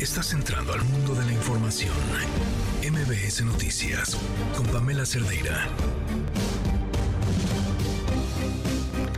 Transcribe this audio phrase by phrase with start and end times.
[0.00, 1.92] Estás entrando al mundo de la información.
[2.82, 4.16] MBS Noticias
[4.56, 5.68] con Pamela Cerdeira.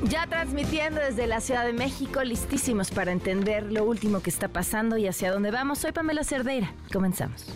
[0.03, 4.97] Ya transmitiendo desde la Ciudad de México, listísimos para entender lo último que está pasando
[4.97, 5.79] y hacia dónde vamos.
[5.79, 6.75] Soy Pamela Cerdeira.
[6.93, 7.47] Comenzamos.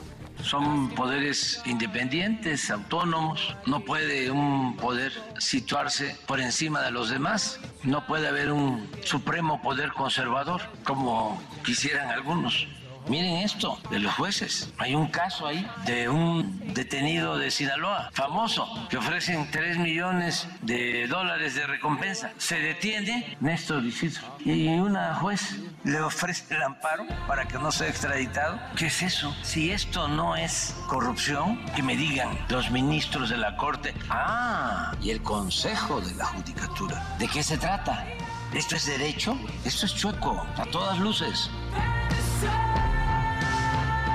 [0.40, 3.56] Son poderes independientes, autónomos.
[3.66, 7.58] No puede un poder situarse por encima de los demás.
[7.82, 12.68] No puede haber un supremo poder conservador, como quisieran algunos.
[13.08, 14.72] Miren esto de los jueces.
[14.78, 21.06] Hay un caso ahí de un detenido de Sinaloa, famoso, que ofrecen 3 millones de
[21.06, 22.32] dólares de recompensa.
[22.38, 27.88] Se detiene Néstor Isidro y una juez le ofrece el amparo para que no sea
[27.88, 28.58] extraditado.
[28.76, 29.34] ¿Qué es eso?
[29.42, 35.10] Si esto no es corrupción, que me digan los ministros de la Corte, ah, y
[35.10, 37.16] el Consejo de la Judicatura.
[37.18, 38.04] ¿De qué se trata?
[38.52, 39.38] ¿Esto es derecho?
[39.64, 41.50] Esto es chueco, a todas luces.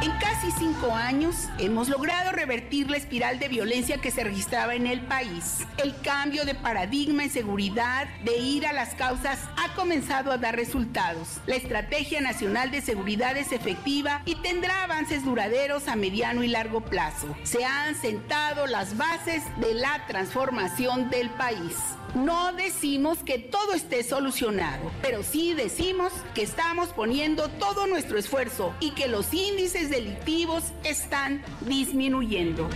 [0.02, 4.88] En casi cinco años hemos logrado revertir la espiral de violencia que se registraba en
[4.88, 5.59] el país.
[5.77, 10.55] El cambio de paradigma en seguridad, de ir a las causas, ha comenzado a dar
[10.55, 11.39] resultados.
[11.45, 16.81] La Estrategia Nacional de Seguridad es efectiva y tendrá avances duraderos a mediano y largo
[16.81, 17.35] plazo.
[17.44, 21.75] Se han sentado las bases de la transformación del país.
[22.16, 28.73] No decimos que todo esté solucionado, pero sí decimos que estamos poniendo todo nuestro esfuerzo
[28.81, 32.67] y que los índices delictivos están disminuyendo.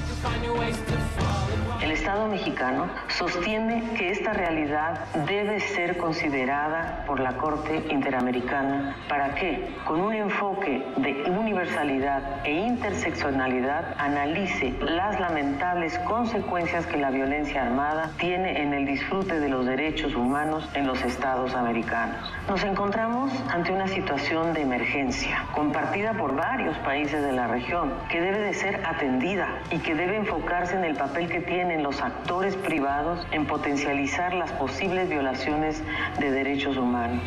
[1.81, 9.35] El Estado mexicano sostiene que esta realidad debe ser considerada por la Corte Interamericana para
[9.35, 17.63] que, con un enfoque de universalidad e interseccionalidad, analice las lamentables consecuencias que la violencia
[17.63, 22.33] armada tiene en el disfrute de los derechos humanos en los estados americanos.
[22.47, 28.21] Nos encontramos ante una situación de emergencia compartida por varios países de la región que
[28.21, 32.55] debe de ser atendida y que debe enfocarse en el papel que tienen los actores
[32.57, 35.81] privados en potencializar las posibles violaciones
[36.19, 37.23] de derechos humanos.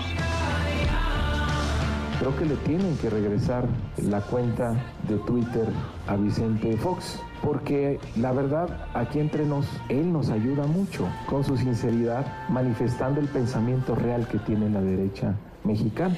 [2.20, 3.64] Creo que le tienen que regresar
[3.96, 4.76] la cuenta
[5.08, 5.66] de Twitter
[6.06, 11.56] a Vicente Fox, porque la verdad, aquí entre nos, él nos ayuda mucho con su
[11.56, 15.34] sinceridad, manifestando el pensamiento real que tiene la derecha
[15.64, 16.14] mexicana.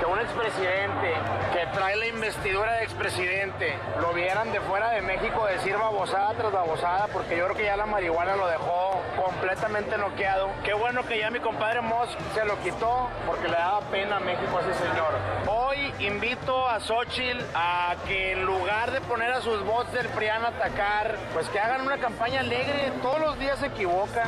[0.00, 1.45] que un expresidente
[1.76, 7.06] trae la investidura de expresidente lo vieran de fuera de México decir babosada tras babosada,
[7.08, 10.48] porque yo creo que ya la marihuana lo dejó completamente noqueado.
[10.64, 14.20] Qué bueno que ya mi compadre Moss se lo quitó, porque le daba pena a
[14.20, 15.12] México a ese señor.
[15.48, 20.46] Hoy invito a Xochitl a que en lugar de poner a sus bots del PRIAN
[20.46, 24.24] a atacar, pues que hagan una campaña alegre, todos los días se equivoca.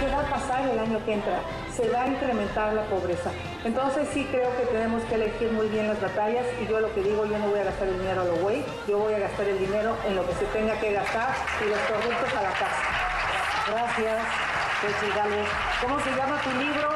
[0.00, 1.40] ¿Qué va a pasar el año que entra?
[1.74, 3.30] Se va a incrementar la pobreza.
[3.64, 7.02] Entonces sí creo que tenemos que elegir muy bien las batallas y yo lo que
[7.02, 9.46] digo, yo no voy a gastar el dinero a lo güey, yo voy a gastar
[9.46, 11.34] el dinero en lo que se tenga que gastar
[11.64, 13.06] y los productos a la casa.
[13.70, 14.22] Gracias.
[14.80, 14.94] Pues,
[15.80, 16.88] ¿Cómo se llama tu libro?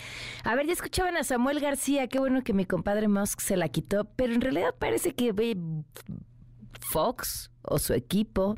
[0.44, 2.06] A ver, ya escuchaban a Samuel García.
[2.06, 5.32] Qué bueno que mi compadre Musk se la quitó, pero en realidad parece que
[6.90, 8.56] Fox o su equipo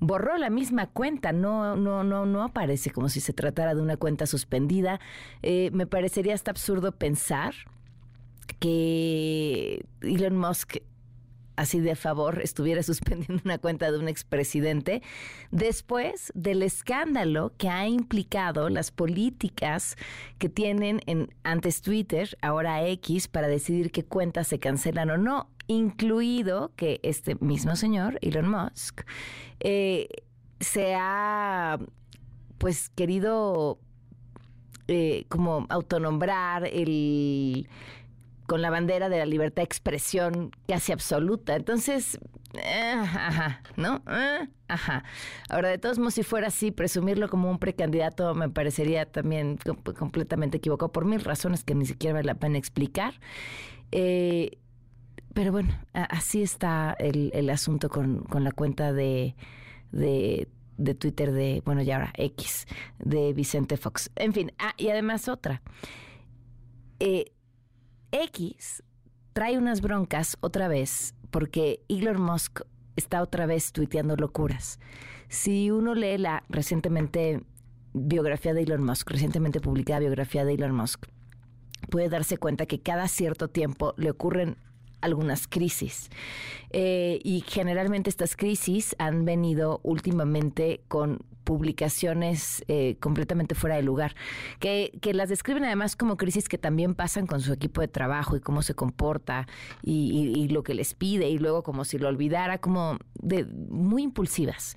[0.00, 3.96] borró la misma cuenta, no, no, no, no aparece como si se tratara de una
[3.96, 5.00] cuenta suspendida.
[5.42, 7.54] Eh, me parecería hasta absurdo pensar
[8.58, 10.78] que Elon Musk
[11.56, 15.02] así de favor estuviera suspendiendo una cuenta de un expresidente
[15.50, 19.96] después del escándalo que ha implicado las políticas
[20.38, 25.48] que tienen en antes Twitter, ahora X, para decidir qué cuentas se cancelan o no,
[25.66, 29.02] incluido que este mismo señor, Elon Musk,
[29.60, 30.08] eh,
[30.60, 31.78] se ha
[32.58, 33.78] pues querido
[34.88, 37.68] eh, como autonombrar el
[38.52, 41.56] con la bandera de la libertad de expresión casi absoluta.
[41.56, 42.18] Entonces,
[42.52, 44.02] eh, ajá, ¿no?
[44.06, 45.04] Eh, ajá.
[45.48, 49.58] Ahora, de todos modos, si fuera así, presumirlo como un precandidato me parecería también
[49.98, 53.14] completamente equivocado por mil razones que ni siquiera vale la pena explicar.
[53.90, 54.58] Eh,
[55.32, 59.34] pero bueno, así está el, asunto con, la cuenta de,
[60.98, 62.66] Twitter de, bueno, ya ahora X,
[62.98, 64.10] de Vicente Fox.
[64.14, 65.62] En fin, ah, y además otra.
[68.12, 68.82] X
[69.32, 72.60] trae unas broncas otra vez porque Elon Musk
[72.94, 74.78] está otra vez tuiteando locuras.
[75.28, 77.42] Si uno lee la recientemente
[77.94, 81.06] biografía de Elon Musk, recientemente publicada biografía de Elon Musk,
[81.90, 84.58] puede darse cuenta que cada cierto tiempo le ocurren
[85.00, 86.10] algunas crisis.
[86.70, 94.14] Eh, y generalmente estas crisis han venido últimamente con publicaciones eh, completamente fuera de lugar,
[94.58, 98.40] que, las describen además como crisis que también pasan con su equipo de trabajo y
[98.40, 99.46] cómo se comporta
[99.82, 104.76] y, lo que les pide y luego como si lo olvidara, como de muy impulsivas.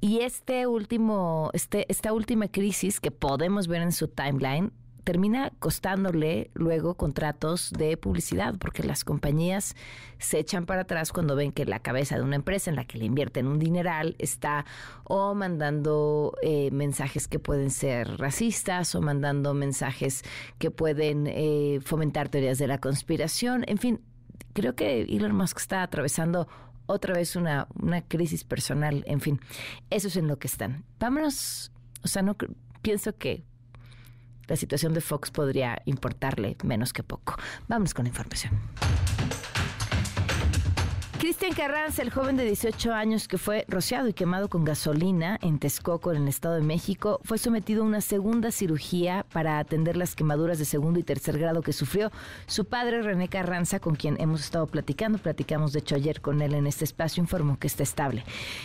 [0.00, 4.72] Y este último, este, esta última crisis que podemos ver en su timeline
[5.04, 9.76] termina costándole luego contratos de publicidad, porque las compañías
[10.18, 12.98] se echan para atrás cuando ven que la cabeza de una empresa en la que
[12.98, 14.64] le invierten un dineral está
[15.04, 20.22] o mandando eh, mensajes que pueden ser racistas o mandando mensajes
[20.58, 23.64] que pueden eh, fomentar teorías de la conspiración.
[23.68, 24.00] En fin,
[24.54, 26.48] creo que Elon Musk está atravesando
[26.86, 29.04] otra vez una, una crisis personal.
[29.06, 29.40] En fin,
[29.90, 30.84] eso es en lo que están.
[30.98, 31.72] Vámonos,
[32.02, 32.36] o sea, no
[32.82, 33.44] pienso que
[34.48, 37.36] la situación de Fox podría importarle menos que poco.
[37.68, 38.52] Vamos con la información.
[41.24, 45.58] Cristian Carranza, el joven de 18 años que fue rociado y quemado con gasolina en
[45.58, 50.16] Texcoco, en el Estado de México, fue sometido a una segunda cirugía para atender las
[50.16, 52.12] quemaduras de segundo y tercer grado que sufrió
[52.44, 55.16] su padre René Carranza, con quien hemos estado platicando.
[55.16, 58.22] Platicamos de hecho ayer con él en este espacio, informó que está estable.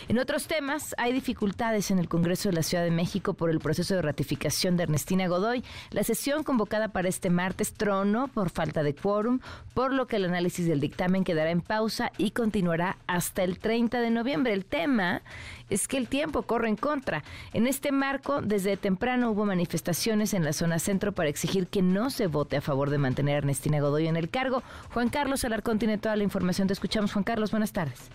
[0.08, 3.60] En otros temas, hay dificultades en el Congreso de la Ciudad de México por el
[3.60, 5.64] proceso de ratificación de Ernestina Godoy.
[5.92, 9.40] La sesión convocada para este martes tronó por falta de quórum,
[9.72, 13.60] por lo que el análisis del dictamen quedará en pausa y con continuará hasta el
[13.60, 14.52] 30 de noviembre.
[14.52, 15.22] El tema
[15.68, 17.22] es que el tiempo corre en contra.
[17.52, 22.10] En este marco, desde temprano hubo manifestaciones en la zona centro para exigir que no
[22.10, 24.64] se vote a favor de mantener a Ernestina Godoy en el cargo.
[24.92, 26.66] Juan Carlos Alarcón tiene toda la información.
[26.66, 27.52] Te escuchamos, Juan Carlos.
[27.52, 28.10] Buenas tardes.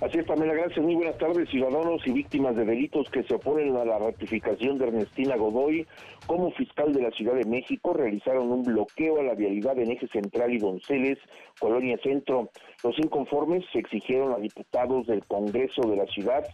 [0.00, 0.82] Así es, Pamela, gracias.
[0.82, 4.86] Muy buenas tardes, ciudadanos y víctimas de delitos que se oponen a la ratificación de
[4.86, 5.86] Ernestina Godoy
[6.26, 7.92] como fiscal de la Ciudad de México.
[7.92, 11.18] Realizaron un bloqueo a la vialidad en Eje Central y Donceles,
[11.58, 12.48] Colonia Centro.
[12.82, 16.44] Los inconformes se exigieron a diputados del Congreso de la ciudad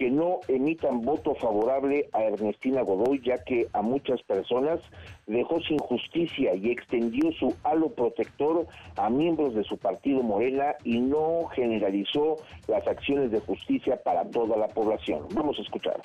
[0.00, 4.80] que no emitan voto favorable a Ernestina Godoy, ya que a muchas personas
[5.26, 8.66] dejó sin justicia y extendió su halo protector
[8.96, 12.36] a miembros de su partido Morena y no generalizó
[12.66, 15.26] las acciones de justicia para toda la población.
[15.34, 16.00] Vamos a escuchar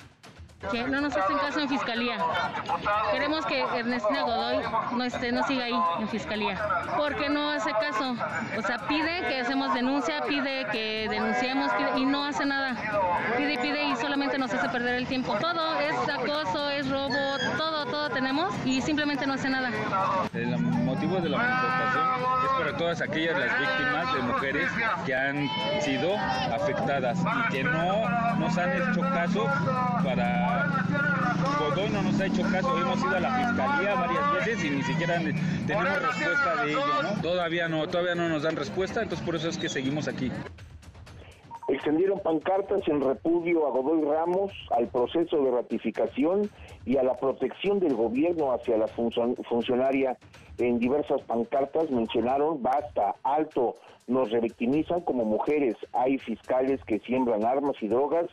[0.70, 2.18] que no nos hacen caso en fiscalía.
[3.12, 4.56] Queremos que Ernestina Godoy
[4.92, 6.58] no esté, no siga ahí en fiscalía.
[6.96, 8.16] Porque no hace caso.
[8.58, 12.76] O sea, pide que hacemos denuncia, pide que denunciemos y no hace nada.
[13.36, 15.36] Pide y pide y solamente nos hace perder el tiempo.
[15.40, 19.70] Todo es acoso, es robo, todo, todo tenemos y simplemente no hace nada.
[20.32, 22.06] El motivo de la manifestación
[22.44, 24.70] es para todas aquellas las víctimas de mujeres
[25.04, 25.48] que han
[25.80, 28.08] sido afectadas y que no
[28.38, 29.46] nos han hecho caso
[30.04, 30.55] para
[31.58, 34.82] Godoy no nos ha hecho caso, hemos ido a la fiscalía varias veces y ni
[34.82, 35.18] siquiera
[35.66, 37.22] tenemos respuesta de ello, ¿no?
[37.22, 40.30] Todavía no, todavía no nos dan respuesta, entonces por eso es que seguimos aquí.
[41.68, 46.48] Extendieron pancartas en repudio a Godoy Ramos, al proceso de ratificación
[46.84, 50.16] y a la protección del gobierno hacia la funcionaria.
[50.58, 53.74] En diversas pancartas mencionaron basta, alto,
[54.06, 58.26] nos revictimizan como mujeres, hay fiscales que siembran armas y drogas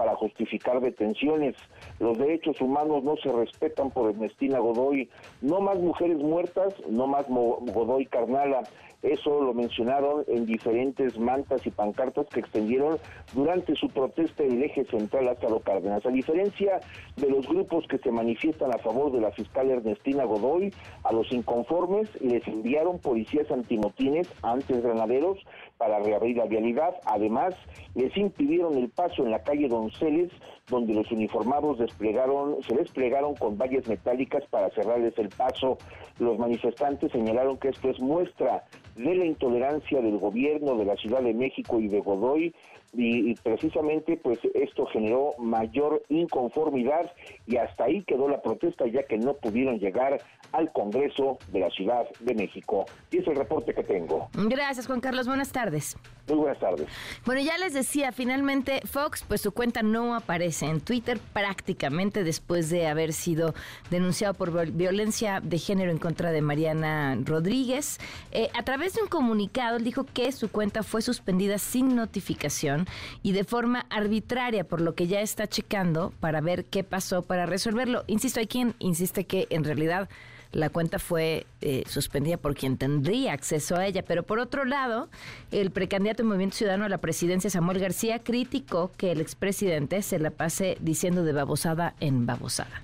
[0.00, 1.56] para justificar detenciones.
[1.98, 5.10] Los derechos humanos no se respetan por Ernestina Godoy.
[5.42, 8.62] No más mujeres muertas, no más Godoy Carnala.
[9.02, 12.98] Eso lo mencionaron en diferentes mantas y pancartas que extendieron
[13.34, 16.04] durante su protesta en el eje central lo Cárdenas.
[16.04, 16.80] A diferencia
[17.16, 20.72] de los grupos que se manifiestan a favor de la fiscal Ernestina Godoy,
[21.04, 25.38] a los inconformes les enviaron policías antimotines, antes granaderos,
[25.80, 26.94] para reabrir la vialidad.
[27.06, 27.54] Además,
[27.94, 30.30] les impidieron el paso en la calle Donceles,
[30.68, 35.78] donde los uniformados desplegaron, se desplegaron con vallas metálicas para cerrarles el paso.
[36.18, 38.62] Los manifestantes señalaron que esto es muestra
[38.96, 42.54] de la intolerancia del gobierno de la Ciudad de México y de Godoy
[42.92, 47.10] y, precisamente pues esto generó mayor inconformidad
[47.46, 50.20] y hasta ahí quedó la protesta ya que no pudieron llegar
[50.52, 52.86] al Congreso de la Ciudad de México.
[53.10, 54.28] Y es el reporte que tengo.
[54.34, 55.96] Gracias Juan Carlos, buenas tardes.
[56.28, 56.86] Muy buenas tardes.
[57.24, 62.70] Bueno, ya les decía, finalmente Fox, pues su cuenta no aparece en Twitter prácticamente después
[62.70, 63.54] de haber sido
[63.90, 67.98] denunciado por violencia de género en contra de Mariana Rodríguez.
[68.30, 72.86] Eh, a través de un comunicado, él dijo que su cuenta fue suspendida sin notificación
[73.22, 77.46] y de forma arbitraria, por lo que ya está checando para ver qué pasó para
[77.46, 78.04] resolverlo.
[78.06, 80.08] Insisto, hay quien insiste que en realidad
[80.52, 84.02] la cuenta fue eh, suspendida por quien tendría acceso a ella.
[84.02, 85.08] Pero por otro lado,
[85.50, 90.18] el precandidato del Movimiento Ciudadano a la presidencia, Samuel García, criticó que el expresidente se
[90.18, 92.82] la pase diciendo de babosada en babosada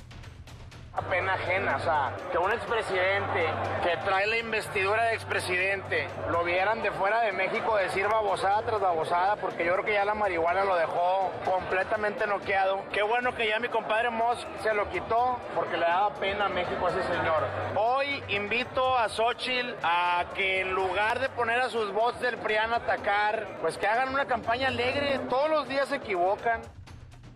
[1.03, 3.47] pena ajena, o sea, que un expresidente
[3.83, 8.81] que trae la investidura de expresidente lo vieran de fuera de México decir babosada tras
[8.81, 12.83] babosada, porque yo creo que ya la marihuana lo dejó completamente noqueado.
[12.93, 16.49] Qué bueno que ya mi compadre Moss se lo quitó, porque le daba pena a
[16.49, 17.45] México a ese señor.
[17.77, 22.73] Hoy invito a Xochitl a que en lugar de poner a sus bots del PRIAN
[22.73, 26.63] a atacar, pues que hagan una campaña alegre, todos los días se equivocan.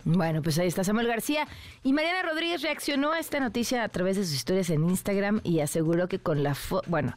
[0.05, 1.47] Bueno, pues ahí está Samuel García.
[1.83, 5.61] Y Mariana Rodríguez reaccionó a esta noticia a través de sus historias en Instagram y
[5.61, 7.17] aseguró que con la foto, bueno,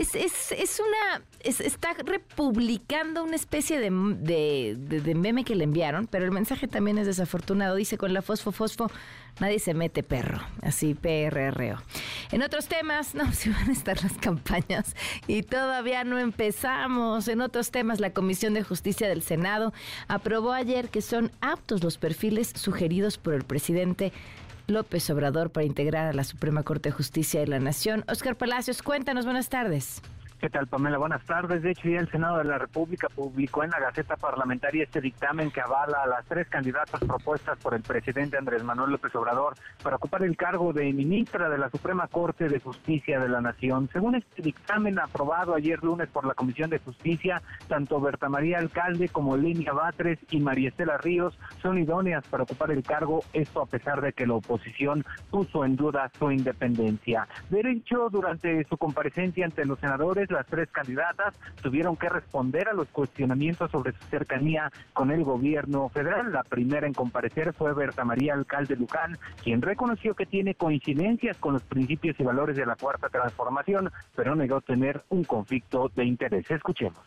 [0.00, 6.24] es, es, es una, está republicando una especie de, de, meme que le enviaron, pero
[6.24, 7.76] el mensaje también es desafortunado.
[7.76, 8.90] Dice, con la fosfo, fosfo,
[9.40, 10.40] nadie se mete perro.
[10.62, 11.82] Así, PRRO.
[12.32, 17.28] En otros temas, no, si van a estar las campañas y todavía no empezamos.
[17.28, 19.74] En otros temas, la Comisión de Justicia del Senado
[20.08, 24.12] aprobó ayer que son aptos los perfiles sugeridos por el presidente
[24.70, 28.04] López Obrador para integrar a la Suprema Corte de Justicia de la Nación.
[28.08, 30.02] Oscar Palacios, cuéntanos, buenas tardes.
[30.40, 30.96] ¿Qué tal, Pamela?
[30.96, 31.62] Buenas tardes.
[31.62, 35.50] De hecho, ya el Senado de la República publicó en la Gaceta Parlamentaria este dictamen
[35.50, 39.96] que avala a las tres candidatas propuestas por el presidente Andrés Manuel López Obrador para
[39.96, 43.90] ocupar el cargo de ministra de la Suprema Corte de Justicia de la Nación.
[43.92, 49.10] Según este dictamen aprobado ayer lunes por la Comisión de Justicia, tanto Berta María Alcalde
[49.10, 53.66] como Lenia Batres y María Estela Ríos son idóneas para ocupar el cargo, esto a
[53.66, 57.28] pesar de que la oposición puso en duda su independencia.
[57.50, 62.72] De hecho, durante su comparecencia ante los senadores, las tres candidatas tuvieron que responder a
[62.72, 66.32] los cuestionamientos sobre su cercanía con el gobierno federal.
[66.32, 71.54] La primera en comparecer fue Berta María Alcalde Lucán, quien reconoció que tiene coincidencias con
[71.54, 76.50] los principios y valores de la Cuarta Transformación, pero negó tener un conflicto de interés.
[76.50, 77.00] Escuchemos.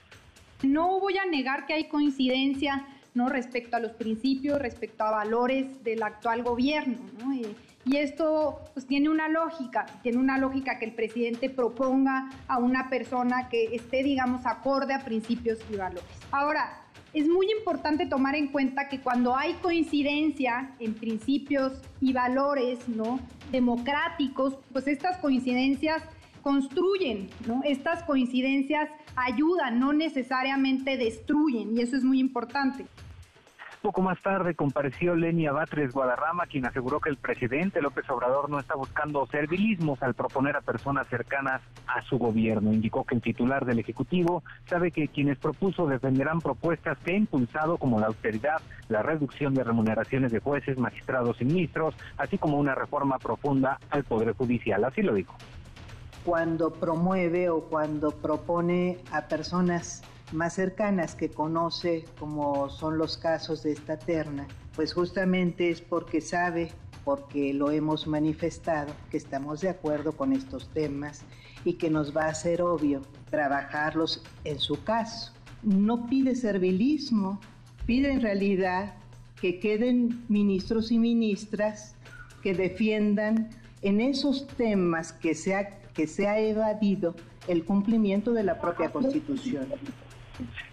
[0.64, 3.30] No voy a negar que hay coincidencia ¿no?
[3.30, 6.98] respecto a los principios, respecto a valores del actual gobierno.
[7.20, 7.34] ¿no?
[7.34, 7.54] Eh,
[7.86, 12.90] y esto pues, tiene una lógica, tiene una lógica que el presidente proponga a una
[12.90, 16.04] persona que esté, digamos, acorde a principios y valores.
[16.32, 16.80] Ahora,
[17.14, 23.20] es muy importante tomar en cuenta que cuando hay coincidencia en principios y valores ¿no?
[23.52, 26.02] democráticos, pues estas coincidencias
[26.42, 27.62] construyen, ¿no?
[27.64, 32.86] Estas coincidencias ayudan, no necesariamente destruyen, y eso es muy importante.
[33.84, 38.58] Poco más tarde compareció Lenia Batres Guadarrama, quien aseguró que el presidente López Obrador no
[38.58, 42.72] está buscando servilismos al proponer a personas cercanas a su gobierno.
[42.72, 47.78] Indicó que el titular del Ejecutivo sabe que quienes propuso defenderán propuestas que ha impulsado
[47.78, 52.76] como la austeridad, la reducción de remuneraciones de jueces, magistrados y ministros, así como una
[52.76, 54.82] reforma profunda al Poder Judicial.
[54.86, 55.36] Así lo dijo.
[56.24, 63.64] Cuando promueve o cuando propone a personas más cercanas que conoce, como son los casos
[63.64, 66.72] de esta terna, pues justamente es porque sabe,
[67.04, 71.24] porque lo hemos manifestado, que estamos de acuerdo con estos temas
[71.66, 75.34] y que nos va a ser obvio trabajarlos en su caso.
[75.62, 77.40] No pide servilismo,
[77.86, 78.96] pide en realidad
[79.40, 81.96] que queden ministros y ministras
[82.42, 83.50] que defiendan
[83.82, 87.16] en esos temas que se ha, que se ha evadido
[87.48, 89.68] el cumplimiento de la propia Constitución.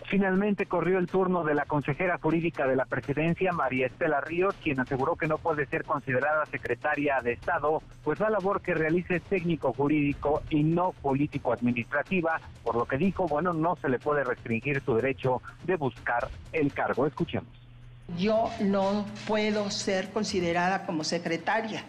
[0.08, 4.80] Finalmente corrió el turno de la consejera jurídica de la presidencia, María Estela Ríos, quien
[4.80, 9.22] aseguró que no puede ser considerada secretaria de Estado, pues la labor que realice es
[9.22, 14.24] técnico jurídico y no político administrativa, por lo que dijo, bueno, no se le puede
[14.24, 17.06] restringir su derecho de buscar el cargo.
[17.06, 17.48] Escuchemos.
[18.18, 21.84] Yo no puedo ser considerada como secretaria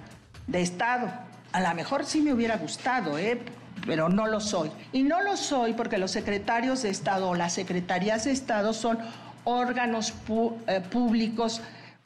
[0.46, 1.12] de Estado.
[1.52, 3.42] A lo mejor sí me hubiera gustado, ¿eh?
[3.86, 4.72] Pero no lo soy.
[4.92, 9.00] Y no lo soy porque los secretarios de Estado o las secretarías de Estado son
[9.44, 10.14] órganos
[10.68, 11.62] eh, públicos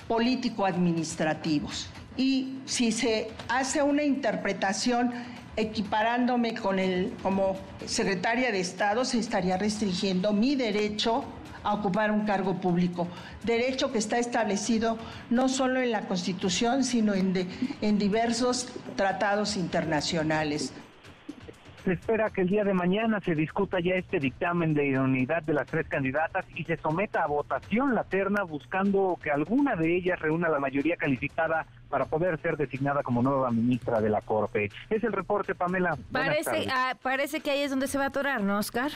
[0.08, 1.88] político-administrativos.
[2.18, 5.12] Y si se hace una interpretación
[5.58, 11.24] equiparándome con el, como secretaria de Estado, se estaría restringiendo mi derecho
[11.64, 13.08] a ocupar un cargo público.
[13.44, 14.98] Derecho que está establecido
[15.30, 17.34] no solo en la Constitución, sino en,
[17.82, 20.72] en diversos tratados internacionales.
[21.86, 25.54] Se espera que el día de mañana se discuta ya este dictamen de idoneidad de
[25.54, 30.20] las tres candidatas y se someta a votación la terna buscando que alguna de ellas
[30.20, 34.72] reúna la mayoría calificada para poder ser designada como nueva ministra de la Corte.
[34.90, 35.96] Es el reporte, Pamela.
[36.12, 38.90] Parece, ah, parece que ahí es donde se va a atorar, ¿no, Oscar?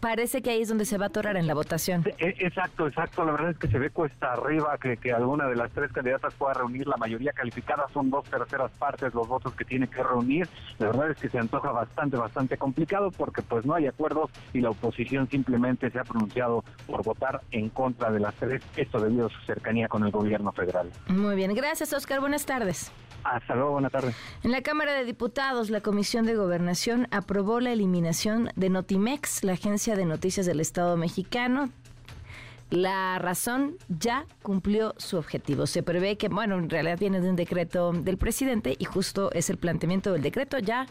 [0.00, 2.04] Parece que ahí es donde se va a atorar en la votación.
[2.18, 3.24] E, exacto, exacto.
[3.24, 6.34] La verdad es que se ve cuesta arriba que, que alguna de las tres candidatas
[6.34, 7.86] pueda reunir la mayoría calificada.
[7.92, 10.48] Son dos terceras partes los votos que tiene que reunir.
[10.78, 14.60] La verdad es que se antoja bastante, bastante complicado porque pues no hay acuerdos y
[14.60, 18.62] la oposición simplemente se ha pronunciado por votar en contra de las tres.
[18.76, 20.90] Esto debido a su cercanía con el gobierno federal.
[21.08, 22.20] Muy bien, gracias Oscar.
[22.20, 22.92] Buenas tardes.
[23.24, 24.14] Hasta luego, buena tarde.
[24.42, 29.54] En la Cámara de Diputados, la Comisión de Gobernación aprobó la eliminación de Notimex, la
[29.54, 31.70] agencia de noticias del Estado mexicano.
[32.70, 35.66] La razón ya cumplió su objetivo.
[35.66, 39.48] Se prevé que, bueno, en realidad viene de un decreto del presidente y justo es
[39.48, 40.86] el planteamiento del decreto ya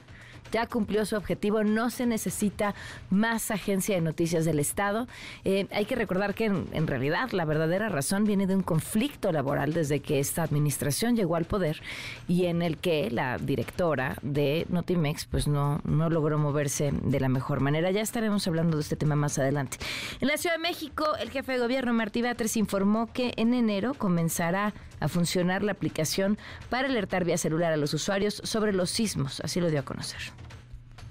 [0.51, 2.75] ya cumplió su objetivo, no se necesita
[3.09, 5.07] más agencia de noticias del Estado.
[5.45, 9.73] Eh, hay que recordar que en, realidad la verdadera razón viene de un conflicto laboral
[9.73, 11.81] desde que esta administración llegó al poder
[12.27, 17.29] y en el que la directora de Notimex pues no, no logró moverse de la
[17.29, 17.91] mejor manera.
[17.91, 19.77] Ya estaremos hablando de este tema más adelante.
[20.19, 23.93] En la Ciudad de México, el jefe de gobierno Martí Batres informó que en enero
[23.93, 26.37] comenzará a funcionar la aplicación
[26.69, 29.41] para alertar vía celular a los usuarios sobre los sismos.
[29.41, 30.32] Así lo dio a conocer.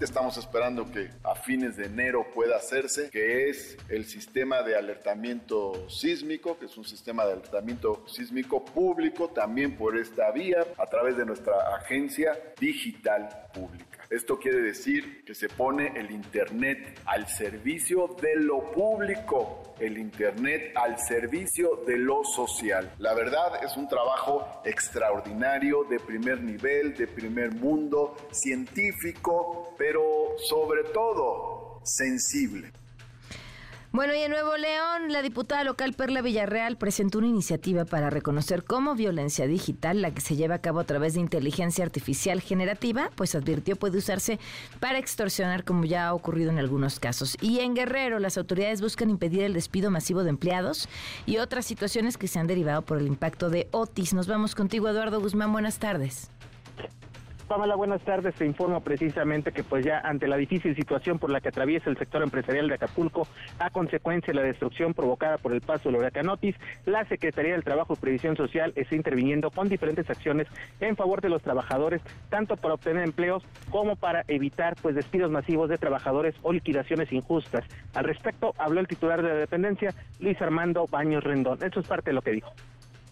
[0.03, 5.89] Estamos esperando que a fines de enero pueda hacerse, que es el sistema de alertamiento
[5.89, 11.15] sísmico, que es un sistema de alertamiento sísmico público, también por esta vía, a través
[11.15, 13.92] de nuestra agencia digital pública.
[14.13, 20.71] Esto quiere decir que se pone el Internet al servicio de lo público, el Internet
[20.75, 22.93] al servicio de lo social.
[22.99, 30.83] La verdad es un trabajo extraordinario, de primer nivel, de primer mundo, científico, pero sobre
[30.93, 32.71] todo sensible.
[33.93, 38.63] Bueno, y en Nuevo León, la diputada local Perla Villarreal presentó una iniciativa para reconocer
[38.63, 43.11] como violencia digital la que se lleva a cabo a través de inteligencia artificial generativa,
[43.13, 44.39] pues advirtió puede usarse
[44.79, 47.37] para extorsionar como ya ha ocurrido en algunos casos.
[47.39, 50.89] Y en Guerrero, las autoridades buscan impedir el despido masivo de empleados
[51.27, 54.15] y otras situaciones que se han derivado por el impacto de Otis.
[54.15, 55.51] Nos vamos contigo, Eduardo Guzmán.
[55.51, 56.31] Buenas tardes.
[57.53, 58.33] Pamela, buenas tardes.
[58.33, 61.99] Te informo precisamente que pues ya ante la difícil situación por la que atraviesa el
[61.99, 63.27] sector empresarial de Acapulco
[63.59, 66.55] a consecuencia de la destrucción provocada por el paso del huracán Otis,
[66.87, 70.47] la Secretaría del Trabajo y Previsión Social está interviniendo con diferentes acciones
[70.79, 75.69] en favor de los trabajadores, tanto para obtener empleos como para evitar pues despidos masivos
[75.69, 77.63] de trabajadores o liquidaciones injustas.
[77.93, 81.59] Al respecto habló el titular de la dependencia, Luis Armando Baños Rendón.
[81.61, 82.51] Eso es parte de lo que dijo.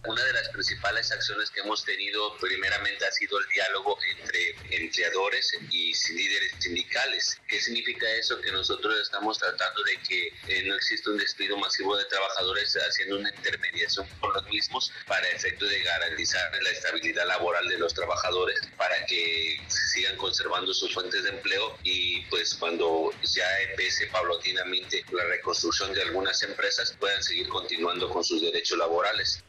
[0.08, 5.54] Una de las principales acciones que hemos tenido primeramente ha sido el diálogo entre empleadores
[5.70, 7.40] y líderes sindicales.
[7.48, 8.42] ¿Qué significa eso?
[8.42, 13.20] Que nosotros estamos tratando de que eh, no exista un despido masivo de trabajadores haciendo
[13.20, 18.60] una intermediación con los mismos para efecto de garantizar la estabilidad laboral de los trabajadores
[18.78, 25.26] para que sigan conservando sus fuentes de empleo y pues cuando ya empiece paulatinamente la
[25.26, 29.44] reconstrucción de algunas empresas puedan seguir continuando con sus derechos laborales.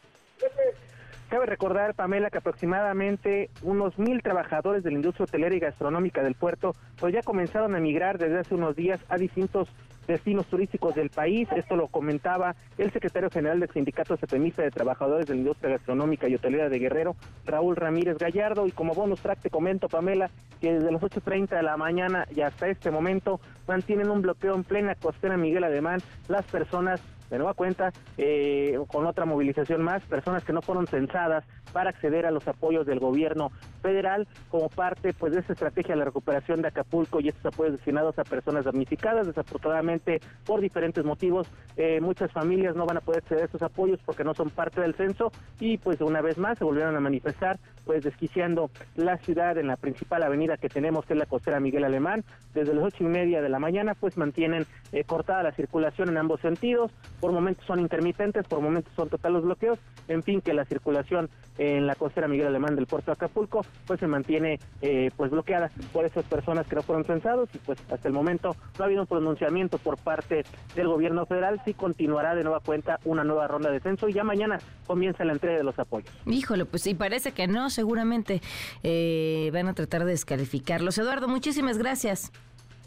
[1.29, 6.35] Cabe recordar, Pamela, que aproximadamente unos mil trabajadores de la industria hotelera y gastronómica del
[6.35, 9.69] puerto pues ya comenzaron a emigrar desde hace unos días a distintos
[10.07, 11.49] destinos turísticos del país.
[11.55, 16.29] Esto lo comentaba el secretario general del Sindicato Setemista de Trabajadores de la Industria Gastronómica
[16.29, 18.67] y Hotelera de Guerrero, Raúl Ramírez Gallardo.
[18.67, 22.41] Y como bonus track te comento, Pamela, que desde las 8.30 de la mañana y
[22.41, 27.01] hasta este momento mantienen un bloqueo en plena costera Miguel Ademán las personas
[27.33, 32.27] de nueva cuenta, eh, con otra movilización más, personas que no fueron censadas para acceder
[32.27, 33.51] a los apoyos del gobierno
[33.83, 37.75] federal como parte pues de esa estrategia de la recuperación de Acapulco y estos apoyos
[37.75, 39.27] destinados a personas damnificadas.
[39.27, 43.99] Desafortunadamente, por diferentes motivos, eh, muchas familias no van a poder acceder a estos apoyos
[44.05, 47.59] porque no son parte del censo y pues una vez más se volvieron a manifestar
[47.85, 51.85] pues desquiciando la ciudad en la principal avenida que tenemos que es la costera Miguel
[51.85, 52.25] Alemán.
[52.55, 56.19] Desde las ocho y media de la mañana pues mantienen eh, cortada la circulación en
[56.19, 60.53] ambos sentidos por momentos son intermitentes, por momentos son totales los bloqueos, en fin, que
[60.55, 61.31] la circulación
[61.63, 65.71] en la costera Miguel Alemán del puerto de Acapulco pues se mantiene eh, pues bloqueada
[65.93, 69.03] por esas personas que no fueron censados y pues hasta el momento no ha habido
[69.03, 70.45] un pronunciamiento por parte
[70.75, 74.25] del gobierno federal, sí continuará de nueva cuenta una nueva ronda de censo y ya
[74.25, 76.13] mañana comienza la entrega de los apoyos.
[76.27, 78.41] Híjole, pues sí, parece que no, seguramente
[78.83, 80.99] eh, van a tratar de descalificarlos.
[80.99, 82.33] Eduardo, muchísimas gracias.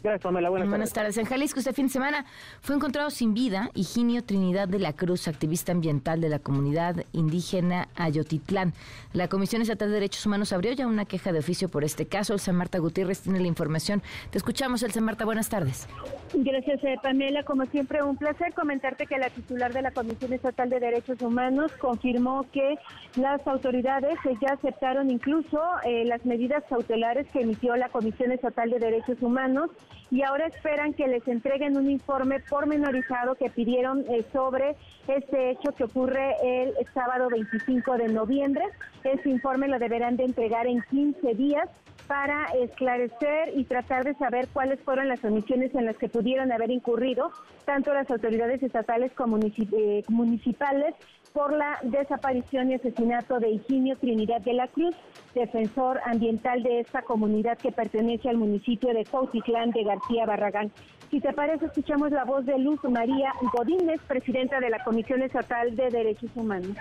[0.02, 1.18] Buenas, tardes.
[1.18, 2.26] En Jalisco, este fin de semana
[2.60, 7.88] fue encontrado sin vida Higinio Trinidad de la Cruz, activista ambiental de la comunidad indígena
[7.96, 8.72] Ayotitlán.
[9.12, 12.34] La Comisión Estatal de Derechos Humanos abrió ya una queja de oficio por este caso.
[12.34, 14.00] El San Marta Gutiérrez tiene la información.
[14.30, 15.24] Te escuchamos, el San Marta.
[15.24, 15.88] Buenas tardes.
[16.34, 17.42] Gracias, eh, Pamela.
[17.42, 21.72] Como siempre, un placer comentarte que la titular de la Comisión Estatal de Derechos Humanos
[21.80, 22.76] confirmó que
[23.16, 28.70] las autoridades eh, ya aceptaron incluso eh, las medidas cautelares que emitió la Comisión Estatal
[28.70, 29.70] de Derechos Humanos
[30.10, 34.76] y ahora esperan que les entreguen un informe pormenorizado que pidieron sobre
[35.08, 38.64] este hecho que ocurre el sábado 25 de noviembre.
[39.04, 41.68] Ese informe lo deberán de entregar en 15 días
[42.06, 46.70] para esclarecer y tratar de saber cuáles fueron las omisiones en las que pudieron haber
[46.70, 47.32] incurrido
[47.64, 50.94] tanto las autoridades estatales como eh, municipales
[51.32, 54.94] por la desaparición y asesinato de Higinio Trinidad de la Cruz,
[55.36, 60.72] defensor ambiental de esta comunidad que pertenece al municipio de Cautitlán de García Barragán.
[61.10, 65.76] Si te parece, escuchamos la voz de Luz María Godínez, presidenta de la Comisión Estatal
[65.76, 66.76] de Derechos Humanos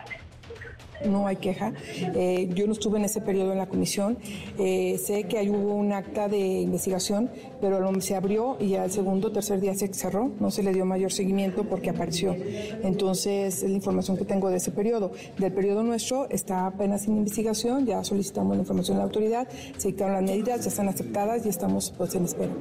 [1.09, 1.73] no hay queja.
[2.15, 4.17] Eh, yo no estuve en ese periodo en la comisión.
[4.57, 7.29] Eh, sé que ahí hubo un acta de investigación,
[7.61, 10.31] pero se abrió y al segundo o tercer día se cerró.
[10.39, 12.35] No se le dio mayor seguimiento porque apareció.
[12.83, 15.11] Entonces, es la información que tengo de ese periodo.
[15.37, 19.89] Del periodo nuestro está apenas en investigación, ya solicitamos la información a la autoridad, se
[19.89, 22.53] dictaron las medidas, ya están aceptadas y estamos pues en espera.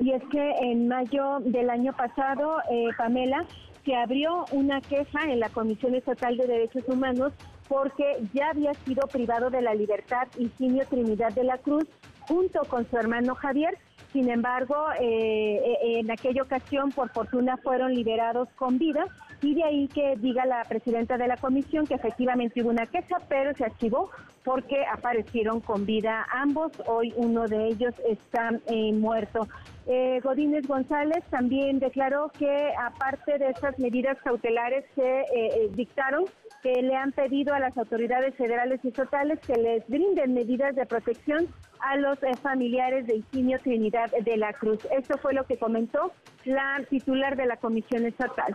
[0.00, 3.44] Y es que en mayo del año pasado, eh, Pamela,
[3.84, 7.32] se abrió una queja en la Comisión Estatal de Derechos Humanos
[7.68, 11.84] porque ya había sido privado de la libertad Ingenio Trinidad de la Cruz
[12.20, 13.78] junto con su hermano Javier.
[14.12, 19.06] Sin embargo, eh, eh, en aquella ocasión, por fortuna, fueron liberados con vida
[19.42, 23.18] y de ahí que diga la presidenta de la comisión que efectivamente hubo una queja,
[23.28, 24.10] pero se archivó
[24.44, 26.72] porque aparecieron con vida ambos.
[26.86, 29.48] Hoy uno de ellos está eh, muerto.
[29.86, 36.24] Eh, Godínez González también declaró que aparte de estas medidas cautelares que eh, dictaron,
[36.62, 40.84] que le han pedido a las autoridades federales y estatales que les brinden medidas de
[40.84, 41.48] protección
[41.80, 44.86] a los familiares de Higinio Trinidad de la Cruz.
[44.90, 46.12] Esto fue lo que comentó
[46.44, 48.54] la titular de la Comisión Estatal.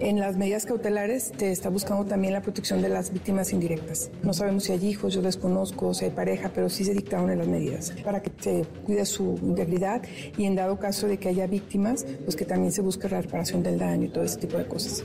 [0.00, 4.12] En las medidas cautelares te está buscando también la protección de las víctimas indirectas.
[4.22, 7.38] No sabemos si hay hijos, yo desconozco, si hay pareja, pero sí se dictaron en
[7.38, 10.00] las medidas para que se cuide su integridad
[10.36, 13.64] y en dado caso de que haya víctimas, pues que también se busque la reparación
[13.64, 15.04] del daño y todo ese tipo de cosas.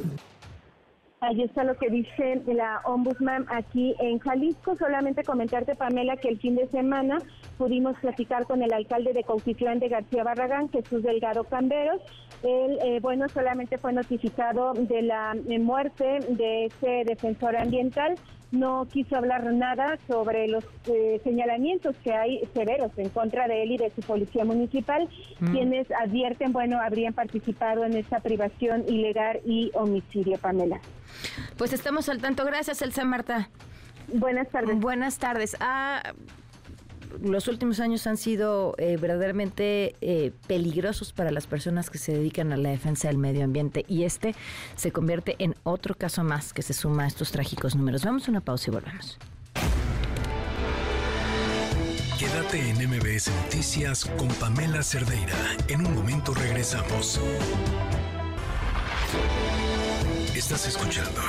[1.21, 4.75] Ahí está lo que dice la ombudsman aquí en Jalisco.
[4.75, 7.17] Solamente comentarte, Pamela, que el fin de semana
[7.57, 12.01] pudimos platicar con el alcalde de Cautitlán de García Barragán, Jesús Delgado Camberos.
[12.43, 18.15] Él, eh, bueno, solamente fue notificado de la eh, muerte de ese defensor ambiental
[18.53, 23.71] no quiso hablar nada sobre los eh, señalamientos que hay severos en contra de él
[23.71, 25.51] y de su policía municipal, mm.
[25.51, 30.79] quienes advierten, bueno, habrían participado en esta privación ilegal y homicidio, Pamela.
[31.57, 32.45] Pues estamos al tanto.
[32.45, 33.49] Gracias, Elsa Marta.
[34.07, 34.79] Buenas tardes.
[34.79, 35.57] Buenas tardes.
[35.59, 36.13] Ah,
[37.21, 42.51] los últimos años han sido eh, verdaderamente eh, peligrosos para las personas que se dedican
[42.53, 44.35] a la defensa del medio ambiente y este
[44.75, 48.03] se convierte en otro caso más que se suma a estos trágicos números.
[48.05, 49.17] Vamos a una pausa y volvemos.
[52.19, 55.35] Quédate en MBS Noticias con Pamela Cerdeira.
[55.67, 57.19] En un momento regresamos.
[60.35, 61.21] Estás escuchando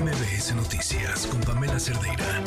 [0.00, 2.42] MBS Noticias con Pamela Cerdeira.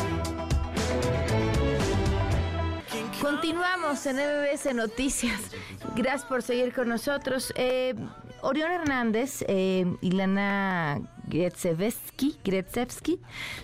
[3.21, 5.51] Continuamos en MBS Noticias.
[5.95, 7.53] Gracias por seguir con nosotros.
[7.55, 7.93] Eh,
[8.41, 12.37] Orión Hernández eh, y Lana Gretzevsky,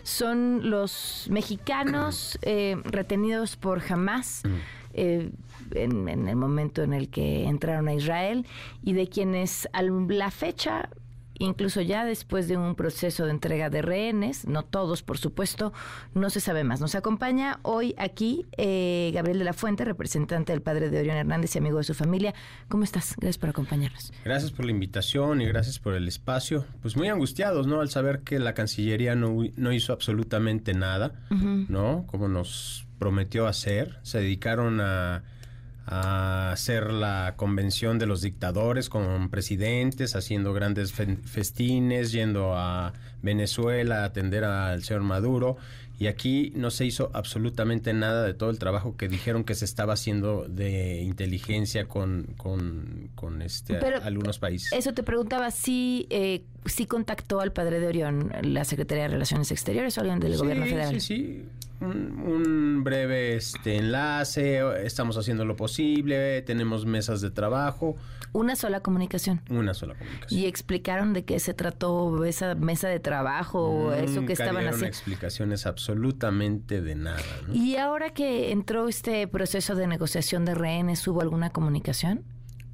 [0.04, 4.44] son los mexicanos eh, retenidos por Hamas.
[4.46, 4.56] Mm.
[4.98, 5.32] Eh,
[5.72, 8.46] en, en, el momento en el que entraron a Israel
[8.82, 10.89] y de quienes a la fecha
[11.39, 15.74] incluso ya después de un proceso de entrega de rehenes, no todos, por supuesto,
[16.13, 16.82] no se sabe más.
[16.82, 21.56] Nos acompaña hoy aquí eh, Gabriel de la Fuente, representante del padre de Orión Hernández
[21.56, 22.34] y amigo de su familia.
[22.67, 23.15] ¿Cómo estás?
[23.17, 24.13] Gracias por acompañarnos.
[24.24, 26.65] Gracias por la invitación y gracias por el espacio.
[26.82, 27.82] Pues muy angustiados, ¿no?
[27.82, 32.06] Al saber que la Cancillería no, no hizo absolutamente nada, ¿no?
[32.08, 34.00] Como nos prometió hacer.
[34.04, 35.24] Se dedicaron a
[35.86, 44.02] a hacer la convención de los dictadores con presidentes, haciendo grandes festines, yendo a Venezuela
[44.02, 45.58] a atender al señor Maduro.
[45.98, 49.63] Y aquí no se hizo absolutamente nada de todo el trabajo que dijeron que se
[49.63, 54.74] estaba haciendo de inteligencia con, con, este, algunos países.
[54.74, 59.52] Eso te preguntaba si, eh, si contactó al padre de Orión la Secretaría de Relaciones
[59.52, 61.00] Exteriores o alguien del gobierno federal.
[61.00, 61.45] Sí, sí,
[61.82, 67.96] un, breve este, enlace, estamos haciendo lo posible, tenemos mesas de trabajo.
[68.34, 69.42] Una sola comunicación.
[69.50, 70.40] Una sola comunicación.
[70.40, 74.88] ¿Y explicaron de qué se trató esa mesa de trabajo o eso que estaban haciendo?
[74.88, 77.22] explicaciones absolutamente de nada.
[77.54, 82.24] ¿Y ahora que entró este proceso de negociación de rehenes, hubo alguna comunicación?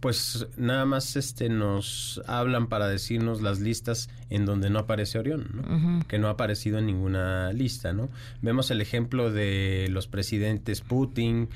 [0.01, 5.47] Pues nada más este nos hablan para decirnos las listas en donde no aparece Orión,
[5.53, 6.07] ¿no?
[6.07, 8.09] que no ha aparecido en ninguna lista, ¿no?
[8.41, 11.49] Vemos el ejemplo de los presidentes Putin,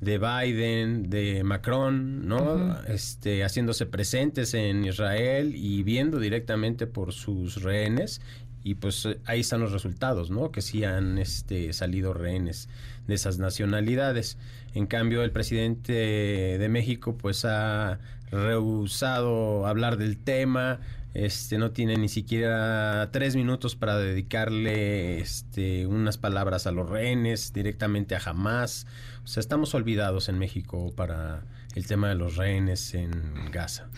[0.00, 2.82] de Biden, de Macron, ¿no?
[2.84, 8.22] Este haciéndose presentes en Israel y viendo directamente por sus rehenes
[8.62, 10.50] y pues ahí están los resultados, ¿no?
[10.50, 12.68] Que sí han este, salido rehenes
[13.06, 14.38] de esas nacionalidades.
[14.74, 17.98] En cambio, el presidente de México pues ha
[18.30, 20.80] rehusado hablar del tema,
[21.12, 27.52] este no tiene ni siquiera tres minutos para dedicarle este, unas palabras a los rehenes,
[27.52, 28.86] directamente a jamás.
[29.24, 31.42] O sea, estamos olvidados en México para
[31.74, 33.88] el tema de los rehenes en Gaza.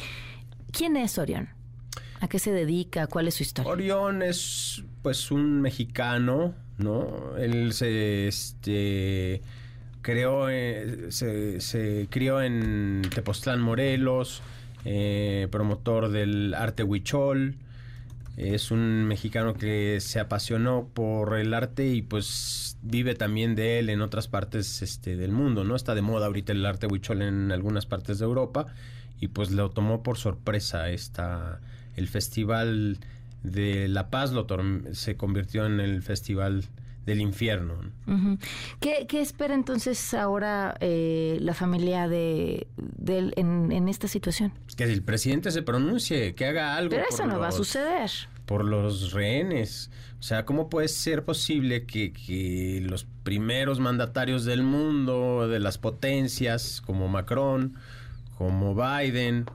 [0.73, 1.51] ¿Quién es Orión?
[2.21, 3.07] ¿A qué se dedica?
[3.09, 3.71] ¿Cuál es su historia?
[3.71, 7.37] Orión es pues un mexicano, ¿no?
[7.37, 9.43] Él se este
[10.03, 14.43] creó eh, se, se, crió en Tepoztlán, Morelos,
[14.85, 17.57] eh, promotor del arte huichol.
[18.37, 23.91] Es un mexicano que se apasionó por el arte y pues vive también de él
[23.91, 25.77] en otras partes este, del mundo, ¿no?
[25.77, 28.67] Está de moda ahorita el arte huichol en algunas partes de Europa
[29.21, 31.61] y pues lo tomó por sorpresa esta,
[31.95, 32.99] el festival
[33.43, 34.47] de La Paz lo
[34.93, 36.65] se convirtió en el festival
[37.07, 37.75] del infierno.
[38.81, 42.69] ¿Qué, espera entonces ahora eh, la familia de,
[43.07, 44.53] en, esta situación?
[44.77, 46.91] Que el presidente se pronuncie, que haga algo.
[46.91, 48.11] Pero eso no va a suceder.
[48.47, 49.91] Por los rehenes.
[50.21, 55.79] O sea, ¿cómo puede ser posible que, que los primeros mandatarios del mundo, de las
[55.79, 57.75] potencias, como Macron,
[58.39, 59.47] como Biden,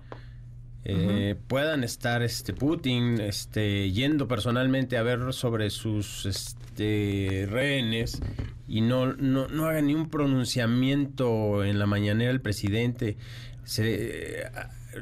[0.89, 8.21] eh, puedan estar este Putin este yendo personalmente a ver sobre sus este rehenes
[8.69, 13.17] y no, no, no haga ni un pronunciamiento en la mañanera el presidente.
[13.65, 14.50] Se eh,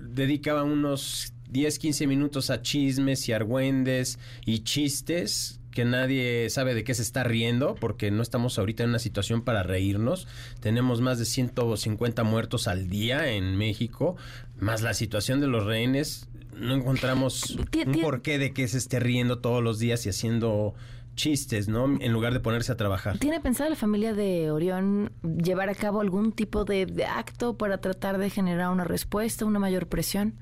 [0.01, 6.83] dedicaba unos 10 15 minutos a chismes y argüendes y chistes que nadie sabe de
[6.83, 10.27] qué se está riendo, porque no estamos ahorita en una situación para reírnos.
[10.61, 14.15] Tenemos más de 150 muertos al día en México,
[14.57, 16.27] más la situación de los rehenes.
[16.57, 20.73] No encontramos un porqué de que se esté riendo todos los días y haciendo
[21.15, 21.85] chistes, ¿no?
[21.99, 23.17] En lugar de ponerse a trabajar.
[23.17, 27.79] ¿Tiene pensado la familia de Orión llevar a cabo algún tipo de, de acto para
[27.79, 30.35] tratar de generar una respuesta, una mayor presión?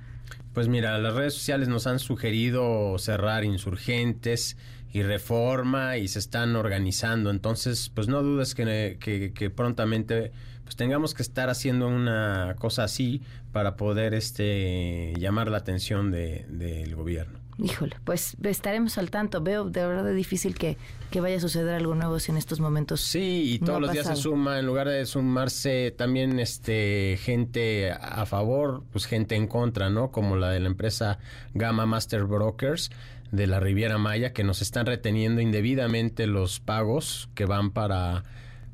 [0.54, 4.56] Pues mira, las redes sociales nos han sugerido cerrar insurgentes,
[4.94, 7.32] y reforma y se están organizando.
[7.32, 10.32] Entonces, pues no dudes que, que, prontamente
[10.64, 16.58] pues tengamos que estar haciendo una cosa así para poder este llamar la atención del
[16.58, 17.40] de, gobierno.
[17.58, 19.42] Híjole, pues estaremos al tanto.
[19.42, 20.78] Veo de verdad difícil que,
[21.12, 23.02] que vaya a suceder algo nuevo si en estos momentos.
[23.02, 28.26] Sí, y todos los días se suma, en lugar de sumarse también este gente a
[28.26, 30.12] favor, pues gente en contra, ¿no?
[30.12, 31.20] Como la de la empresa
[31.54, 32.90] Gamma Master Brokers
[33.34, 38.24] de la Riviera Maya que nos están reteniendo indebidamente los pagos que van para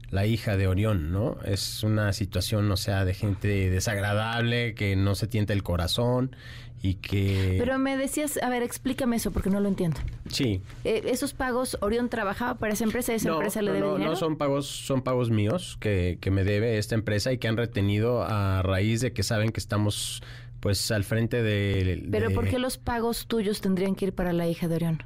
[0.09, 1.37] la hija de Orión, ¿no?
[1.45, 6.35] Es una situación, o sea, de gente desagradable, que no se tienta el corazón
[6.81, 7.55] y que...
[7.57, 9.97] Pero me decías, a ver, explícame eso porque no lo entiendo.
[10.29, 10.61] Sí.
[10.83, 14.11] Eh, ¿Esos pagos, Orión trabajaba para esa empresa, esa empresa le debe no, dinero?
[14.11, 17.55] No, son pagos, son pagos míos que, que me debe esta empresa y que han
[17.55, 20.21] retenido a raíz de que saben que estamos
[20.59, 22.07] pues al frente de...
[22.11, 25.03] Pero ¿por qué los pagos tuyos tendrían que ir para la hija de Orión?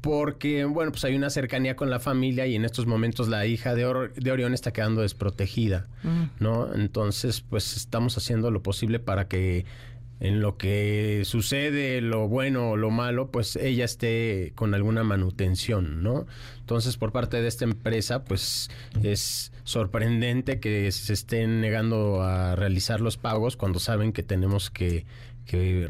[0.00, 3.74] Porque, bueno, pues hay una cercanía con la familia y en estos momentos la hija
[3.74, 6.42] de, de Orión está quedando desprotegida, mm.
[6.42, 6.74] ¿no?
[6.74, 9.66] Entonces, pues estamos haciendo lo posible para que
[10.20, 16.02] en lo que sucede, lo bueno o lo malo, pues ella esté con alguna manutención,
[16.02, 16.26] ¿no?
[16.60, 18.70] Entonces, por parte de esta empresa, pues
[19.02, 25.06] es sorprendente que se estén negando a realizar los pagos cuando saben que tenemos que,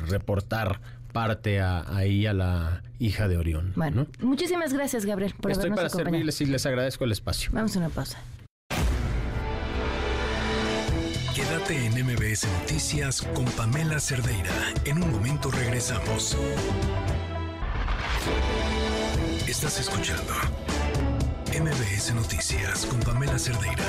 [0.08, 0.80] reportar
[1.12, 3.72] parte ahí a la hija de Orión.
[3.76, 7.50] Bueno, muchísimas gracias, Gabriel, por Estoy para servirles y les agradezco el espacio.
[7.52, 8.18] Vamos a una pausa.
[11.34, 14.52] Quédate en MBS Noticias con Pamela Cerdeira.
[14.84, 16.36] En un momento regresamos.
[19.46, 20.32] Estás escuchando
[21.58, 23.84] MBS Noticias con Pamela Cerdeira.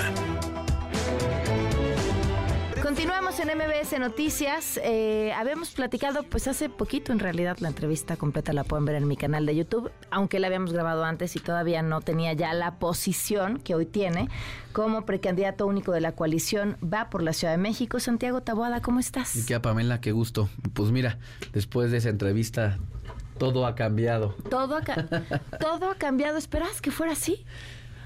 [2.81, 4.79] Continuamos en MBS Noticias.
[4.83, 9.07] Eh, habíamos platicado, pues hace poquito en realidad, la entrevista completa la pueden ver en
[9.07, 12.79] mi canal de YouTube, aunque la habíamos grabado antes y todavía no tenía ya la
[12.79, 14.27] posición que hoy tiene
[14.73, 17.99] como precandidato único de la coalición Va por la Ciudad de México.
[17.99, 19.35] Santiago Taboada, ¿cómo estás?
[19.35, 20.49] Y qué Pamela, qué gusto.
[20.73, 21.19] Pues mira,
[21.53, 22.79] después de esa entrevista,
[23.41, 24.35] todo ha cambiado.
[24.51, 24.81] Todo ha,
[25.59, 26.37] todo ha cambiado.
[26.37, 27.43] ¿Esperas que fuera así?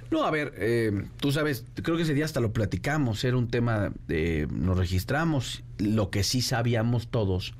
[0.10, 3.50] No, a ver, eh, tú sabes, creo que ese día hasta lo platicamos, era un
[3.50, 7.54] tema, de, nos registramos, lo que sí sabíamos todos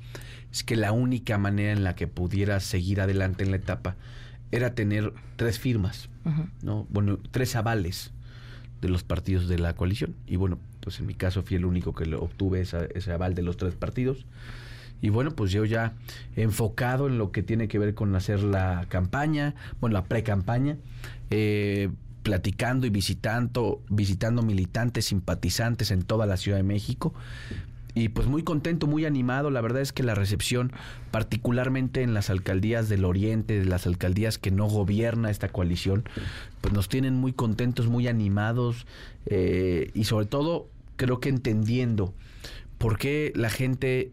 [0.52, 3.96] es que la única manera en la que pudiera seguir adelante en la etapa
[4.52, 6.08] era tener tres firmas,
[6.62, 6.86] ¿no?
[6.88, 8.10] Bueno, tres avales
[8.80, 10.14] de los partidos de la coalición.
[10.26, 13.42] Y bueno, pues en mi caso fui el único que lo obtuve ese aval de
[13.42, 14.24] los tres partidos.
[15.00, 15.94] Y bueno, pues yo ya
[16.34, 20.76] enfocado en lo que tiene que ver con hacer la campaña, bueno, la pre-campaña,
[21.30, 21.90] eh,
[22.22, 27.14] platicando y visitando, visitando militantes, simpatizantes en toda la Ciudad de México.
[27.94, 29.48] Y pues muy contento, muy animado.
[29.48, 30.70] La verdad es que la recepción,
[31.10, 36.04] particularmente en las alcaldías del Oriente, de las alcaldías que no gobierna esta coalición,
[36.60, 38.86] pues nos tienen muy contentos, muy animados
[39.24, 42.12] eh, y sobre todo creo que entendiendo
[42.76, 44.12] por qué la gente,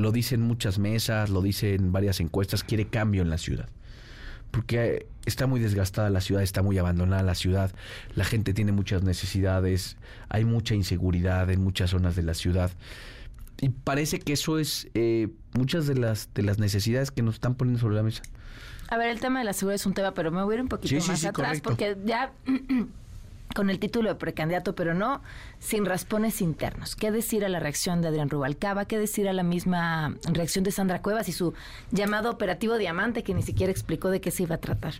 [0.00, 3.68] lo dice en muchas mesas, lo dice en varias encuestas, quiere cambio en la ciudad
[4.50, 7.70] porque está muy desgastada la ciudad, está muy abandonada la ciudad,
[8.14, 9.96] la gente tiene muchas necesidades,
[10.28, 12.70] hay mucha inseguridad en muchas zonas de la ciudad.
[13.60, 17.54] Y parece que eso es eh, muchas de las, de las necesidades que nos están
[17.54, 18.22] poniendo sobre la mesa.
[18.88, 20.62] A ver, el tema de la seguridad es un tema, pero me voy a ir
[20.62, 22.32] un poquito más atrás porque ya
[23.54, 25.22] con el título de precandidato, pero no
[25.58, 26.96] sin raspones internos.
[26.96, 28.84] ¿Qué decir a la reacción de Adrián Rubalcaba?
[28.84, 31.54] ¿Qué decir a la misma reacción de Sandra Cuevas y su
[31.90, 34.94] llamado operativo Diamante, que ni siquiera explicó de qué se iba a tratar?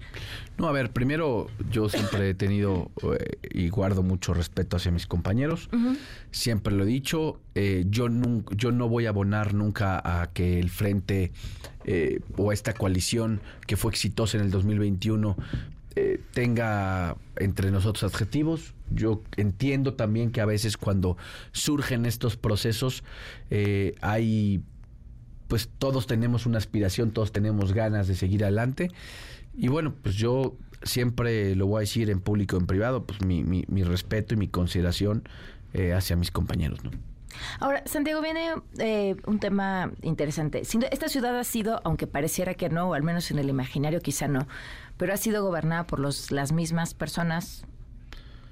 [0.58, 5.06] No, a ver, primero yo siempre he tenido eh, y guardo mucho respeto hacia mis
[5.06, 5.68] compañeros.
[6.30, 7.40] Siempre lo he dicho.
[7.54, 8.08] Eh, yo,
[8.56, 11.32] yo no voy a abonar nunca a que el frente
[11.84, 15.36] eh, o esta coalición que fue exitosa en el 2021
[15.96, 18.74] eh, tenga entre nosotros adjetivos.
[18.90, 21.16] Yo entiendo también que a veces cuando
[21.52, 23.02] surgen estos procesos
[23.50, 24.62] eh, hay,
[25.48, 28.90] pues todos tenemos una aspiración, todos tenemos ganas de seguir adelante.
[29.54, 33.42] Y bueno, pues yo siempre lo voy a decir en público, en privado, pues mi,
[33.42, 35.28] mi, respeto y mi consideración
[35.72, 36.90] eh, hacia mis compañeros, ¿no?
[37.58, 38.54] Ahora, Santiago, viene
[39.26, 40.60] un tema interesante.
[40.60, 44.28] Esta ciudad ha sido, aunque pareciera que no, o al menos en el imaginario quizá
[44.28, 44.46] no,
[44.96, 47.64] pero ha sido gobernada por los, las mismas personas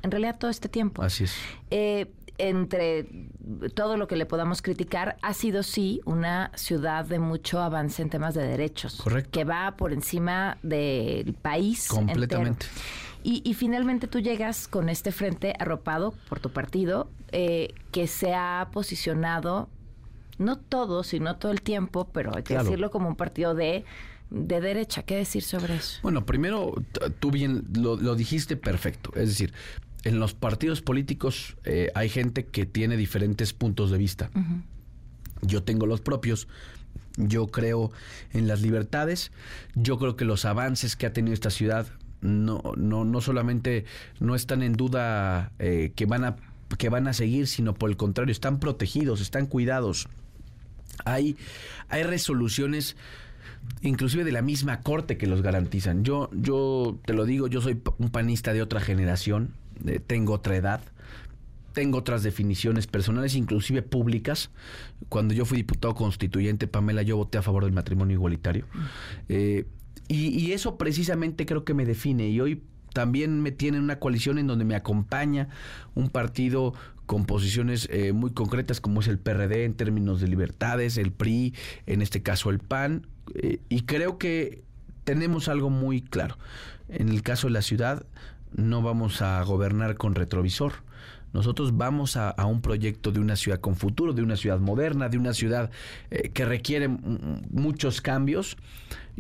[0.03, 1.03] en realidad todo este tiempo.
[1.03, 1.35] Así es.
[1.71, 3.09] Eh, entre
[3.75, 8.11] todo lo que le podamos criticar, ha sido sí una ciudad de mucho avance en
[8.11, 9.01] temas de derechos.
[9.03, 9.31] Correcto.
[9.33, 11.89] Que va por encima del país.
[11.89, 12.67] Completamente.
[13.31, 18.71] Y, finalmente tú llegas con este frente arropado por tu partido, eh, que se ha
[18.73, 19.69] posicionado,
[20.39, 23.85] no todo, sino todo el tiempo, pero hay que decirlo como un partido de
[24.31, 25.03] de derecha.
[25.03, 26.01] ¿Qué decir sobre eso?
[26.03, 26.75] Bueno, primero,
[27.19, 29.11] tú bien lo, dijiste perfecto.
[29.15, 29.53] Es decir,
[30.05, 34.31] en los partidos políticos eh, hay gente que tiene diferentes puntos de vista.
[35.43, 36.49] Yo tengo los propios.
[37.17, 37.91] Yo creo
[38.33, 39.33] en las libertades.
[39.75, 41.87] Yo creo que los avances que ha tenido esta ciudad
[42.21, 43.85] no, no, no solamente
[44.21, 46.37] no están en duda eh, que, van a,
[46.77, 50.09] que van a seguir, sino por el contrario, están protegidos, están cuidados.
[51.05, 51.37] Hay,
[51.89, 52.97] hay resoluciones
[53.83, 56.05] inclusive de la misma corte que los garantizan.
[56.05, 59.55] Yo, yo te lo digo, yo soy un panista de otra generación,
[59.87, 60.81] eh, tengo otra edad,
[61.73, 64.51] tengo otras definiciones personales, inclusive públicas.
[65.09, 68.67] Cuando yo fui diputado constituyente, Pamela, yo voté a favor del matrimonio igualitario.
[69.29, 69.65] Eh,
[70.09, 72.29] y, eso precisamente creo que me define.
[72.29, 72.63] Y hoy
[72.95, 75.49] también me tiene una coalición en donde me acompaña
[75.95, 76.75] un partido
[77.07, 81.55] con posiciones eh, muy concretas como es el PRD en términos de libertades, el PRI,
[81.87, 84.63] en este caso el PAN, eh, y creo que
[85.05, 86.37] tenemos algo muy claro.
[86.89, 88.05] En el caso de la ciudad,
[88.55, 90.75] no vamos a gobernar con retrovisor.
[91.33, 95.19] Nosotros vamos a, un proyecto de una ciudad con futuro, de una ciudad moderna, de
[95.19, 95.71] una ciudad
[96.11, 98.57] eh, que requiere muchos cambios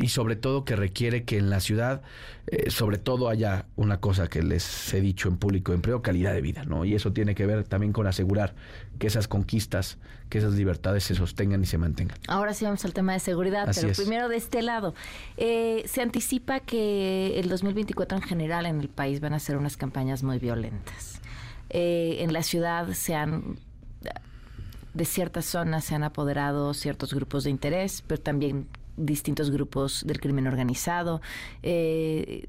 [0.00, 2.02] y sobre todo que requiere que en la ciudad,
[2.46, 6.40] eh, sobre todo haya una cosa que les he dicho en público empleo, calidad de
[6.40, 6.84] vida, ¿no?
[6.84, 8.54] Y eso tiene que ver también con asegurar
[8.98, 12.16] que esas conquistas, que esas libertades se sostengan y se mantengan.
[12.28, 14.94] Ahora sí vamos al tema de seguridad, pero primero de este lado.
[15.36, 19.76] Eh, se anticipa que el 2024 en general en el país van a ser unas
[19.76, 21.17] campañas muy violentas.
[21.70, 23.58] Eh, en la ciudad se han
[24.94, 30.20] de ciertas zonas se han apoderado ciertos grupos de interés, pero también distintos grupos del
[30.20, 31.22] crimen organizado.
[31.62, 32.48] Eh,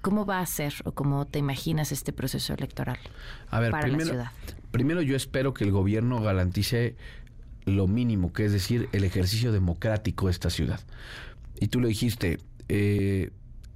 [0.00, 2.98] ¿Cómo va a ser o cómo te imaginas este proceso electoral
[3.50, 4.30] a ver, para primero, la ciudad?
[4.70, 6.96] Primero yo espero que el gobierno garantice
[7.64, 10.80] lo mínimo, que es decir, el ejercicio democrático de esta ciudad.
[11.58, 13.30] Y tú lo dijiste, eh,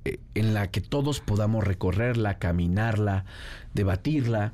[0.04, 3.24] en la que todos podamos recorrerla, caminarla,
[3.74, 4.52] debatirla.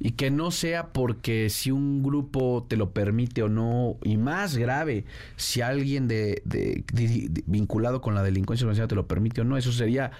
[0.00, 4.56] y que no sea porque si un grupo te lo permite o no, y más
[4.56, 5.04] grave,
[5.36, 9.44] si alguien de, de- de- de- vinculado con la delincuencia organizada te lo permite o
[9.44, 10.10] no, eso sería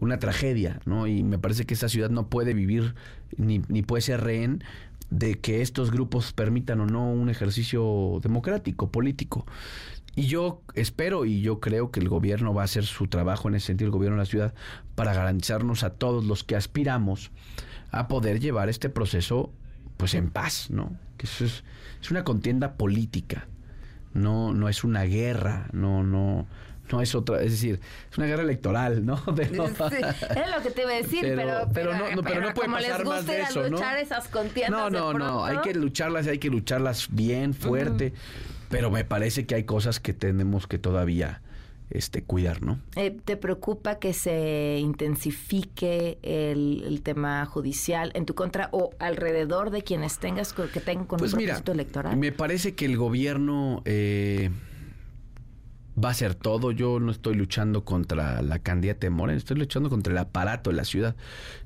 [0.00, 1.06] una tragedia, ¿no?
[1.06, 2.94] Y me parece que esta ciudad no puede vivir
[3.36, 4.64] ni, ni puede ser rehén
[5.10, 9.46] de que estos grupos permitan o no un ejercicio democrático, político.
[10.18, 13.54] Y yo espero y yo creo que el gobierno va a hacer su trabajo en
[13.54, 14.52] ese sentido, el gobierno de la ciudad,
[14.96, 17.30] para garantizarnos a todos los que aspiramos
[17.92, 19.52] a poder llevar este proceso
[19.96, 20.90] pues en paz, ¿no?
[21.16, 21.62] Que eso es,
[22.02, 23.46] es una contienda política,
[24.12, 26.48] no, no es una guerra, no, no,
[26.90, 27.78] no es otra, es decir,
[28.10, 29.22] es una guerra electoral, ¿no?
[29.36, 29.74] Pero- Sí,
[30.30, 32.70] era lo que te iba a decir, Pero- pero, pero no- no- pero no puede
[32.70, 33.68] pasar más de eso, ¿no?
[33.70, 38.12] luchar esas contiendas No, no, no, hay que lucharlas, hay que lucharlas bien, fuerte,
[38.68, 41.40] pero me parece que hay cosas que tenemos que todavía
[41.90, 42.78] este, cuidar, ¿no?
[42.96, 49.70] Eh, ¿Te preocupa que se intensifique el, el tema judicial en tu contra o alrededor
[49.70, 52.16] de quienes tengas que tengan con Pues un mira, propósito electoral?
[52.16, 54.50] me parece que el gobierno eh,
[56.02, 56.70] va a hacer todo.
[56.70, 60.76] Yo no estoy luchando contra la candidata de Morena, estoy luchando contra el aparato de
[60.76, 61.16] la ciudad.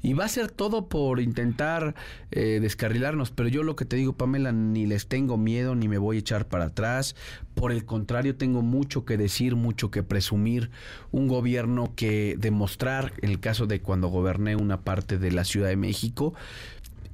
[0.03, 1.95] Y va a hacer todo por intentar
[2.31, 3.31] eh, descarrilarnos.
[3.31, 6.21] Pero yo lo que te digo, Pamela, ni les tengo miedo, ni me voy a
[6.21, 7.15] echar para atrás.
[7.55, 10.71] Por el contrario, tengo mucho que decir, mucho que presumir.
[11.11, 15.69] Un gobierno que demostrar, en el caso de cuando goberné una parte de la Ciudad
[15.69, 16.35] de México,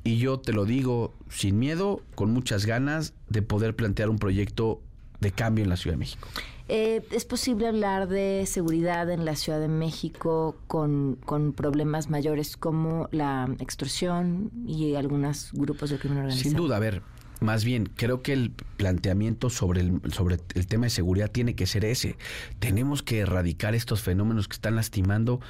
[0.05, 4.81] y yo te lo digo sin miedo, con muchas ganas de poder plantear un proyecto
[5.21, 6.29] de cambio en la Ciudad de México.
[6.69, 12.59] Eh, ¿Es posible hablar de seguridad en la Ciudad de México con, con problemas mayores
[12.59, 16.51] como la extorsión y algunos grupos de crimen organizado?
[16.51, 17.03] Sin duda, a ver,
[17.41, 21.67] más bien, creo que el planteamiento sobre el, sobre el tema de seguridad tiene que
[21.67, 22.17] ser ese.
[22.59, 25.41] Tenemos que erradicar estos fenómenos que están lastimando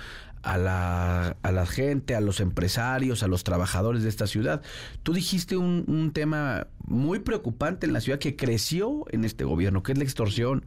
[0.42, 4.62] a la, a la gente, a los empresarios, a los trabajadores de esta ciudad.
[5.02, 9.82] Tú dijiste un, un tema muy preocupante en la ciudad que creció en este gobierno,
[9.82, 10.64] que es la extorsión.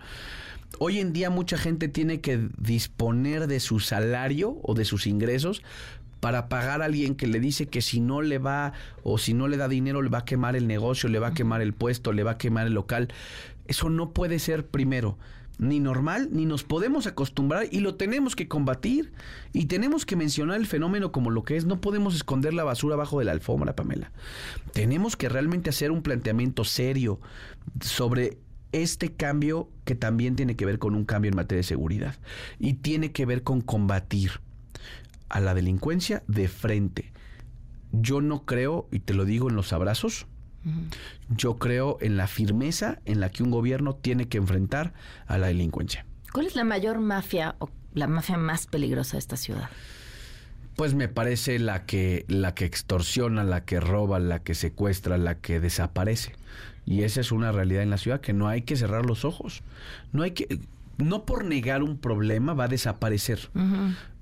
[0.79, 5.61] Hoy en día mucha gente tiene que disponer de su salario o de sus ingresos
[6.21, 9.47] para pagar a alguien que le dice que si no le va o si no
[9.47, 12.13] le da dinero le va a quemar el negocio, le va a quemar el puesto,
[12.13, 13.09] le va a quemar el local.
[13.67, 15.17] Eso no puede ser primero
[15.57, 19.11] ni normal, ni nos podemos acostumbrar y lo tenemos que combatir.
[19.53, 21.65] Y tenemos que mencionar el fenómeno como lo que es.
[21.65, 24.11] No podemos esconder la basura abajo de la alfombra, Pamela.
[24.73, 27.19] Tenemos que realmente hacer un planteamiento serio
[27.79, 28.39] sobre
[28.71, 32.15] este cambio que también tiene que ver con un cambio en materia de seguridad
[32.57, 34.31] y tiene que ver con combatir
[35.29, 37.11] a la delincuencia de frente.
[37.91, 40.27] Yo no creo, y te lo digo en los abrazos,
[41.29, 44.93] yo creo en la firmeza en la que un gobierno tiene que enfrentar
[45.27, 46.05] a la delincuencia.
[46.31, 49.69] ¿Cuál es la mayor mafia o la mafia más peligrosa de esta ciudad?
[50.75, 55.35] Pues me parece la que, la que extorsiona, la que roba, la que secuestra, la
[55.35, 56.33] que desaparece.
[56.85, 59.61] Y esa es una realidad en la ciudad que no hay que cerrar los ojos.
[60.13, 60.59] No hay que,
[60.97, 63.49] no por negar un problema va a desaparecer.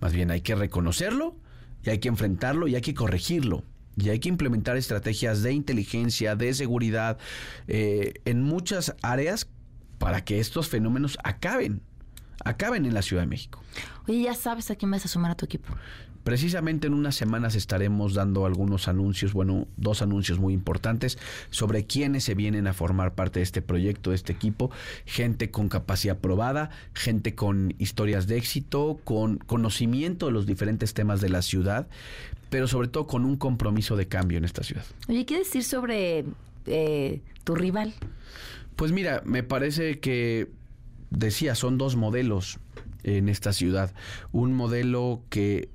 [0.02, 1.36] Más bien hay que reconocerlo
[1.84, 3.64] y hay que enfrentarlo y hay que corregirlo.
[4.00, 7.18] Y hay que implementar estrategias de inteligencia, de seguridad,
[7.68, 9.48] eh, en muchas áreas
[9.98, 11.82] para que estos fenómenos acaben,
[12.46, 13.62] acaben en la Ciudad de México.
[14.08, 15.76] Oye, ya sabes a quién vas a sumar a tu equipo.
[16.24, 21.18] Precisamente en unas semanas estaremos dando algunos anuncios, bueno, dos anuncios muy importantes
[21.50, 24.70] sobre quiénes se vienen a formar parte de este proyecto, de este equipo.
[25.06, 31.22] Gente con capacidad probada, gente con historias de éxito, con conocimiento de los diferentes temas
[31.22, 31.88] de la ciudad,
[32.50, 34.86] pero sobre todo con un compromiso de cambio en esta ciudad.
[35.08, 36.26] Oye, ¿qué decir sobre
[36.66, 37.94] eh, tu rival?
[38.76, 40.50] Pues mira, me parece que,
[41.10, 42.60] decía, son dos modelos
[43.04, 43.94] en esta ciudad.
[44.32, 45.70] Un modelo que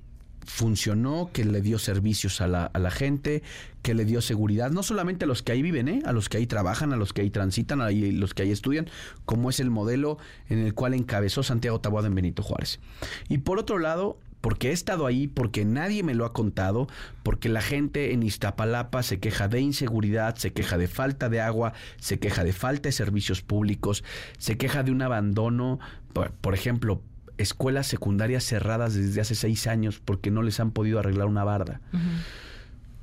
[0.44, 3.42] funcionó, que le dio servicios a la, a la gente,
[3.82, 6.02] que le dio seguridad, no solamente a los que ahí viven, ¿eh?
[6.06, 8.88] a los que ahí trabajan, a los que ahí transitan, a los que ahí estudian,
[9.24, 10.18] como es el modelo
[10.48, 12.80] en el cual encabezó Santiago Taboada en Benito Juárez.
[13.28, 16.86] Y por otro lado, porque he estado ahí, porque nadie me lo ha contado,
[17.22, 21.72] porque la gente en Iztapalapa se queja de inseguridad, se queja de falta de agua,
[21.98, 24.04] se queja de falta de servicios públicos,
[24.36, 25.78] se queja de un abandono,
[26.12, 27.00] por, por ejemplo,
[27.38, 31.80] escuelas secundarias cerradas desde hace seis años porque no les han podido arreglar una barda.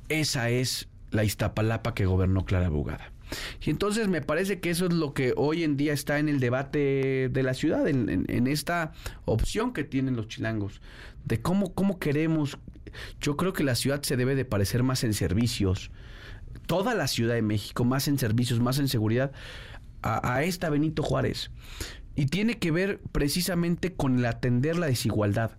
[0.08, 3.12] Esa es la Iztapalapa que gobernó Clara Bugada.
[3.62, 6.38] Y entonces me parece que eso es lo que hoy en día está en el
[6.38, 8.92] debate de la ciudad, en, en, en esta
[9.24, 10.82] opción que tienen los chilangos,
[11.24, 12.58] de cómo, cómo queremos.
[13.20, 15.90] Yo creo que la ciudad se debe de parecer más en servicios,
[16.66, 19.32] toda la Ciudad de México, más en servicios, más en seguridad,
[20.02, 21.50] a, a esta Benito Juárez.
[22.14, 25.52] Y tiene que ver precisamente con el atender la desigualdad.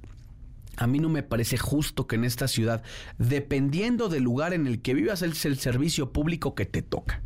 [0.76, 2.84] A mí no me parece justo que en esta ciudad,
[3.20, 7.22] dependiendo del lugar en el que vivas, es el servicio público que te toca.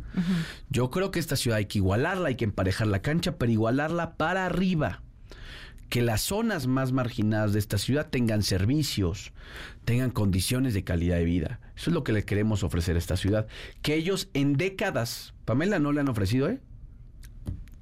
[0.68, 4.16] Yo creo que esta ciudad hay que igualarla, hay que emparejar la cancha, pero igualarla
[4.16, 5.02] para arriba.
[5.88, 9.32] Que las zonas más marginadas de esta ciudad tengan servicios,
[9.86, 11.60] tengan condiciones de calidad de vida.
[11.74, 13.46] Eso es lo que le queremos ofrecer a esta ciudad.
[13.80, 16.60] Que ellos en décadas, Pamela, no le han ofrecido, ¿eh?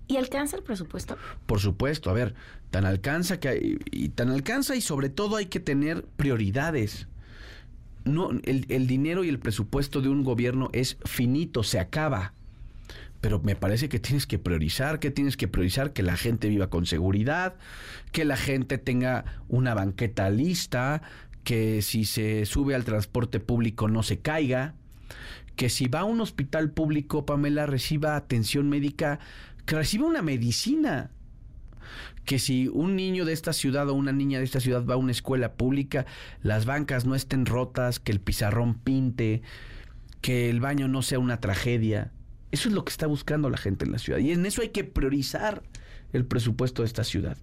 [0.09, 1.17] ¿Y alcanza el presupuesto?
[1.47, 2.35] Por supuesto, a ver,
[2.71, 7.09] tan alcanza que y tan alcanza y sobre todo hay que tener prioridades.
[8.05, 12.35] No, el, el dinero y el presupuesto de un gobierno es finito, se acaba.
[13.21, 16.71] Pero me parece que tienes que priorizar, que tienes que priorizar que la gente viva
[16.71, 17.57] con seguridad,
[18.13, 21.03] que la gente tenga una banqueta lista,
[21.43, 24.75] que si se sube al transporte público no se caiga,
[25.57, 29.19] que si va a un hospital público, Pamela, reciba atención médica
[29.67, 31.11] que reciba una medicina.
[32.25, 34.97] Que si un niño de esta ciudad o una niña de esta ciudad va a
[34.97, 36.07] una escuela pública,
[36.43, 39.43] las bancas no estén rotas, que el pizarrón pinte,
[40.23, 42.11] que el baño no sea una tragedia.
[42.51, 44.19] Eso es lo que está buscando la gente en la ciudad.
[44.19, 45.63] Y en eso hay que priorizar
[46.13, 47.37] el presupuesto de esta ciudad.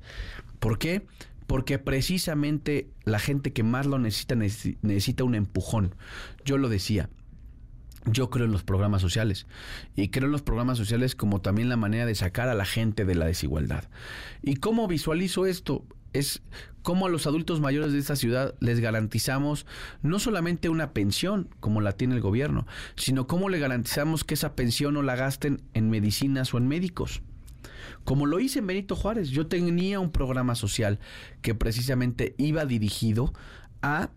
[0.59, 1.05] ¿Por qué?
[1.47, 5.95] Porque precisamente la gente que más lo necesita necesita un empujón.
[6.43, 7.09] Yo lo decía,
[8.06, 9.47] yo creo en los programas sociales
[9.95, 13.06] y creo en los programas sociales como también la manera de sacar a la gente
[13.06, 13.89] de la desigualdad.
[14.41, 15.86] ¿Y cómo visualizo esto?
[16.12, 16.43] Es
[16.84, 19.66] cómo a los adultos mayores de esta ciudad les garantizamos
[20.01, 24.56] no solamente una pensión como la tiene el gobierno, sino cómo le garantizamos que esa
[24.56, 27.22] pensión no la gasten en medicinas o en médicos.
[28.04, 30.99] Como lo hice en Benito Juárez, yo tenía un programa social
[31.41, 33.34] que precisamente iba dirigido
[33.82, 34.10] a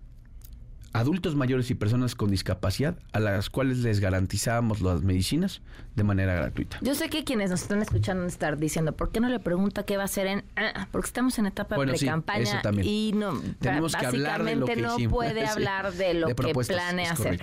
[0.97, 5.61] adultos mayores y personas con discapacidad a las cuales les garantizábamos las medicinas
[5.95, 6.79] de manera gratuita.
[6.81, 9.97] Yo sé que quienes nos están escuchando estar diciendo, ¿por qué no le pregunta qué
[9.97, 10.45] va a hacer en...?
[10.57, 15.93] Ah, porque estamos en etapa de campaña y no, Tenemos básicamente que no puede hablar
[15.93, 17.43] de lo que planea hacer.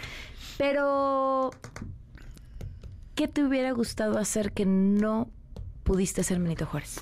[0.58, 1.51] Pero,
[3.14, 5.30] ¿qué te hubiera gustado hacer que no
[5.84, 7.01] pudiste hacer Benito Juárez?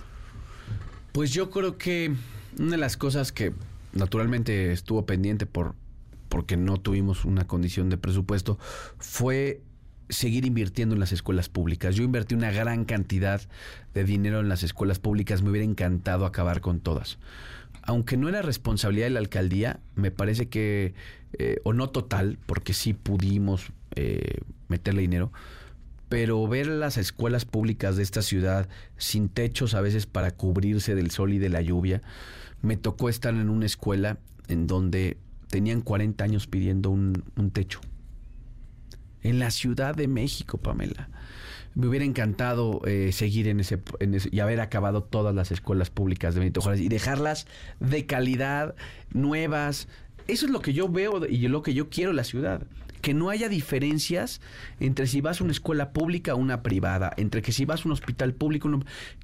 [1.13, 2.13] Pues yo creo que
[2.59, 3.53] una de las cosas que
[3.93, 5.75] naturalmente estuvo pendiente por
[6.31, 8.57] porque no tuvimos una condición de presupuesto,
[8.97, 9.61] fue
[10.07, 11.93] seguir invirtiendo en las escuelas públicas.
[11.93, 13.41] Yo invertí una gran cantidad
[13.93, 17.19] de dinero en las escuelas públicas, me hubiera encantado acabar con todas.
[17.81, 20.93] Aunque no era responsabilidad de la alcaldía, me parece que,
[21.37, 24.37] eh, o no total, porque sí pudimos eh,
[24.69, 25.33] meterle dinero,
[26.07, 31.11] pero ver las escuelas públicas de esta ciudad sin techos a veces para cubrirse del
[31.11, 32.01] sol y de la lluvia,
[32.61, 34.17] me tocó estar en una escuela
[34.47, 35.17] en donde
[35.51, 37.81] tenían 40 años pidiendo un, techo.
[39.21, 41.09] En la Ciudad de México, Pamela.
[41.75, 43.79] Me hubiera encantado eh, seguir en ese,
[44.31, 47.45] y haber acabado todas las escuelas públicas de Benito Juárez y dejarlas
[47.79, 48.75] de calidad,
[49.13, 49.87] nuevas.
[50.27, 52.65] Eso es lo que yo veo y lo que yo quiero en la ciudad.
[53.01, 54.41] Que no haya diferencias
[54.79, 57.87] entre si vas a una escuela pública o una privada, entre que si vas a
[57.87, 58.69] un hospital público,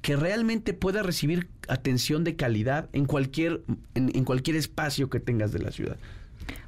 [0.02, 3.62] que realmente pueda recibir atención de calidad en cualquier,
[3.94, 5.98] en cualquier espacio que tengas de la ciudad.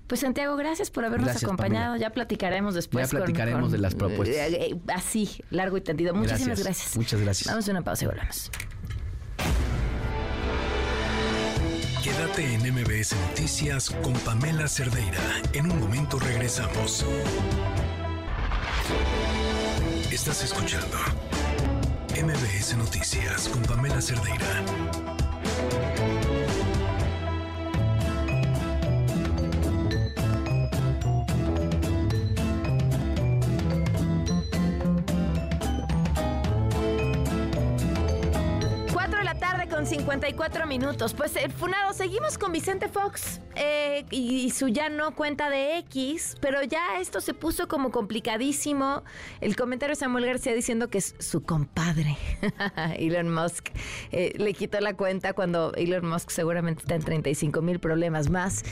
[0.07, 1.97] Pues Santiago, gracias por habernos acompañado.
[1.97, 3.11] Ya platicaremos después.
[3.11, 4.37] Ya platicaremos de las propuestas.
[4.37, 6.15] Eh, eh, así, largo y tendido.
[6.15, 6.97] Muchísimas gracias.
[6.97, 7.49] Muchas gracias.
[7.49, 8.51] Vamos a una pausa y volvemos.
[12.03, 15.23] Quédate en MBS Noticias con Pamela Cerdeira.
[15.53, 17.05] En un momento regresamos.
[20.11, 20.97] Estás escuchando
[22.21, 24.65] MBS Noticias con Pamela Cerdeira.
[39.81, 41.15] Con 54 minutos.
[41.15, 45.79] Pues el eh, Funado, seguimos con Vicente Fox eh, y, su ya no cuenta de
[45.79, 49.03] X, pero ya esto se puso como complicadísimo.
[49.41, 52.19] El comentario de Samuel García diciendo que es su compadre,
[52.99, 53.71] Elon Musk.
[54.13, 58.63] Eh, le quitó la cuenta cuando Elon Musk seguramente está en 35 mil problemas más.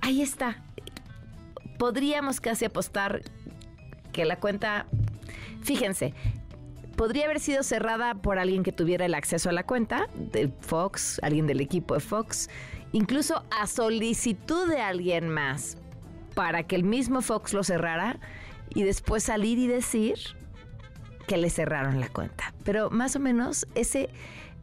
[0.00, 0.62] ahí está.
[1.76, 3.22] Podríamos casi apostar
[4.12, 4.86] que la cuenta
[5.62, 6.12] Fíjense,
[6.92, 11.20] podría haber sido cerrada por alguien que tuviera el acceso a la cuenta de Fox,
[11.22, 12.48] alguien del equipo de Fox,
[12.92, 15.78] incluso a solicitud de alguien más
[16.34, 18.18] para que el mismo Fox lo cerrara
[18.74, 20.18] y después salir y decir
[21.26, 22.54] que le cerraron la cuenta.
[22.64, 24.08] Pero más o menos ese,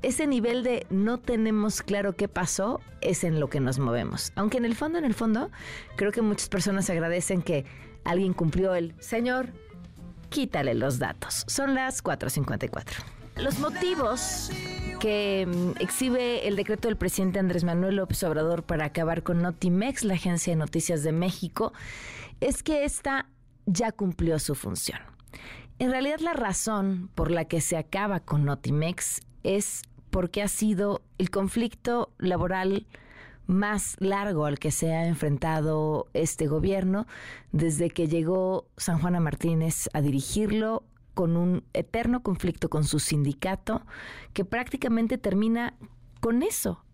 [0.02, 4.32] ese nivel de no tenemos claro qué pasó es en lo que nos movemos.
[4.36, 5.52] Aunque en el fondo, en el fondo,
[5.96, 7.66] creo que muchas personas agradecen que
[8.04, 9.50] alguien cumplió el, Señor,
[10.30, 11.44] quítale los datos.
[11.48, 12.84] Son las 4.54.
[13.38, 14.52] Los motivos
[15.00, 20.04] que mm, exhibe el decreto del presidente Andrés Manuel López Obrador para acabar con Notimex,
[20.04, 21.74] la agencia de noticias de México,
[22.42, 23.28] es que esta
[23.66, 25.00] ya cumplió su función.
[25.78, 31.02] En realidad la razón por la que se acaba con Notimex es porque ha sido
[31.18, 32.86] el conflicto laboral
[33.50, 37.08] más largo al que se ha enfrentado este gobierno
[37.52, 40.84] desde que llegó San Juana Martínez a dirigirlo
[41.16, 43.82] con un eterno conflicto con su sindicato
[44.34, 45.74] que prácticamente termina
[46.22, 46.86] con eso,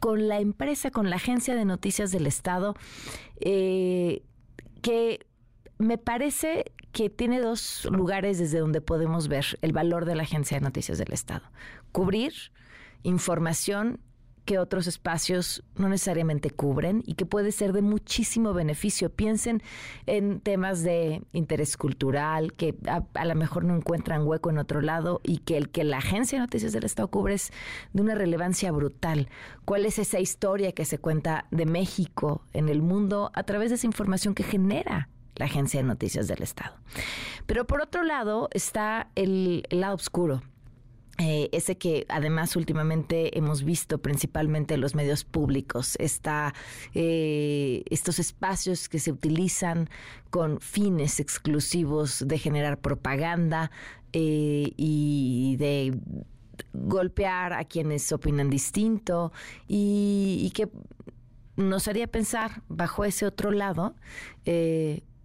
[0.00, 2.74] con la empresa, con la agencia de noticias del Estado,
[3.40, 4.24] eh,
[4.82, 5.24] que
[5.78, 10.56] me parece que tiene dos lugares desde donde podemos ver el valor de la agencia
[10.56, 11.48] de noticias del Estado.
[11.92, 12.32] Cubrir
[13.04, 14.00] información
[14.44, 19.10] que otros espacios no necesariamente cubren y que puede ser de muchísimo beneficio.
[19.10, 19.62] Piensen
[20.06, 25.20] en temas de interés cultural que a, lo mejor no encuentran hueco en otro lado
[25.22, 27.52] y que el que la Agencia de Noticias del Estado cubre es
[27.92, 29.28] de una relevancia brutal.
[29.64, 33.76] ¿Cuál es esa historia que se cuenta de México en el mundo a través de
[33.76, 36.74] esa información que genera la Agencia de Noticias del Estado?
[37.46, 40.42] Pero por otro lado está el lado oscuro
[41.22, 46.54] eh, ese que además últimamente hemos visto principalmente en los medios públicos, está,
[46.94, 49.90] eh, estos espacios que se utilizan
[50.30, 53.70] con fines exclusivos de generar propaganda
[54.14, 55.94] eh, y de
[56.72, 59.30] golpear a quienes opinan distinto
[59.68, 60.70] y, y, que
[61.56, 63.94] nos haría pensar bajo ese otro lado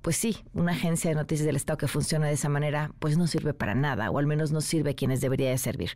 [0.05, 3.25] pues sí, una agencia de noticias del Estado que funciona de esa manera, pues no
[3.25, 5.93] sirve para nada, o al menos no sirve a quienes debería de servir.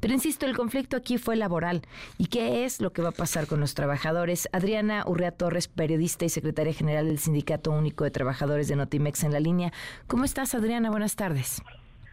[0.00, 1.82] Pero insisto, el conflicto aquí fue laboral.
[2.16, 4.48] ¿Y qué es lo que va a pasar con los trabajadores?
[4.52, 9.32] Adriana Urrea Torres, periodista y secretaria general del Sindicato Único de Trabajadores de Notimex en
[9.34, 9.74] la línea.
[10.06, 10.88] ¿Cómo estás, Adriana?
[10.88, 11.60] Buenas tardes.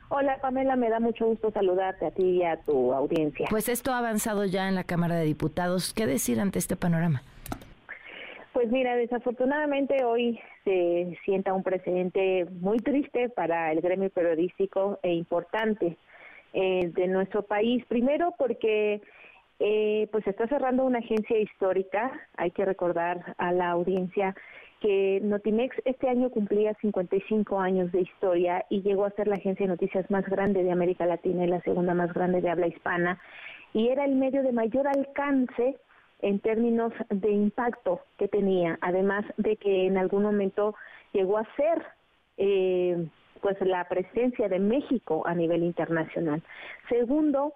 [0.09, 3.47] Hola Pamela, me da mucho gusto saludarte a ti y a tu audiencia.
[3.49, 5.93] Pues esto ha avanzado ya en la Cámara de Diputados.
[5.93, 7.21] ¿Qué decir ante este panorama?
[8.51, 15.13] Pues mira, desafortunadamente hoy se sienta un precedente muy triste para el gremio periodístico e
[15.13, 15.95] importante
[16.51, 17.85] eh, de nuestro país.
[17.85, 19.01] Primero porque
[19.59, 22.11] eh, pues se está cerrando una agencia histórica.
[22.35, 24.35] Hay que recordar a la audiencia
[24.81, 29.65] que Notimex este año cumplía 55 años de historia y llegó a ser la agencia
[29.65, 33.21] de noticias más grande de América Latina y la segunda más grande de habla hispana.
[33.73, 35.77] Y era el medio de mayor alcance
[36.21, 40.75] en términos de impacto que tenía, además de que en algún momento
[41.13, 41.85] llegó a ser
[42.37, 43.07] eh,
[43.41, 46.41] pues la presencia de México a nivel internacional.
[46.89, 47.53] Segundo,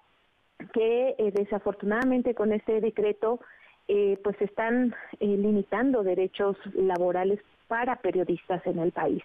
[0.74, 3.40] que eh, desafortunadamente con este decreto
[3.88, 9.24] eh, pues están limitando derechos laborales para periodistas en el país.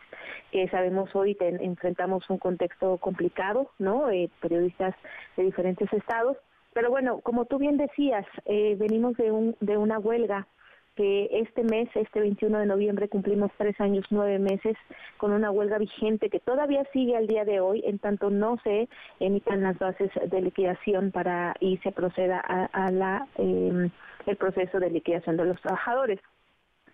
[0.51, 4.07] Que sabemos hoy enfrentamos un contexto complicado, ¿no?
[4.41, 4.95] periodistas
[5.37, 6.37] de diferentes estados
[6.77, 10.47] pero bueno, como tú bien decías, eh, venimos de, un, de una huelga
[10.95, 14.77] que este mes, este 21 de noviembre, cumplimos tres años, nueve meses
[15.17, 18.91] con una huelga vigente que todavía sigue al día de hoy, en tanto no se
[19.21, 23.89] emitan las bases de liquidación para y se proceda a, la eh,
[24.27, 26.21] el proceso de liquidación de los trabajadores.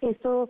[0.00, 0.48] Esto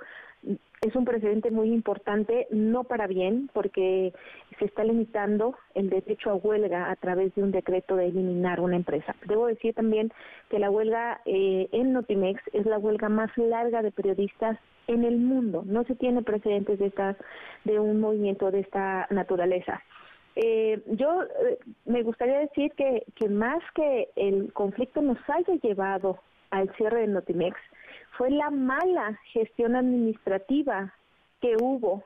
[0.82, 4.12] es un precedente muy importante, no para bien, porque
[4.58, 8.76] se está limitando el derecho a huelga a través de un decreto de eliminar una
[8.76, 9.14] empresa.
[9.26, 10.12] Debo decir también
[10.50, 14.58] que la huelga eh, en Notimex es la huelga más larga de periodistas
[14.88, 15.62] en el mundo.
[15.64, 17.16] No se tiene precedentes de, estas,
[17.64, 19.80] de un movimiento de esta naturaleza.
[20.34, 26.18] Eh, yo eh, me gustaría decir que, que más que el conflicto nos haya llevado
[26.50, 27.56] al cierre de Notimex,
[28.16, 30.92] fue la mala gestión administrativa
[31.40, 32.04] que hubo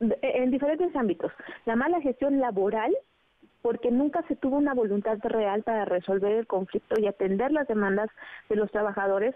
[0.00, 1.32] en diferentes ámbitos.
[1.66, 2.96] La mala gestión laboral,
[3.62, 8.08] porque nunca se tuvo una voluntad real para resolver el conflicto y atender las demandas
[8.48, 9.34] de los trabajadores,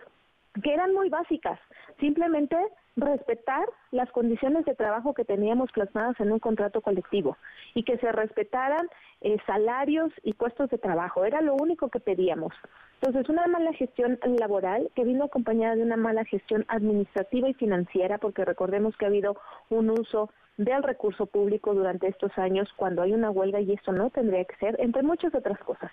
[0.62, 1.58] que eran muy básicas.
[1.98, 2.56] Simplemente
[2.96, 7.36] respetar las condiciones de trabajo que teníamos plasmadas en un contrato colectivo
[7.74, 8.86] y que se respetaran
[9.22, 11.24] eh, salarios y puestos de trabajo.
[11.24, 12.52] Era lo único que pedíamos.
[13.00, 18.18] Entonces, una mala gestión laboral que vino acompañada de una mala gestión administrativa y financiera,
[18.18, 19.36] porque recordemos que ha habido
[19.70, 24.10] un uso del recurso público durante estos años cuando hay una huelga y eso no
[24.10, 25.90] tendría que ser, entre muchas otras cosas.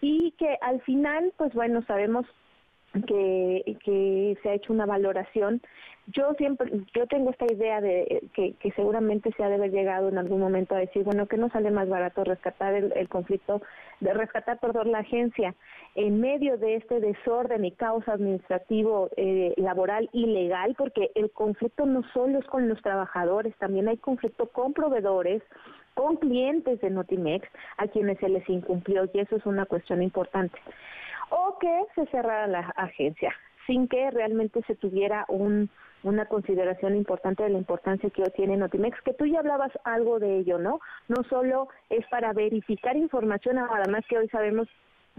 [0.00, 2.26] Y que al final, pues bueno, sabemos
[3.06, 5.60] que, se ha hecho una valoración.
[6.08, 10.08] Yo siempre, yo tengo esta idea de que, que seguramente se ha de haber llegado
[10.08, 13.62] en algún momento a decir, bueno, que no sale más barato rescatar el, conflicto,
[14.00, 15.54] de rescatar, perdón, la agencia
[15.94, 21.86] en medio de este desorden y caos administrativo, eh, laboral y legal, porque el conflicto
[21.86, 25.42] no solo es con los trabajadores, también hay conflicto con proveedores,
[25.94, 30.58] con clientes de Notimex a quienes se les incumplió y eso es una cuestión importante.
[31.34, 33.34] O que se cerrara la agencia
[33.66, 35.70] sin que realmente se tuviera un,
[36.02, 40.18] una consideración importante de la importancia que hoy tiene Notimex, que tú ya hablabas algo
[40.18, 40.80] de ello, ¿no?
[41.08, 44.68] No solo es para verificar información, además que hoy sabemos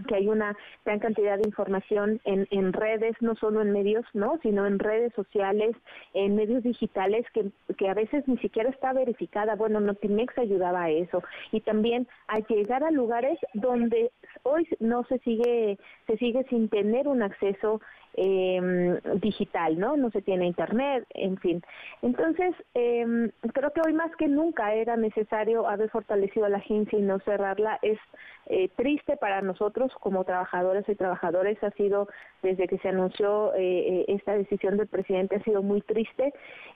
[0.08, 4.38] que hay una gran cantidad de información en, en redes, no solo en medios, ¿no?
[4.42, 5.76] sino en redes sociales,
[6.12, 9.54] en medios digitales que, que a veces ni siquiera está verificada.
[9.54, 11.22] Bueno, Notimex ayudaba a eso.
[11.52, 14.10] Y también a llegar a lugares donde
[14.42, 17.80] hoy no se sigue, se sigue sin tener un acceso
[18.16, 19.96] eh, digital, ¿no?
[19.96, 21.62] No se tiene internet, en fin.
[22.02, 26.98] Entonces, eh, creo que hoy más que nunca era necesario haber fortalecido a la agencia
[26.98, 27.78] y no cerrarla.
[27.82, 27.98] Es
[28.46, 31.62] eh, triste para nosotros como trabajadores y trabajadores.
[31.62, 32.08] Ha sido,
[32.42, 36.32] desde que se anunció eh, eh esta decisión del presidente, ha sido muy triste.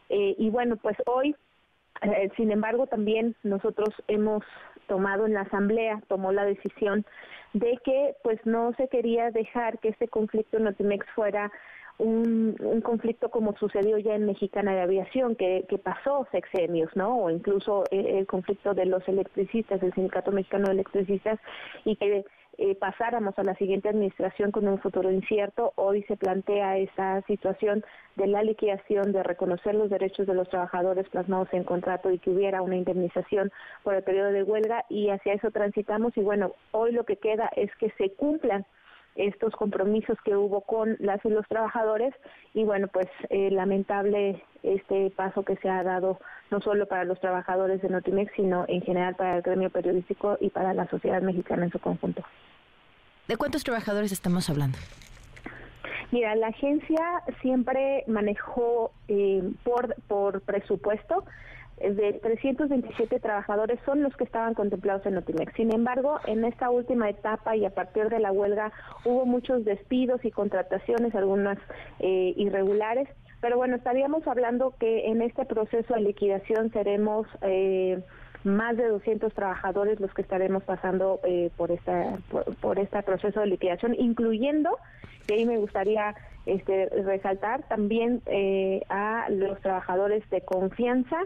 [0.08, 1.34] Eh, y bueno, pues hoy
[2.02, 4.44] eh, sin embargo, también nosotros hemos
[4.86, 7.04] tomado en la asamblea, tomó la decisión
[7.52, 11.50] de que pues no se quería dejar que este conflicto en Notimex fuera
[11.98, 17.16] un, un, conflicto como sucedió ya en Mexicana de Aviación, que, que pasó sexenios, ¿no?
[17.16, 21.40] O incluso el, el conflicto de los electricistas, el Sindicato Mexicano de Electricistas,
[21.84, 22.24] y que
[22.58, 25.72] eh, pasáramos a la siguiente administración con un futuro incierto.
[25.76, 27.84] Hoy se plantea esa situación
[28.16, 32.30] de la liquidación, de reconocer los derechos de los trabajadores plasmados en contrato y que
[32.30, 33.52] hubiera una indemnización
[33.84, 37.48] por el periodo de huelga y hacia eso transitamos y bueno, hoy lo que queda
[37.54, 38.66] es que se cumplan
[39.18, 42.14] estos compromisos que hubo con las y los trabajadores
[42.54, 46.18] y bueno pues eh, lamentable este paso que se ha dado
[46.50, 50.50] no solo para los trabajadores de Notimex sino en general para el gremio periodístico y
[50.50, 52.22] para la sociedad mexicana en su conjunto.
[53.26, 54.78] ¿De cuántos trabajadores estamos hablando?
[56.10, 61.24] Mira, la agencia siempre manejó eh, por, por presupuesto
[61.80, 65.52] de 327 trabajadores son los que estaban contemplados en Notimex.
[65.54, 68.72] Sin embargo, en esta última etapa y a partir de la huelga
[69.04, 71.58] hubo muchos despidos y contrataciones, algunas
[72.00, 73.08] eh, irregulares,
[73.40, 77.26] pero bueno, estaríamos hablando que en este proceso de liquidación seremos...
[77.42, 78.02] Eh,
[78.44, 82.18] más de 200 trabajadores los que estaremos pasando eh, por esta
[82.60, 84.78] por, este proceso de liquidación, incluyendo,
[85.28, 86.14] y ahí me gustaría
[86.46, 91.18] este, resaltar también eh, a los trabajadores de confianza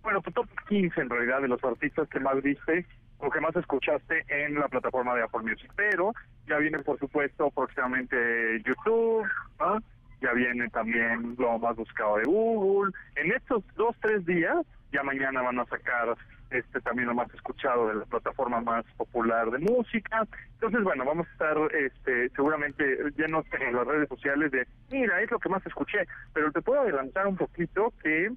[0.04, 2.86] bueno, tu top 15 en realidad de los artistas que más viste
[3.18, 5.72] o que más escuchaste en la plataforma de Apple Music.
[5.76, 6.14] Pero
[6.48, 9.26] ya viene, por supuesto, próximamente YouTube,
[9.60, 9.80] ¿no?
[10.22, 12.92] Ya viene también lo más buscado de Google.
[13.16, 16.16] En estos dos, tres días, ya mañana van a sacar
[16.52, 20.28] este también lo más escuchado de la plataforma más popular de música.
[20.54, 22.84] Entonces, bueno, vamos a estar este seguramente
[23.18, 26.82] llenos en las redes sociales de, mira, es lo que más escuché, pero te puedo
[26.82, 28.32] adelantar un poquito que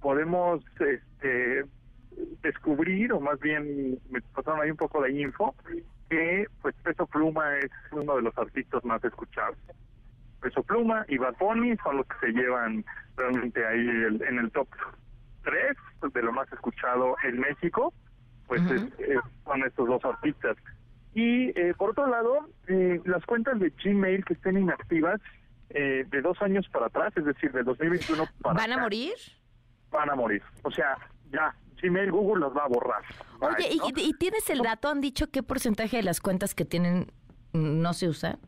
[0.00, 1.64] podemos este
[2.42, 5.54] descubrir, o más bien me pasaron ahí un poco de info,
[6.08, 9.56] que pues Peso Pluma es uno de los artistas más escuchados.
[10.44, 12.84] Peso Pluma y Bad Bunny son los que se llevan
[13.16, 14.68] realmente ahí el, en el top
[15.42, 17.94] 3 de lo más escuchado en México,
[18.46, 18.92] pues uh -huh.
[18.98, 20.58] es, es, son estos dos artistas.
[21.14, 25.18] Y eh, por otro lado, eh, las cuentas de Gmail que estén inactivas
[25.70, 29.14] eh, de dos años para atrás, es decir, de 2021 para ¿Van a acá, morir?
[29.90, 30.42] Van a morir.
[30.62, 30.98] O sea,
[31.32, 33.02] ya, Gmail, Google los va a borrar.
[33.40, 33.70] Oye.
[33.70, 34.90] ¿y, ¿y tienes el dato?
[34.90, 37.06] ¿Han dicho qué porcentaje de las cuentas que tienen
[37.54, 38.38] no se usan?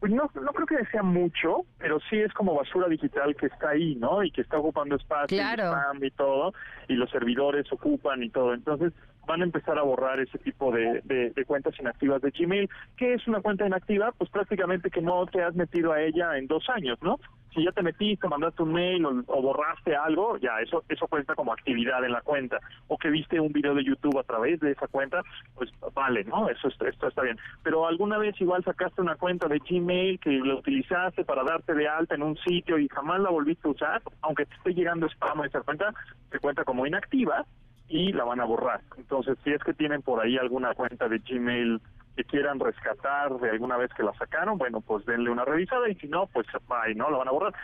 [0.00, 3.70] Pues no, no creo que sea mucho, pero sí es como basura digital que está
[3.70, 4.24] ahí, ¿no?
[4.24, 5.64] Y que está ocupando espacio claro.
[5.64, 6.54] y spam y todo,
[6.88, 8.54] y los servidores ocupan y todo.
[8.54, 8.94] Entonces
[9.26, 12.68] van a empezar a borrar ese tipo de, de, de, cuentas inactivas de Gmail.
[12.96, 14.12] ¿Qué es una cuenta inactiva?
[14.12, 17.20] Pues prácticamente que no te has metido a ella en dos años, ¿no?
[17.54, 21.52] Si ya te metiste, mandaste un mail o, borraste algo, ya eso eso cuenta como
[21.52, 22.58] actividad en la cuenta.
[22.88, 25.22] O que viste un video de YouTube a través de esa cuenta,
[25.54, 26.48] pues vale, ¿no?
[26.48, 27.38] Eso esto está bien.
[27.62, 31.88] Pero alguna vez igual sacaste una cuenta de Gmail que la utilizaste para darte de
[31.88, 35.40] alta en un sitio y jamás la volviste a usar, aunque te esté llegando spam
[35.40, 35.92] a esa cuenta,
[36.30, 37.44] te cuenta como inactiva
[37.88, 38.80] y la van a borrar.
[38.96, 41.80] Entonces, si es que tienen por ahí alguna cuenta de Gmail
[42.16, 45.94] que quieran rescatar de alguna vez que la sacaron, bueno, pues denle una revisada y
[45.96, 46.46] si no, pues
[46.82, 47.54] ahí no, la van a borrar.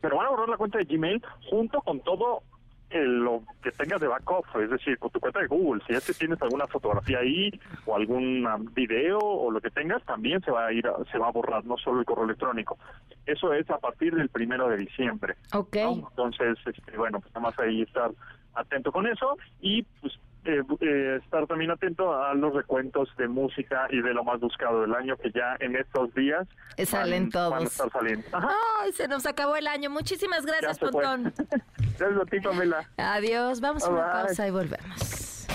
[0.00, 2.42] pero van a borrar la cuenta de Gmail junto con todo
[2.90, 6.14] lo que tengas de backup, es decir, con tu cuenta de Google, si es que
[6.14, 7.50] tienes alguna fotografía ahí
[7.84, 11.32] o algún video o lo que tengas, también se va a ir, se va a
[11.32, 12.78] borrar, no solo el correo electrónico.
[13.26, 15.36] Eso es a partir del primero de diciembre.
[15.52, 15.76] Ok.
[15.76, 18.10] Entonces, este, bueno, pues nada más ahí estar
[18.54, 23.86] atento con eso y pues eh, eh, estar también atento a los recuentos de música
[23.90, 26.48] y de lo más buscado del año que ya en estos días
[26.86, 27.50] salen todos.
[27.50, 28.26] Van a estar saliendo.
[28.32, 29.90] Ay, se nos acabó el año.
[29.90, 31.34] Muchísimas gracias, Pontón.
[31.98, 32.88] gracias a ti, Pamela.
[32.96, 33.60] Adiós.
[33.60, 35.46] Vamos a una pausa y volvemos.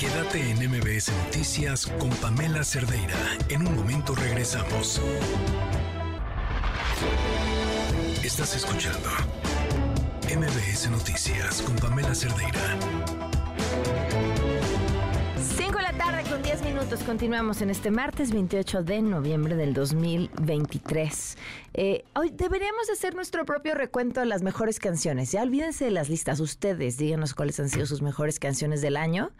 [0.00, 3.16] Quédate en MBS Noticias con Pamela Cerdeira.
[3.48, 5.00] En un momento regresamos.
[8.24, 9.08] Estás escuchando
[10.24, 12.78] MBS Noticias con Pamela Cerdeira.
[15.36, 17.00] 5 de la tarde con 10 minutos.
[17.04, 21.36] Continuamos en este martes 28 de noviembre del 2023.
[21.74, 25.30] Eh, hoy deberíamos hacer nuestro propio recuento de las mejores canciones.
[25.30, 26.40] Ya olvídense de las listas.
[26.40, 29.30] Ustedes díganos cuáles han sido sus mejores canciones del año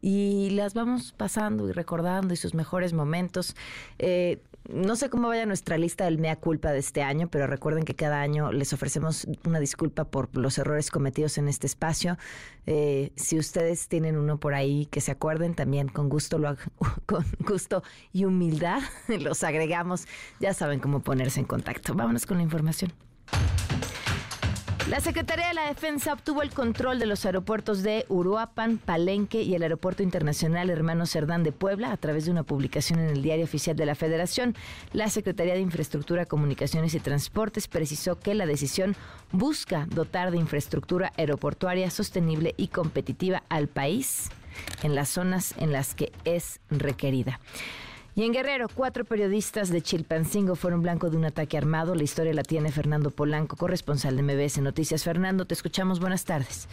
[0.00, 3.56] y las vamos pasando y recordando y sus mejores momentos.
[3.98, 4.38] Eh,
[4.68, 7.94] no sé cómo vaya nuestra lista del mea culpa de este año, pero recuerden que
[7.94, 12.18] cada año les ofrecemos una disculpa por los errores cometidos en este espacio.
[12.66, 16.56] Eh, si ustedes tienen uno por ahí que se acuerden, también con gusto lo
[17.06, 20.06] con gusto y humildad los agregamos.
[20.38, 21.94] Ya saben cómo ponerse en contacto.
[21.94, 22.92] Vámonos con la información.
[24.88, 29.54] La Secretaría de la Defensa obtuvo el control de los aeropuertos de Uruapan, Palenque y
[29.54, 33.44] el Aeropuerto Internacional Hermano Cerdán de Puebla a través de una publicación en el Diario
[33.44, 34.56] Oficial de la Federación.
[34.94, 38.96] La Secretaría de Infraestructura, Comunicaciones y Transportes precisó que la decisión
[39.30, 44.30] busca dotar de infraestructura aeroportuaria sostenible y competitiva al país
[44.82, 47.40] en las zonas en las que es requerida.
[48.18, 51.94] Y en Guerrero, cuatro periodistas de Chilpancingo fueron blanco de un ataque armado.
[51.94, 55.04] La historia la tiene Fernando Polanco, corresponsal de MBS Noticias.
[55.04, 56.00] Fernando, te escuchamos.
[56.00, 56.68] Buenas tardes.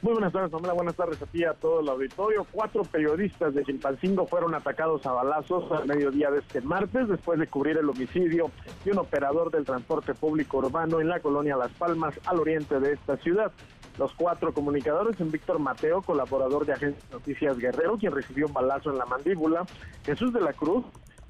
[0.00, 0.74] Muy buenas tardes, Pamela.
[0.74, 2.46] Buenas tardes a ti a todo el auditorio.
[2.52, 7.48] Cuatro periodistas de Chilpancingo fueron atacados a balazos al mediodía de este martes después de
[7.48, 8.52] cubrir el homicidio
[8.84, 12.92] de un operador del transporte público urbano en la colonia Las Palmas, al oriente de
[12.92, 13.50] esta ciudad.
[13.98, 18.90] Los cuatro comunicadores son Víctor Mateo, colaborador de Agencia Noticias Guerrero, quien recibió un balazo
[18.90, 19.66] en la mandíbula,
[20.04, 20.84] Jesús de la Cruz,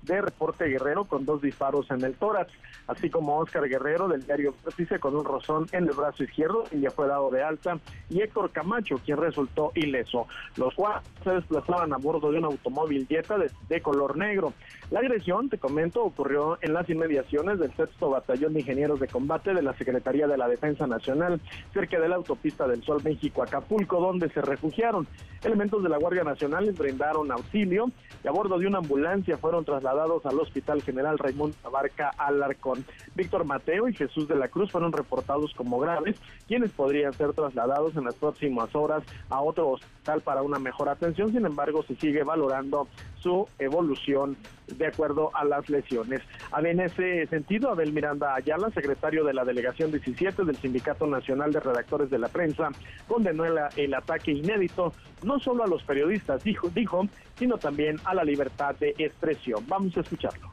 [0.07, 2.53] de Reporte Guerrero con dos disparos en el tórax,
[2.87, 6.81] así como Oscar Guerrero del diario Vértice con un rozón en el brazo izquierdo y
[6.81, 7.79] ya fue dado de alta,
[8.09, 10.27] y Héctor Camacho, quien resultó ileso.
[10.57, 13.37] Los cuatro se desplazaban a bordo de un automóvil Jetta
[13.69, 14.53] de, color negro.
[14.91, 19.53] La agresión, te comento, ocurrió en las inmediaciones del sexto batallón de ingenieros de combate
[19.53, 21.41] de la Secretaría de la Defensa Nacional,
[21.73, 25.07] cerca de la autopista del Sol México-Acapulco, donde se refugiaron.
[25.43, 27.91] Elementos de la Guardia Nacional les brindaron auxilio
[28.25, 32.85] y a bordo de una ambulancia fueron trasladados al Hospital General Raimundo Abarca Alarcón.
[33.15, 36.17] Víctor Mateo y Jesús de la Cruz fueron reportados como graves,
[36.47, 41.33] quienes podrían ser trasladados en las próximas horas a otro hospital para una mejor atención.
[41.33, 42.89] Sin embargo, se sigue valorando
[43.21, 44.37] su evolución
[44.67, 46.23] de acuerdo a las lesiones.
[46.57, 51.61] En ese sentido, Abel Miranda Ayala, secretario de la Delegación 17 del Sindicato Nacional de
[51.61, 52.71] Redactores de la Prensa,
[53.07, 54.93] condenó el, el ataque inédito
[55.23, 57.07] no solo a los periodistas, dijo, dijo,
[57.37, 59.65] sino también a la libertad de expresión.
[59.69, 60.51] Vamos a escucharlo.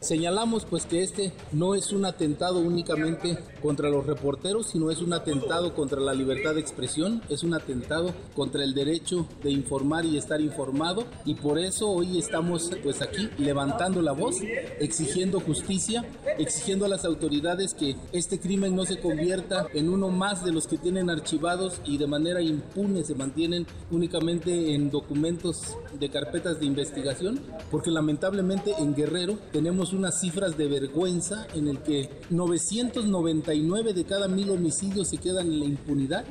[0.00, 5.14] Señalamos pues que este no es un atentado únicamente contra los reporteros, sino es un
[5.14, 10.18] atentado contra la libertad de expresión, es un atentado contra el derecho de informar y
[10.18, 14.36] estar informado y por eso hoy estamos pues aquí levantando la voz,
[14.80, 16.04] exigiendo justicia,
[16.38, 20.66] exigiendo a las autoridades que este crimen no se convierta en uno más de los
[20.66, 26.66] que tienen archivados y de manera impune se mantienen únicamente en documentos de carpetas de
[26.66, 27.40] investigación,
[27.70, 34.28] porque lamentablemente en Guerrero tenemos unas cifras de vergüenza en el que 999 de cada
[34.28, 36.24] mil homicidios se quedan en la impunidad.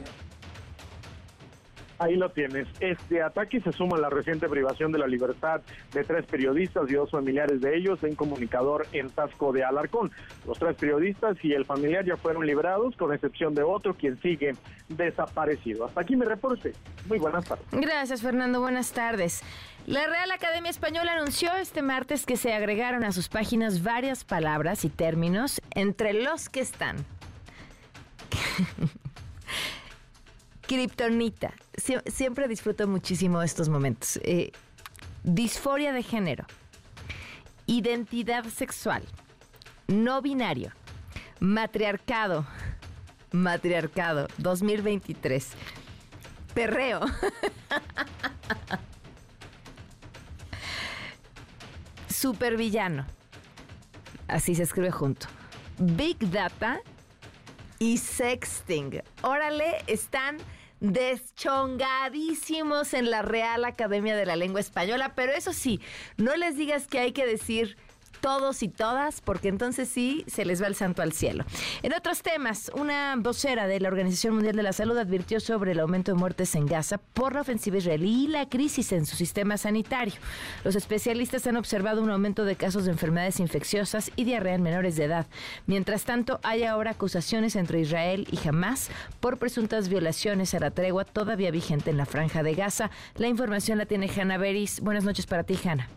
[1.98, 2.68] Ahí lo tienes.
[2.80, 5.62] Este ataque se suma a la reciente privación de la libertad
[5.94, 10.12] de tres periodistas y dos familiares de ellos en comunicador en Tasco de Alarcón.
[10.46, 14.56] Los tres periodistas y el familiar ya fueron liberados, con excepción de otro, quien sigue
[14.90, 15.86] desaparecido.
[15.86, 16.74] Hasta aquí mi reporte.
[17.08, 17.66] Muy buenas tardes.
[17.72, 18.60] Gracias, Fernando.
[18.60, 19.42] Buenas tardes.
[19.86, 24.84] La Real Academia Española anunció este martes que se agregaron a sus páginas varias palabras
[24.84, 27.06] y términos, entre los que están
[30.68, 31.54] Kryptonita.
[32.08, 34.20] siempre disfruto muchísimo estos momentos.
[34.24, 34.52] Eh,
[35.24, 36.46] disforia de género.
[37.68, 39.04] Identidad sexual.
[39.88, 40.72] No binario.
[41.40, 42.48] Matriarcado.
[43.32, 45.48] Matriarcado 2023.
[46.56, 47.02] Perreo.
[52.16, 53.06] Supervillano.
[54.28, 55.28] Así se escribe junto.
[55.78, 56.80] Big Data
[57.78, 59.04] y sexting.
[59.22, 60.38] Órale, están
[60.80, 65.82] deschongadísimos en la Real Academia de la Lengua Española, pero eso sí,
[66.18, 67.76] no les digas que hay que decir
[68.22, 71.46] todos y todas, porque entonces sí se les va el santo al cielo.
[71.84, 75.80] En otros temas, una vocera de la Organización Mundial de la Salud advirtió sobre el
[75.80, 79.58] aumento de muertes en Gaza por la ofensiva israelí y la crisis en su sistema
[79.58, 80.16] sanitario.
[80.64, 84.96] Los especialistas han observado un aumento de casos de enfermedades infecciosas y diarrea en menores
[84.96, 85.28] de edad.
[85.68, 88.90] Mientras tanto, hay ahora acusaciones entre Israel y Hamas
[89.20, 92.92] por presuntas violaciones a la tregua todavía vigente en la franja de Gaza.
[93.16, 94.80] La información la tiene Hanna Beris.
[94.82, 95.90] Buenas noches para ti, Hanna.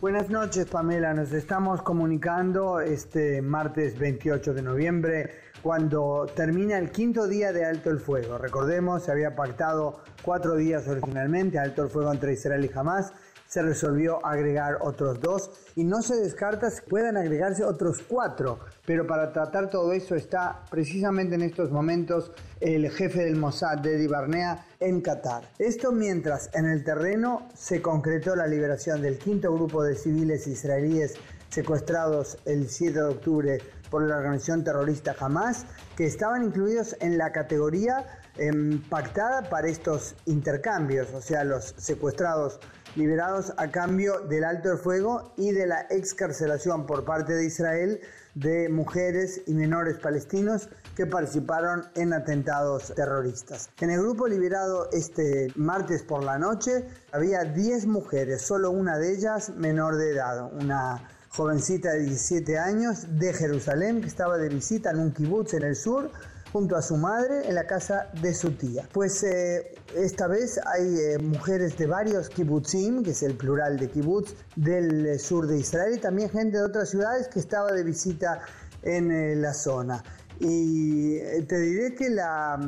[0.00, 1.12] Buenas noches, Pamela.
[1.12, 5.30] Nos estamos comunicando este martes 28 de noviembre,
[5.60, 8.38] cuando termina el quinto día de alto el fuego.
[8.38, 13.12] Recordemos, se había pactado cuatro días originalmente, alto el fuego entre Israel y Hamas
[13.50, 19.08] se resolvió agregar otros dos y no se descarta que puedan agregarse otros cuatro, pero
[19.08, 22.30] para tratar todo eso está precisamente en estos momentos
[22.60, 25.42] el jefe del Mossad, Dedi Barnea, en Qatar.
[25.58, 31.14] Esto mientras en el terreno se concretó la liberación del quinto grupo de civiles israelíes
[31.48, 33.58] secuestrados el 7 de octubre
[33.90, 40.14] por la organización terrorista Hamas, que estaban incluidos en la categoría em, pactada para estos
[40.26, 42.60] intercambios, o sea, los secuestrados
[42.96, 48.00] liberados a cambio del alto el fuego y de la excarcelación por parte de Israel
[48.34, 53.70] de mujeres y menores palestinos que participaron en atentados terroristas.
[53.80, 59.12] En el grupo liberado este martes por la noche había 10 mujeres, solo una de
[59.12, 64.90] ellas menor de edad, una jovencita de 17 años de Jerusalén que estaba de visita
[64.90, 66.10] en un kibutz en el sur
[66.52, 68.88] junto a su madre en la casa de su tía.
[68.92, 73.88] Pues eh, esta vez hay eh, mujeres de varios kibbutzim, que es el plural de
[73.88, 77.84] kibbutz, del eh, sur de Israel y también gente de otras ciudades que estaba de
[77.84, 78.40] visita
[78.82, 80.02] en la zona.
[80.38, 82.58] Y te diré que la,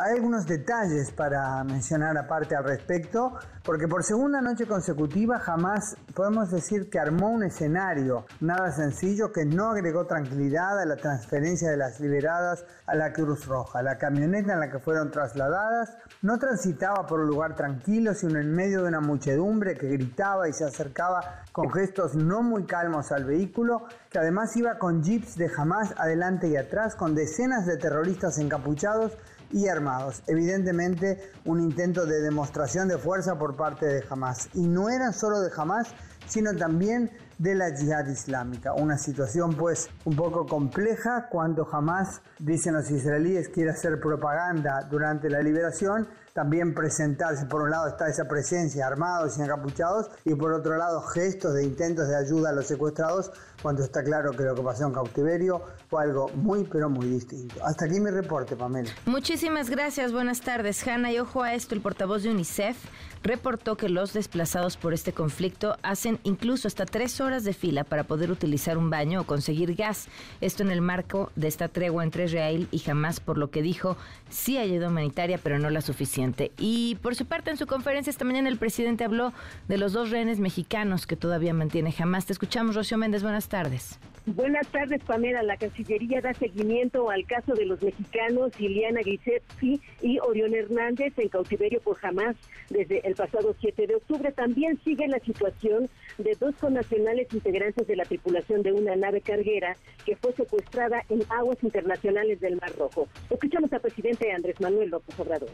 [0.00, 6.50] hay algunos detalles para mencionar aparte al respecto, porque por segunda noche consecutiva jamás podemos
[6.50, 11.76] decir que armó un escenario nada sencillo que no agregó tranquilidad a la transferencia de
[11.76, 13.82] las liberadas a la Cruz Roja.
[13.82, 18.54] La camioneta en la que fueron trasladadas no transitaba por un lugar tranquilo, sino en
[18.54, 23.24] medio de una muchedumbre que gritaba y se acercaba con gestos no muy calmos al
[23.24, 28.38] vehículo, que además iba con jeeps de Hamas adelante y atrás, con decenas de terroristas
[28.38, 29.12] encapuchados
[29.52, 30.22] y armados.
[30.26, 34.48] Evidentemente un intento de demostración de fuerza por parte de Hamas.
[34.54, 35.88] Y no eran solo de Hamas,
[36.26, 38.72] sino también de la yihad islámica.
[38.74, 45.30] Una situación pues un poco compleja cuando Hamas, dicen los israelíes, quiere hacer propaganda durante
[45.30, 50.52] la liberación también presentarse, por un lado está esa presencia armados y encapuchados y por
[50.52, 53.32] otro lado gestos de intentos de ayuda a los secuestrados
[53.62, 57.56] cuando está claro que lo que pasó en cautiverio fue algo muy pero muy distinto.
[57.64, 58.90] Hasta aquí mi reporte, Pamela.
[59.06, 61.12] Muchísimas gracias, buenas tardes, Hanna.
[61.12, 62.76] Y ojo a esto, el portavoz de UNICEF
[63.22, 68.04] reportó que los desplazados por este conflicto hacen incluso hasta tres horas de fila para
[68.04, 70.08] poder utilizar un baño o conseguir gas.
[70.40, 73.96] Esto en el marco de esta tregua entre Israel y Hamas, por lo que dijo
[74.30, 76.52] sí hay ayuda humanitaria, pero no la suficiente.
[76.58, 79.32] Y por su parte, en su conferencia esta mañana el presidente habló
[79.68, 82.26] de los dos rehenes mexicanos que todavía mantiene Hamas.
[82.26, 83.22] Te escuchamos, Rocío Méndez.
[83.22, 83.98] Buenas tardes.
[84.34, 85.42] Buenas tardes, Pamela.
[85.42, 91.30] La Cancillería da seguimiento al caso de los mexicanos Iliana Grisetsky y Orión Hernández en
[91.30, 92.36] cautiverio por Hamas
[92.68, 94.30] desde el pasado 7 de octubre.
[94.32, 95.88] También sigue la situación
[96.18, 101.22] de dos connacionales integrantes de la tripulación de una nave carguera que fue secuestrada en
[101.30, 103.08] aguas internacionales del Mar Rojo.
[103.30, 105.50] Escuchamos al presidente Andrés Manuel López Obrador.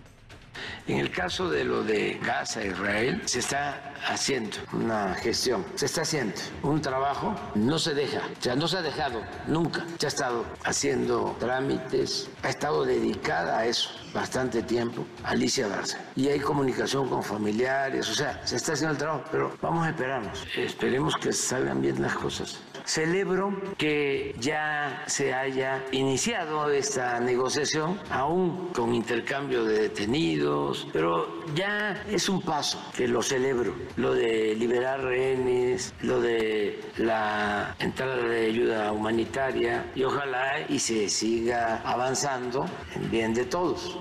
[0.87, 6.03] En el caso de lo de Gaza, Israel, se está haciendo una gestión, se está
[6.03, 10.09] haciendo un trabajo, no se deja, o sea, no se ha dejado nunca, se ha
[10.09, 15.99] estado haciendo trámites, ha estado dedicada a eso bastante tiempo, Alicia Barça.
[16.17, 19.91] Y hay comunicación con familiares, o sea, se está haciendo el trabajo, pero vamos a
[19.91, 22.61] esperarnos, esperemos que salgan bien las cosas.
[22.85, 32.05] Celebro que ya se haya iniciado esta negociación, aún con intercambio de detenidos, pero ya
[32.11, 38.47] es un paso que lo celebro, lo de liberar rehenes, lo de la entrada de
[38.47, 43.99] ayuda humanitaria y ojalá y se siga avanzando en bien de todos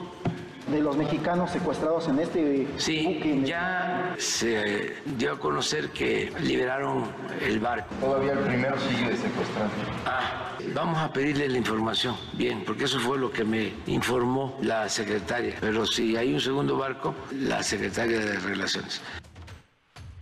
[0.68, 7.05] de los mexicanos secuestrados en este sí, ya se dio a conocer que liberaron
[7.41, 7.93] el barco.
[7.99, 9.70] Todavía el primero sigue secuestrado.
[10.05, 14.88] Ah, vamos a pedirle la información, bien, porque eso fue lo que me informó la
[14.89, 15.55] secretaria.
[15.59, 19.01] Pero si hay un segundo barco, la secretaria de Relaciones.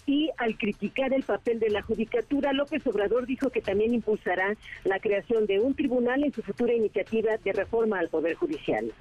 [0.07, 4.99] Y al criticar el papel de la judicatura, López Obrador dijo que también impulsará la
[4.99, 8.91] creación de un tribunal en su futura iniciativa de reforma al Poder Judicial.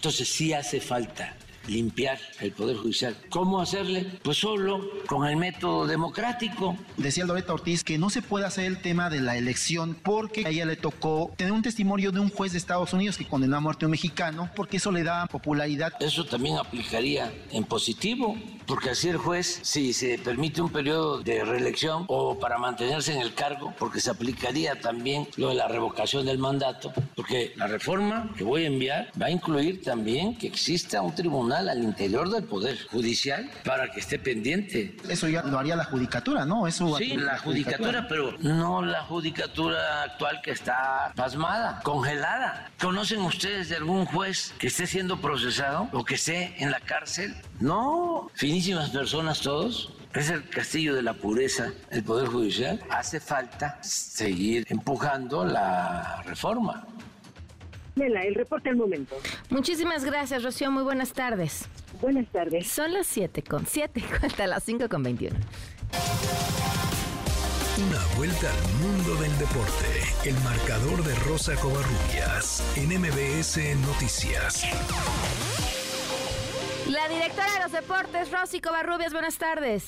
[0.00, 1.34] Entonces sí hace falta
[1.66, 3.16] limpiar el Poder Judicial.
[3.28, 4.06] ¿Cómo hacerle?
[4.22, 6.76] Pues solo con el método democrático.
[6.96, 10.50] Decía Loreta Ortiz que no se puede hacer el tema de la elección porque a
[10.50, 13.60] ella le tocó tener un testimonio de un juez de Estados Unidos que condenó a
[13.60, 15.92] muerte a un mexicano porque eso le da popularidad.
[16.00, 18.36] Eso también aplicaría en positivo
[18.66, 23.20] porque así el juez, si se permite un periodo de reelección o para mantenerse en
[23.20, 28.32] el cargo, porque se aplicaría también lo de la revocación del mandato, porque la reforma
[28.36, 32.44] que voy a enviar va a incluir también que exista un tribunal al interior del
[32.44, 34.96] Poder Judicial para que esté pendiente.
[35.08, 36.66] Eso ya lo haría la judicatura, ¿no?
[36.66, 42.70] Eso sí, la judicatura, pero no la judicatura actual que está pasmada, congelada.
[42.80, 47.34] ¿Conocen ustedes de algún juez que esté siendo procesado o que esté en la cárcel?
[47.58, 49.92] No, finísimas personas todos.
[50.14, 52.80] Es el castillo de la pureza, el Poder Judicial.
[52.90, 56.84] Hace falta seguir empujando la reforma.
[57.94, 59.16] Mela, el reporte al momento.
[59.50, 60.70] Muchísimas gracias, Rocío.
[60.70, 61.66] Muy buenas tardes.
[62.00, 62.66] Buenas tardes.
[62.68, 65.36] Son las 7 con 7, hasta las 5 con 21.
[67.78, 69.86] Una vuelta al mundo del deporte.
[70.24, 74.64] El marcador de Rosa Covarrubias en MBS Noticias.
[76.88, 79.84] La directora de los deportes, Rosy Covarrubias, buenas tardes.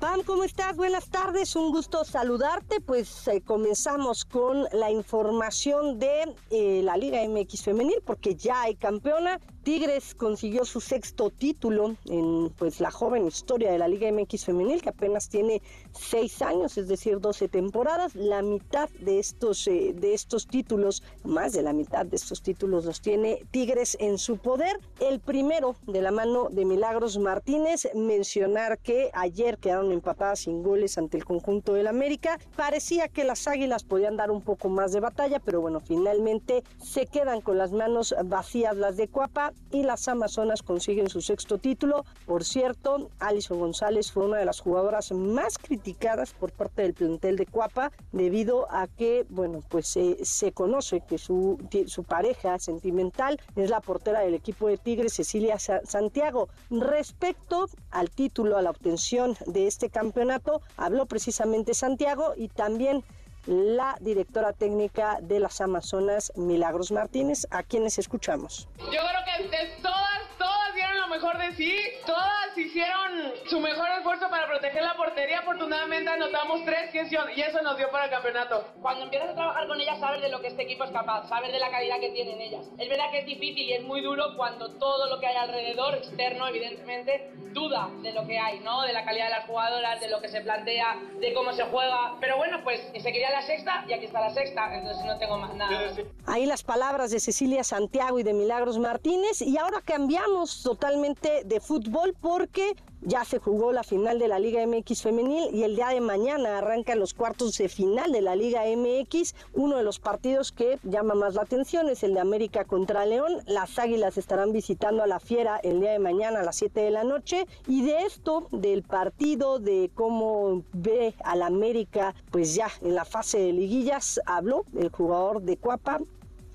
[0.00, 0.76] Pam, ¿cómo estás?
[0.76, 2.80] Buenas tardes, un gusto saludarte.
[2.80, 8.76] Pues eh, comenzamos con la información de eh, la Liga MX Femenil, porque ya hay
[8.76, 9.40] campeona.
[9.66, 14.80] Tigres consiguió su sexto título en pues la joven historia de la Liga MX Femenil,
[14.80, 15.60] que apenas tiene
[15.90, 18.14] seis años, es decir, 12 temporadas.
[18.14, 22.84] La mitad de estos, eh, de estos títulos, más de la mitad de estos títulos
[22.84, 24.78] los tiene Tigres en su poder.
[25.00, 30.96] El primero de la mano de Milagros Martínez, mencionar que ayer quedaron empatadas sin goles
[30.96, 32.38] ante el conjunto del América.
[32.54, 37.06] Parecía que las Águilas podían dar un poco más de batalla, pero bueno, finalmente se
[37.06, 42.04] quedan con las manos vacías las de Cuapa y las Amazonas consiguen su sexto título.
[42.24, 47.36] Por cierto, Alison González fue una de las jugadoras más criticadas por parte del plantel
[47.36, 53.70] de Cuapa debido a que, bueno, pues se conoce que su, su pareja sentimental es
[53.70, 56.48] la portera del equipo de Tigres, Cecilia Santiago.
[56.70, 63.04] Respecto al título, a la obtención de este campeonato, habló precisamente Santiago y también
[63.46, 68.68] la directora técnica de las Amazonas, Milagros Martínez, a quienes escuchamos.
[68.78, 70.74] Yo creo que todas, todas
[71.16, 76.94] mejor de sí, todas hicieron su mejor esfuerzo para proteger la portería, afortunadamente anotamos tres
[76.94, 78.66] y eso nos dio para el campeonato.
[78.82, 81.52] Cuando empiezas a trabajar con ellas sabes de lo que este equipo es capaz, sabes
[81.52, 82.66] de la calidad que tienen ellas.
[82.78, 85.94] Es verdad que es difícil y es muy duro cuando todo lo que hay alrededor,
[85.94, 88.82] externo evidentemente, duda de lo que hay, ¿no?
[88.82, 92.16] De la calidad de las jugadoras, de lo que se plantea, de cómo se juega.
[92.20, 95.38] Pero bueno, pues se quería la sexta y aquí está la sexta, entonces no tengo
[95.38, 95.94] más nada.
[96.26, 101.05] Ahí las palabras de Cecilia Santiago y de Milagros Martínez y ahora cambiamos totalmente
[101.44, 105.76] de fútbol porque ya se jugó la final de la Liga MX femenil y el
[105.76, 109.34] día de mañana arrancan los cuartos de final de la Liga MX.
[109.54, 113.42] Uno de los partidos que llama más la atención es el de América contra León.
[113.46, 116.90] Las Águilas estarán visitando a la Fiera el día de mañana a las 7 de
[116.90, 122.96] la noche y de esto, del partido, de cómo ve al América, pues ya en
[122.96, 126.00] la fase de liguillas, habló el jugador de Cuapa,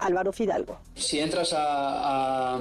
[0.01, 0.79] Álvaro Fidalgo.
[0.95, 2.59] Si entras a,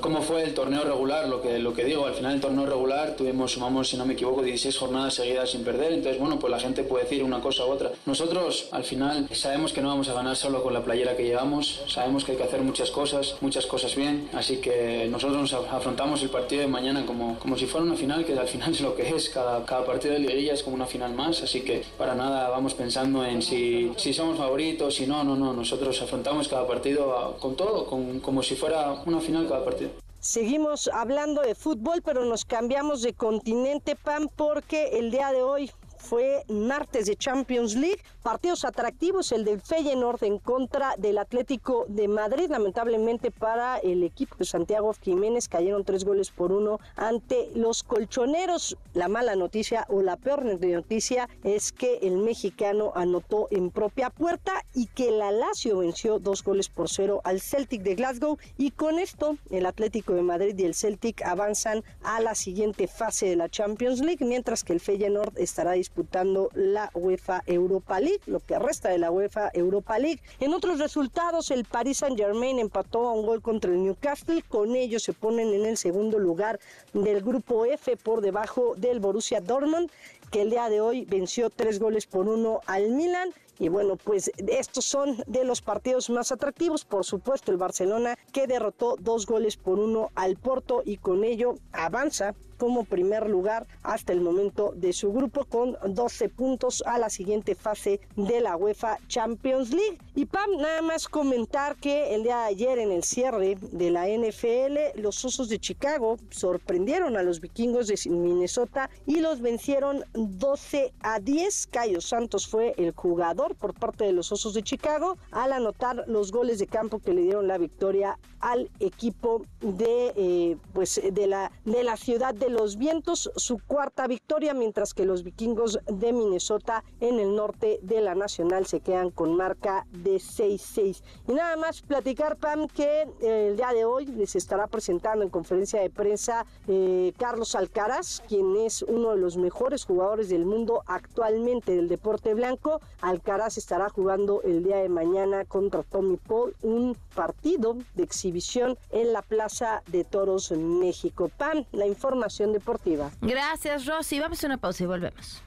[0.00, 3.16] cómo fue el torneo regular, lo que, lo que digo, al final del torneo regular
[3.16, 6.58] tuvimos, sumamos, si no me equivoco, 16 jornadas seguidas sin perder, entonces bueno, pues la
[6.58, 7.90] gente puede decir una cosa u otra.
[8.06, 11.82] Nosotros al final sabemos que no vamos a ganar solo con la playera que llevamos,
[11.86, 16.22] sabemos que hay que hacer muchas cosas, muchas cosas bien, así que nosotros nos afrontamos
[16.22, 18.94] el partido de mañana como, como si fuera una final, que al final es lo
[18.94, 22.14] que es, cada, cada partido de liguilla es como una final más, así que para
[22.14, 26.66] nada vamos pensando en si, si somos favoritos, si no, no, no, nosotros afrontamos cada
[26.66, 29.90] partido partido con todo, con, como si fuera una final cada partido.
[30.18, 35.70] Seguimos hablando de fútbol, pero nos cambiamos de continente, Pan, porque el día de hoy
[36.00, 38.02] fue martes de Champions League.
[38.22, 42.50] Partidos atractivos, el del Feyenoord en contra del Atlético de Madrid.
[42.50, 48.76] Lamentablemente para el equipo de Santiago Jiménez cayeron tres goles por uno ante los colchoneros.
[48.94, 54.52] La mala noticia o la peor noticia es que el mexicano anotó en propia puerta
[54.74, 58.98] y que la Lazio venció dos goles por cero al Celtic de Glasgow y con
[58.98, 63.48] esto el Atlético de Madrid y el Celtic avanzan a la siguiente fase de la
[63.48, 68.90] Champions League, mientras que el Feyenoord estará disputando la UEFA Europa League, lo que resta
[68.90, 70.20] de la UEFA Europa League.
[70.38, 75.00] En otros resultados, el Paris Saint-Germain empató a un gol contra el Newcastle, con ello
[75.00, 76.60] se ponen en el segundo lugar
[76.92, 79.90] del grupo F por debajo del Borussia Dortmund
[80.30, 84.30] que el día de hoy venció tres goles por uno al Milan y bueno, pues
[84.36, 86.84] estos son de los partidos más atractivos.
[86.84, 91.56] Por supuesto, el Barcelona que derrotó dos goles por uno al Porto y con ello
[91.72, 97.08] avanza como primer lugar hasta el momento de su grupo con 12 puntos a la
[97.08, 99.96] siguiente fase de la UEFA Champions League.
[100.14, 104.06] Y Pam, nada más comentar que el día de ayer en el cierre de la
[104.08, 110.92] NFL, los Osos de Chicago sorprendieron a los vikingos de Minnesota y los vencieron 12
[111.00, 111.68] a 10.
[111.68, 116.30] Cayo Santos fue el jugador por parte de los Osos de Chicago al anotar los
[116.30, 121.52] goles de campo que le dieron la victoria al equipo de eh, pues de la
[121.64, 126.84] de la ciudad de los vientos su cuarta victoria mientras que los vikingos de Minnesota
[127.00, 131.82] en el norte de la nacional se quedan con marca de 6-6 y nada más
[131.82, 136.46] platicar Pam que eh, el día de hoy les estará presentando en conferencia de prensa
[136.68, 142.34] eh, Carlos Alcaraz quien es uno de los mejores jugadores del mundo actualmente del deporte
[142.34, 142.80] blanco.
[143.00, 149.12] Alcaraz estará jugando el día de mañana contra Tommy Paul un partido de exhibición en
[149.12, 151.30] la Plaza de Toros México.
[151.36, 153.10] Pan, la información deportiva.
[153.20, 154.18] Gracias, Rosy.
[154.20, 155.42] Vamos a una pausa y volvemos.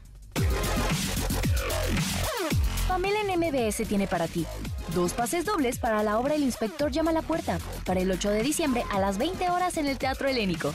[2.88, 4.46] Pamela en MBS tiene para ti
[4.94, 8.30] dos pases dobles para la obra El Inspector llama a la puerta, para el 8
[8.30, 10.74] de diciembre a las 20 horas en el Teatro Helénico.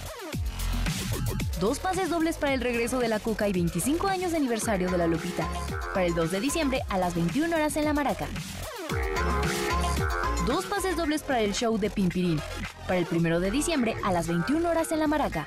[1.60, 4.98] Dos pases dobles para el regreso de la Cuca y 25 años de aniversario de
[4.98, 5.48] la Lupita,
[5.92, 8.26] para el 2 de diciembre a las 21 horas en la Maraca.
[10.46, 12.40] Dos pases dobles para el show de Pimpirín,
[12.86, 15.46] para el 1 de diciembre a las 21 horas en la Maraca.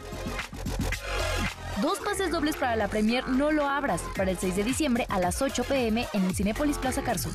[1.81, 5.19] Dos pases dobles para la premier No lo abras, para el 6 de diciembre a
[5.19, 7.31] las 8 pm en el Cinépolis Plaza Carso.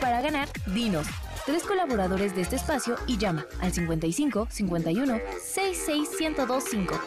[0.00, 1.06] Para ganar, dinos,
[1.46, 7.00] tres colaboradores de este espacio y llama al 55 51 66 1025.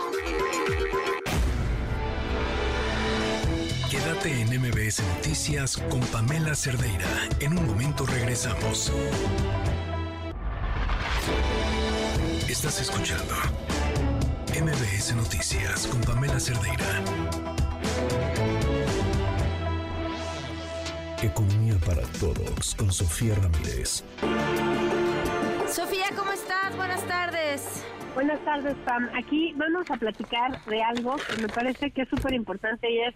[3.89, 7.29] Quédate en MBS Noticias con Pamela Cerdeira.
[7.39, 8.91] En un momento regresamos.
[12.49, 13.35] Estás escuchando
[14.49, 16.83] MBS Noticias con Pamela Cerdeira.
[21.21, 24.03] Economía para todos con Sofía Ramírez.
[25.67, 26.75] Sofía, ¿cómo estás?
[26.75, 27.85] Buenas tardes.
[28.15, 29.07] Buenas tardes, Pam.
[29.15, 33.15] Aquí vamos a platicar de algo que me parece que es súper importante y es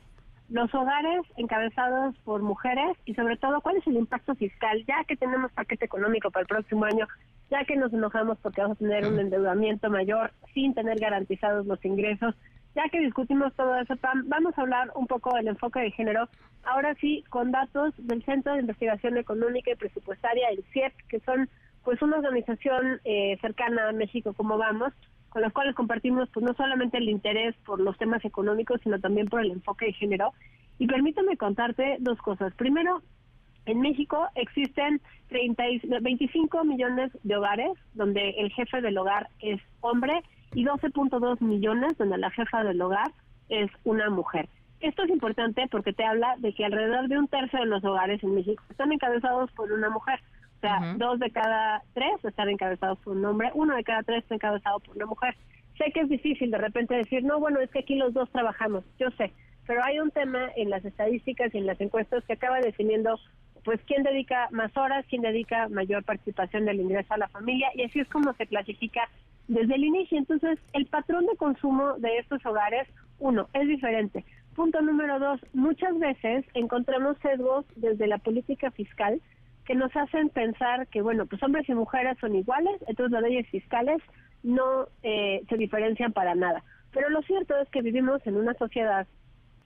[0.50, 5.18] los hogares encabezados por mujeres y sobre todo cuál es el impacto fiscal, ya que
[5.18, 7.08] tenemos paquete económico para el próximo año,
[7.54, 11.86] ya que nos enojamos porque vamos a tener un endeudamiento mayor sin tener garantizados los
[11.86, 12.34] ingresos,
[12.74, 16.28] ya que discutimos todo eso, Pam, vamos a hablar un poco del enfoque de género,
[16.64, 21.48] ahora sí con datos del Centro de Investigación Económica y Presupuestaria, el CIEP, que son
[21.84, 24.92] pues una organización eh, cercana a México como vamos,
[25.30, 29.28] con las cuales compartimos pues no solamente el interés por los temas económicos, sino también
[29.28, 30.34] por el enfoque de género.
[30.80, 32.52] Y permítame contarte dos cosas.
[32.56, 33.04] Primero,
[33.66, 35.64] en México existen 30,
[36.02, 40.22] 25 millones de hogares donde el jefe del hogar es hombre
[40.54, 43.12] y 12.2 millones donde la jefa del hogar
[43.50, 44.50] es una mujer.
[44.80, 48.22] Esto es importante porque te habla de que alrededor de un tercio de los hogares
[48.24, 50.20] en México están encabezados por una mujer.
[50.58, 54.24] O sea, dos de cada tres están encabezados por un hombre, uno de cada tres
[54.24, 55.36] está encabezado por una mujer.
[55.78, 58.84] Sé que es difícil de repente decir, no, bueno, es que aquí los dos trabajamos,
[59.00, 59.34] yo sé,
[59.66, 63.18] pero hay un tema en las estadísticas y en las encuestas que acaba definiendo
[63.64, 67.84] pues quién dedica más horas, quién dedica mayor participación del ingreso a la familia y
[67.84, 69.10] así es como se clasifica
[69.48, 70.18] desde el inicio.
[70.18, 72.88] Entonces, el patrón de consumo de estos hogares,
[73.20, 74.26] uno, es diferente.
[74.56, 79.22] Punto número dos, muchas veces encontramos sesgos desde la política fiscal
[79.66, 83.48] que nos hacen pensar que, bueno, pues hombres y mujeres son iguales, entonces las leyes
[83.50, 84.02] fiscales
[84.44, 86.64] no eh, se diferencian para nada.
[86.92, 89.08] Pero lo cierto es que vivimos en una sociedad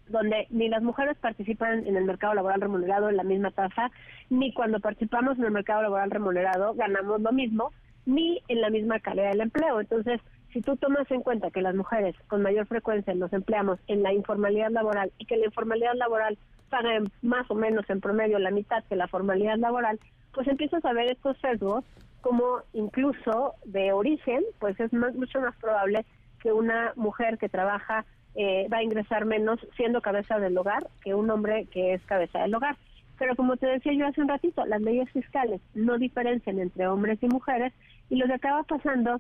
[0.10, 3.92] donde ni las mujeres participan en el mercado laboral remunerado en la misma tasa,
[4.30, 7.72] ni cuando participamos en el mercado laboral remunerado ganamos lo mismo,
[8.06, 9.82] ni en la misma calidad del empleo.
[9.82, 10.22] Entonces,
[10.54, 14.14] si tú tomas en cuenta que las mujeres con mayor frecuencia nos empleamos en la
[14.14, 16.38] informalidad laboral y que la informalidad laboral
[16.70, 20.00] paga más o menos en promedio la mitad que la formalidad laboral,
[20.34, 21.84] pues empiezas a ver estos sesgos
[22.22, 26.06] como incluso de origen, pues es mucho más probable
[26.42, 28.06] que una mujer que trabaja
[28.40, 32.40] eh, va a ingresar menos siendo cabeza del hogar que un hombre que es cabeza
[32.40, 32.78] del hogar.
[33.18, 37.18] Pero como te decía yo hace un ratito, las leyes fiscales no diferencian entre hombres
[37.24, 37.74] y mujeres
[38.12, 39.20] y lo que acaba pasando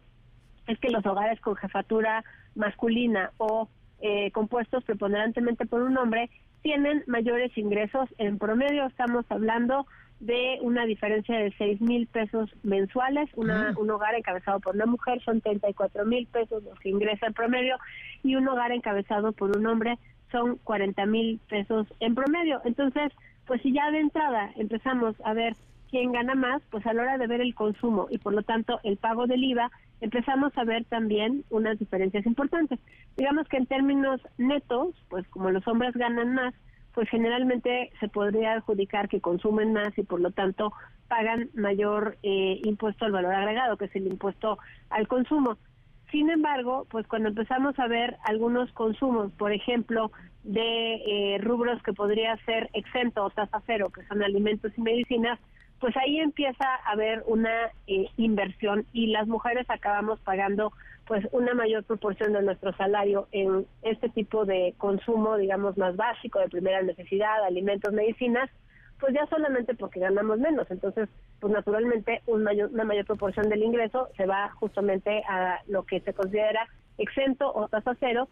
[0.67, 2.23] es que los hogares con jefatura
[2.53, 3.67] masculina o
[4.01, 6.29] eh, compuestos preponderantemente por un hombre
[6.61, 8.07] tienen mayores ingresos.
[8.19, 9.87] En promedio estamos hablando
[10.19, 13.29] de una diferencia de 6 mil pesos mensuales.
[13.35, 17.33] Una, Un hogar encabezado por una mujer son 34 mil pesos los que ingresa en
[17.33, 17.77] promedio
[18.23, 19.97] y un hogar encabezado por un hombre
[20.31, 22.61] son 40 mil pesos en promedio.
[22.65, 23.11] Entonces,
[23.45, 25.55] pues si ya de entrada empezamos a ver
[25.89, 28.79] quién gana más, pues a la hora de ver el consumo y por lo tanto
[28.83, 29.71] el pago del IVA,
[30.01, 32.79] empezamos a ver también unas diferencias importantes.
[33.15, 36.53] Digamos que en términos netos, pues como los hombres ganan más,
[36.97, 40.73] pues generalmente se podría adjudicar que consumen más y por lo tanto
[41.07, 44.57] pagan mayor eh, impuesto al valor agregado, que es el impuesto
[44.89, 45.59] al consumo.
[46.09, 50.11] Sin embargo, pues cuando empezamos a ver algunos consumos, por ejemplo,
[50.41, 55.37] de eh, rubros que podría ser exento o tasa cero, que son alimentos y medicinas,
[55.79, 60.73] pues ahí empieza a haber una eh, inversión y las mujeres acabamos pagando
[61.07, 66.39] pues una mayor proporción de nuestro salario en este tipo de consumo, digamos, más básico,
[66.39, 68.49] de primera necesidad, alimentos, medicinas,
[68.99, 70.69] pues ya solamente porque ganamos menos.
[70.69, 71.07] Entonces,
[71.39, 76.01] pues naturalmente un mayor, una mayor proporción del ingreso se va justamente a lo que
[76.01, 76.67] se considera
[76.97, 78.27] exento o tasa cero.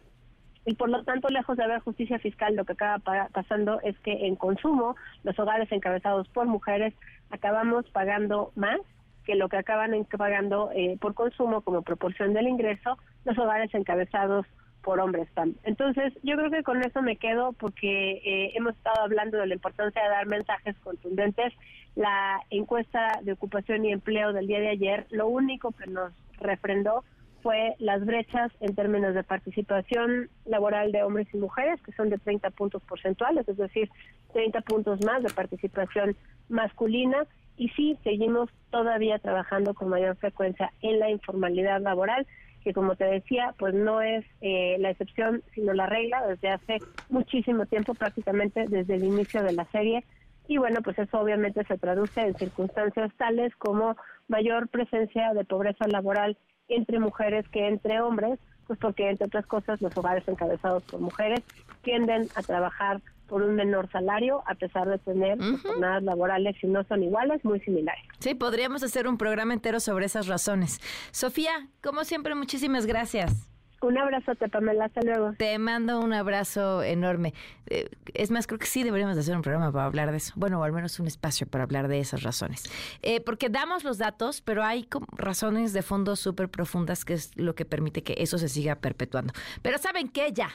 [0.66, 3.00] Y por lo tanto, lejos de haber justicia fiscal, lo que acaba
[3.32, 6.94] pasando es que en consumo, los hogares encabezados por mujeres
[7.30, 8.80] acabamos pagando más
[9.26, 14.46] que lo que acaban pagando eh, por consumo como proporción del ingreso los hogares encabezados
[14.84, 15.60] por hombres también.
[15.64, 19.56] Entonces, yo creo que con eso me quedo porque eh, hemos estado hablando de la
[19.56, 21.54] importancia de dar mensajes contundentes.
[21.96, 27.04] La encuesta de ocupación y empleo del día de ayer, lo único que nos refrendó
[27.46, 32.18] fue las brechas en términos de participación laboral de hombres y mujeres, que son de
[32.18, 33.88] 30 puntos porcentuales, es decir,
[34.34, 36.16] 30 puntos más de participación
[36.50, 42.26] masculina y sí seguimos todavía trabajando con mayor frecuencia en la informalidad laboral
[42.64, 46.80] que como te decía, pues no es eh, la excepción, sino la regla desde hace
[47.10, 50.04] muchísimo tiempo, prácticamente desde el inicio de la serie.
[50.48, 53.96] Y bueno, pues eso obviamente se traduce en circunstancias tales como
[54.28, 59.82] mayor presencia de pobreza laboral entre mujeres que entre hombres, pues porque entre otras cosas
[59.82, 61.42] los hogares encabezados por mujeres
[61.84, 66.84] tienden a trabajar por un menor salario, a pesar de tener jornadas laborales, si no
[66.84, 68.04] son iguales, muy similares.
[68.20, 70.80] Sí, podríamos hacer un programa entero sobre esas razones.
[71.12, 73.55] Sofía, como siempre, muchísimas gracias.
[73.86, 75.34] Un abrazo, Pamela, hasta luego.
[75.38, 77.36] Te mando un abrazo enorme.
[77.68, 80.34] Eh, es más, creo que sí deberíamos hacer un programa para hablar de eso.
[80.36, 82.64] Bueno, o al menos un espacio para hablar de esas razones.
[83.04, 87.54] Eh, porque damos los datos, pero hay razones de fondo súper profundas que es lo
[87.54, 89.34] que permite que eso se siga perpetuando.
[89.62, 90.34] Pero ¿saben qué?
[90.34, 90.50] Ya.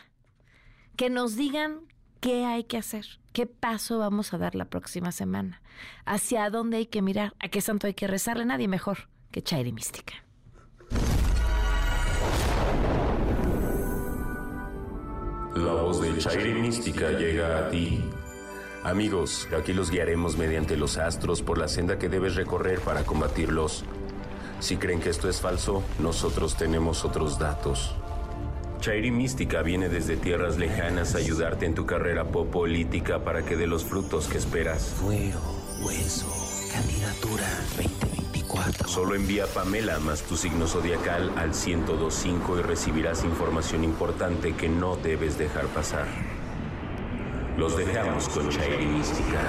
[0.96, 1.82] Que nos digan
[2.20, 3.06] ¿Qué hay que hacer?
[3.32, 5.62] ¿Qué paso vamos a dar la próxima semana?
[6.04, 7.32] ¿Hacia dónde hay que mirar?
[7.38, 8.44] ¿A qué santo hay que rezarle?
[8.44, 10.12] Nadie mejor que Chairi Mística.
[15.54, 18.00] La voz de Chairi Mística llega a ti.
[18.84, 23.84] Amigos, aquí los guiaremos mediante los astros por la senda que debes recorrer para combatirlos.
[24.60, 27.94] Si creen que esto es falso, nosotros tenemos otros datos.
[28.80, 33.66] Chairi Mística viene desde tierras lejanas a ayudarte en tu carrera política para que dé
[33.66, 34.94] los frutos que esperas.
[35.00, 35.40] Fuero,
[35.82, 36.32] hueso,
[36.72, 37.46] candidatura
[38.50, 38.88] 2024.
[38.88, 44.96] Solo envía Pamela más tu signo zodiacal al 1025 y recibirás información importante que no
[44.96, 46.06] debes dejar pasar.
[47.56, 49.40] Los dejamos con Chairi Mística.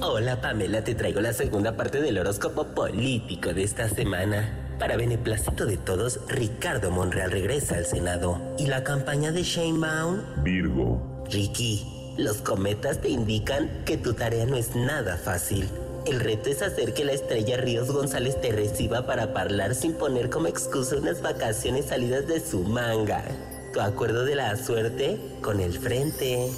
[0.00, 4.63] Hola Pamela, te traigo la segunda parte del horóscopo político de esta semana.
[4.78, 8.40] Para beneplácito de todos, Ricardo Monreal regresa al Senado.
[8.58, 10.20] ¿Y la campaña de Shane Baum?
[10.42, 11.24] Virgo.
[11.30, 15.68] Ricky, los cometas te indican que tu tarea no es nada fácil.
[16.06, 20.28] El reto es hacer que la estrella Ríos González te reciba para hablar sin poner
[20.28, 23.24] como excusa unas vacaciones salidas de su manga.
[23.72, 26.50] Tu acuerdo de la suerte con el frente.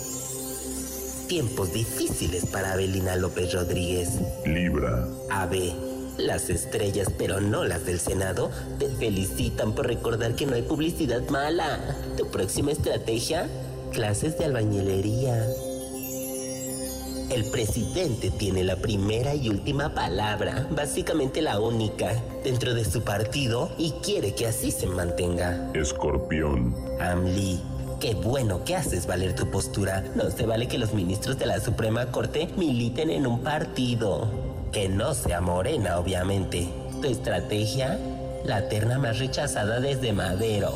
[1.29, 4.21] Tiempos difíciles para Abelina López Rodríguez.
[4.45, 5.07] Libra.
[5.31, 5.96] AB.
[6.19, 11.29] Las estrellas, pero no las del Senado, te felicitan por recordar que no hay publicidad
[11.29, 11.79] mala.
[12.17, 13.49] Tu próxima estrategia,
[13.93, 15.47] clases de albañilería.
[17.31, 22.15] El presidente tiene la primera y última palabra, básicamente la única,
[22.45, 25.71] dentro de su partido y quiere que así se mantenga.
[25.75, 26.75] Escorpión.
[27.01, 27.61] Amli,
[28.01, 30.03] qué bueno que haces valer tu postura.
[30.15, 34.46] No se vale que los ministros de la Suprema Corte militen en un partido.
[34.73, 36.69] Que no sea morena, obviamente.
[37.01, 37.99] Tu estrategia,
[38.45, 40.73] la terna más rechazada desde Madero.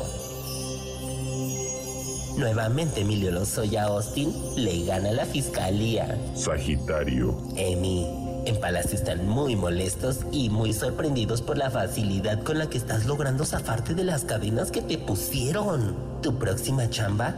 [2.37, 6.17] Nuevamente Emilio Lozoya Austin le gana a la fiscalía.
[6.33, 7.37] Sagitario.
[7.55, 8.05] Emi,
[8.45, 13.05] en Palacio están muy molestos y muy sorprendidos por la facilidad con la que estás
[13.05, 15.95] logrando zafarte de las cadenas que te pusieron.
[16.21, 17.35] Tu próxima chamba,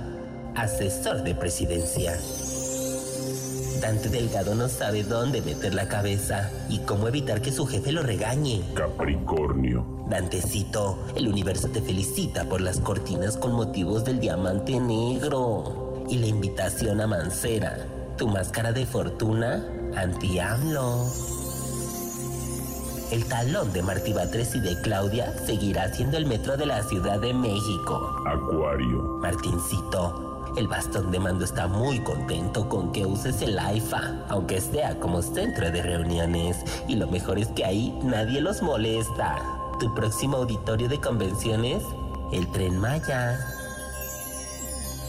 [0.56, 2.18] asesor de presidencia.
[3.84, 8.02] Dante Delgado no sabe dónde meter la cabeza y cómo evitar que su jefe lo
[8.02, 8.64] regañe.
[8.74, 9.86] Capricornio.
[10.10, 16.28] Dantecito, el universo te felicita por las cortinas con motivos del diamante negro y la
[16.28, 17.78] invitación a Mancera,
[18.18, 21.06] tu máscara de fortuna anti-AMLO.
[23.12, 27.20] El talón de Martí Batres y de Claudia seguirá siendo el metro de la Ciudad
[27.20, 28.16] de México.
[28.26, 29.18] Acuario.
[29.20, 35.00] Martincito, el bastón de mando está muy contento con que uses el AIFA, aunque sea
[35.00, 36.58] como centro de reuniones.
[36.88, 39.42] Y lo mejor es que ahí nadie los molesta.
[39.80, 41.84] Tu próximo auditorio de convenciones,
[42.32, 43.40] el tren Maya.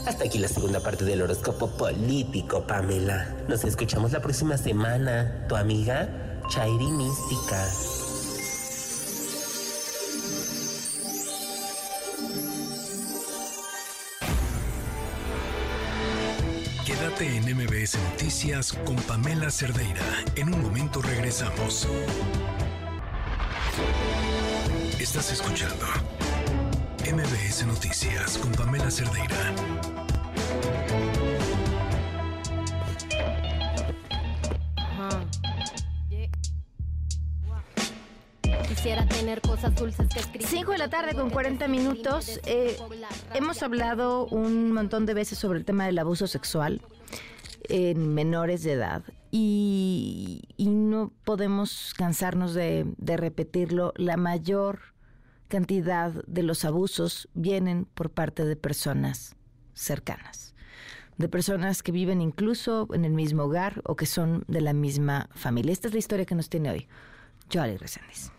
[0.07, 3.35] Hasta aquí la segunda parte del horóscopo político, Pamela.
[3.49, 5.47] Nos escuchamos la próxima semana.
[5.49, 6.09] Tu amiga,
[6.49, 7.65] Chairi Mística.
[17.19, 20.25] Quédate en MBS Noticias con Pamela Cerdeira.
[20.37, 21.87] En un momento regresamos.
[24.99, 25.85] Estás escuchando
[27.05, 29.55] MBS Noticias con Pamela Cerdeira.
[38.69, 40.49] Quisiera tener cosas dulces que escribir.
[40.49, 42.41] 5 de la tarde con 40 minutos.
[42.47, 42.77] Eh,
[43.35, 46.81] hemos hablado un montón de veces sobre el tema del abuso sexual
[47.69, 53.93] en menores de edad y, y no podemos cansarnos de, repetirlo.
[53.97, 54.81] La mayor
[55.49, 59.37] cantidad de los abusos vienen por parte de personas
[59.73, 60.55] cercanas,
[61.19, 65.29] de personas que viven incluso en el mismo hogar o que son de la misma
[65.35, 65.73] familia.
[65.73, 66.89] Esta es la historia que nos tiene hoy
[67.53, 68.34] Joali Reséndiz.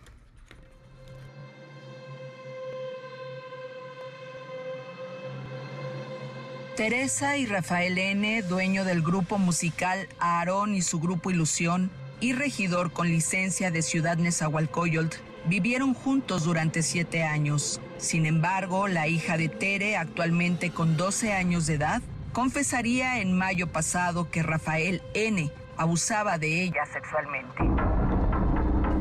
[6.76, 11.90] Teresa y Rafael N., dueño del grupo musical Aarón y su grupo Ilusión,
[12.20, 15.16] y regidor con licencia de Ciudad Nezahualcóyotl,
[15.46, 17.80] vivieron juntos durante siete años.
[17.96, 22.02] Sin embargo, la hija de Tere, actualmente con 12 años de edad,
[22.34, 25.50] confesaría en mayo pasado que Rafael N.
[25.78, 27.64] abusaba de ella sexualmente.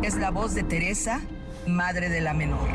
[0.01, 1.19] Es la voz de Teresa,
[1.67, 2.69] madre de la menor.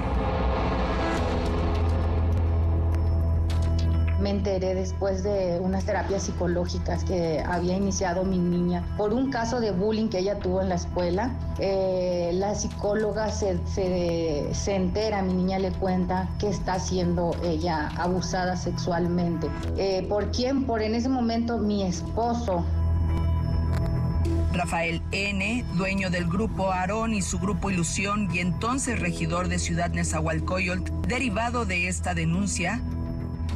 [4.20, 9.60] Me enteré después de unas terapias psicológicas que había iniciado mi niña por un caso
[9.60, 11.30] de bullying que ella tuvo en la escuela.
[11.58, 17.88] Eh, la psicóloga se, se, se, entera, mi niña le cuenta que está siendo ella
[17.96, 19.48] abusada sexualmente.
[19.76, 20.64] Eh, ¿Por quién?
[20.64, 22.64] Por en ese momento mi esposo.
[24.52, 29.90] Rafael N., dueño del grupo Aarón y su grupo Ilusión y entonces regidor de Ciudad
[29.90, 32.80] Nezahualcóyotl, derivado de esta denuncia,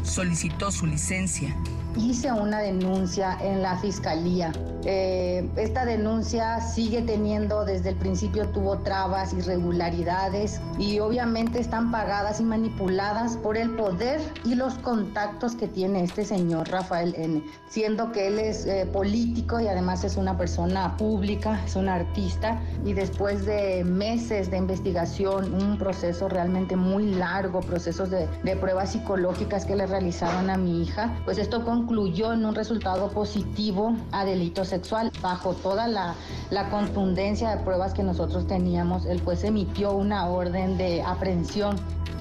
[0.04, 1.56] solicitó su licencia.
[1.96, 4.52] Hice una denuncia en la fiscalía.
[4.86, 12.40] Eh, esta denuncia sigue teniendo, desde el principio tuvo trabas, irregularidades y obviamente están pagadas
[12.40, 18.12] y manipuladas por el poder y los contactos que tiene este señor Rafael N., siendo
[18.12, 22.92] que él es eh, político y además es una persona pública, es un artista y
[22.92, 29.64] después de meses de investigación, un proceso realmente muy largo, procesos de, de pruebas psicológicas
[29.64, 34.73] que le realizaron a mi hija, pues esto concluyó en un resultado positivo a delitos
[34.74, 35.10] sexual.
[35.22, 36.14] Bajo toda la,
[36.50, 41.76] la, contundencia de pruebas que nosotros teníamos, el juez emitió una orden de aprehensión.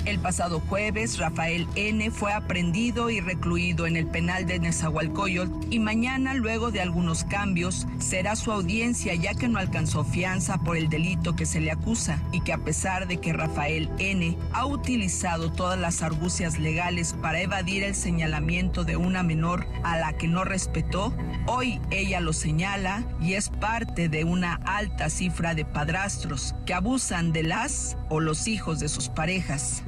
[0.05, 2.11] El pasado jueves, Rafael N.
[2.11, 7.87] fue aprendido y recluido en el penal de Nezahualcóyotl y mañana, luego de algunos cambios,
[7.99, 12.21] será su audiencia ya que no alcanzó fianza por el delito que se le acusa
[12.33, 14.37] y que a pesar de que Rafael N.
[14.51, 20.11] ha utilizado todas las argucias legales para evadir el señalamiento de una menor a la
[20.11, 21.13] que no respetó,
[21.47, 27.31] hoy ella lo señala y es parte de una alta cifra de padrastros que abusan
[27.31, 29.81] de las o los hijos de sus parejas.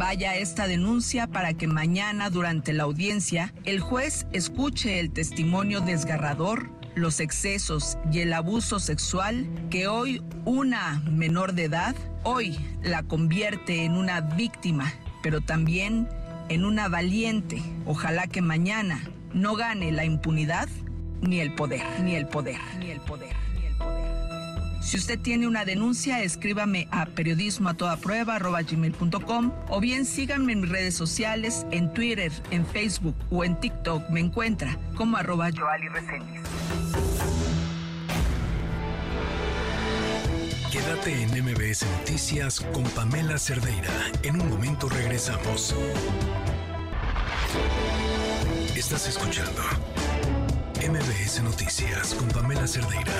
[0.00, 6.70] Vaya esta denuncia para que mañana durante la audiencia el juez escuche el testimonio desgarrador,
[6.96, 11.94] los excesos y el abuso sexual que hoy una menor de edad
[12.24, 14.92] hoy la convierte en una víctima,
[15.22, 16.08] pero también
[16.48, 17.62] en una valiente.
[17.86, 19.02] Ojalá que mañana
[19.32, 20.68] no gane la impunidad
[21.20, 23.44] ni el poder, ni el poder, ni el poder.
[24.84, 27.70] Si usted tiene una denuncia, escríbame a periodismo
[29.70, 34.10] o bien síganme en mis redes sociales, en Twitter, en Facebook o en TikTok.
[34.10, 35.88] Me encuentra como arroba Joali
[40.74, 43.92] Quédate en MBS Noticias con Pamela Cerdeira.
[44.24, 45.72] En un momento regresamos.
[48.76, 49.62] Estás escuchando
[50.80, 53.12] MBS Noticias con Pamela Cerdeira.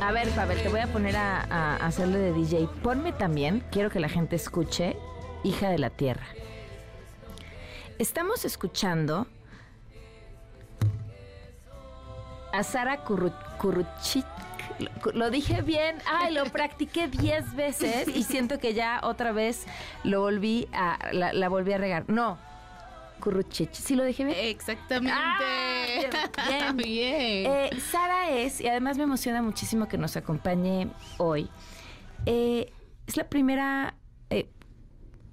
[0.00, 2.68] A ver, Pavel, te voy a poner a, hacerle de DJ.
[2.80, 4.96] Ponme también, quiero que la gente escuche,
[5.42, 6.26] Hija de la Tierra.
[7.98, 9.26] Estamos escuchando
[12.52, 14.26] a Sara Kuruchik.
[15.14, 19.66] Lo dije bien, ay, lo practiqué 10 veces y siento que ya otra vez
[20.04, 22.08] lo volví a, la volví a regar.
[22.08, 22.38] No,
[23.20, 23.72] Curruchich.
[23.74, 24.36] ¿Sí lo dije bien?
[24.40, 25.12] Exactamente.
[25.14, 27.46] Ah, bien.
[27.46, 30.88] Eh, Sara es, y además me emociona muchísimo que nos acompañe
[31.18, 31.48] hoy,
[32.26, 32.72] eh,
[33.06, 33.94] es la primera
[34.30, 34.48] eh,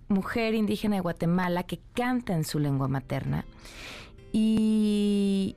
[0.09, 3.45] mujer indígena de Guatemala que canta en su lengua materna.
[4.31, 5.55] Y,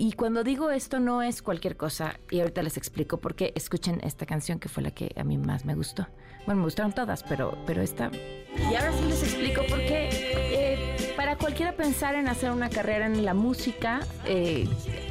[0.00, 4.00] y cuando digo esto no es cualquier cosa, y ahorita les explico por qué, escuchen
[4.02, 6.06] esta canción que fue la que a mí más me gustó.
[6.46, 8.10] Bueno, me gustaron todas, pero, pero esta...
[8.56, 13.26] Y ahora sí les explico por qué para cualquiera pensar en hacer una carrera en
[13.26, 14.66] la música, eh,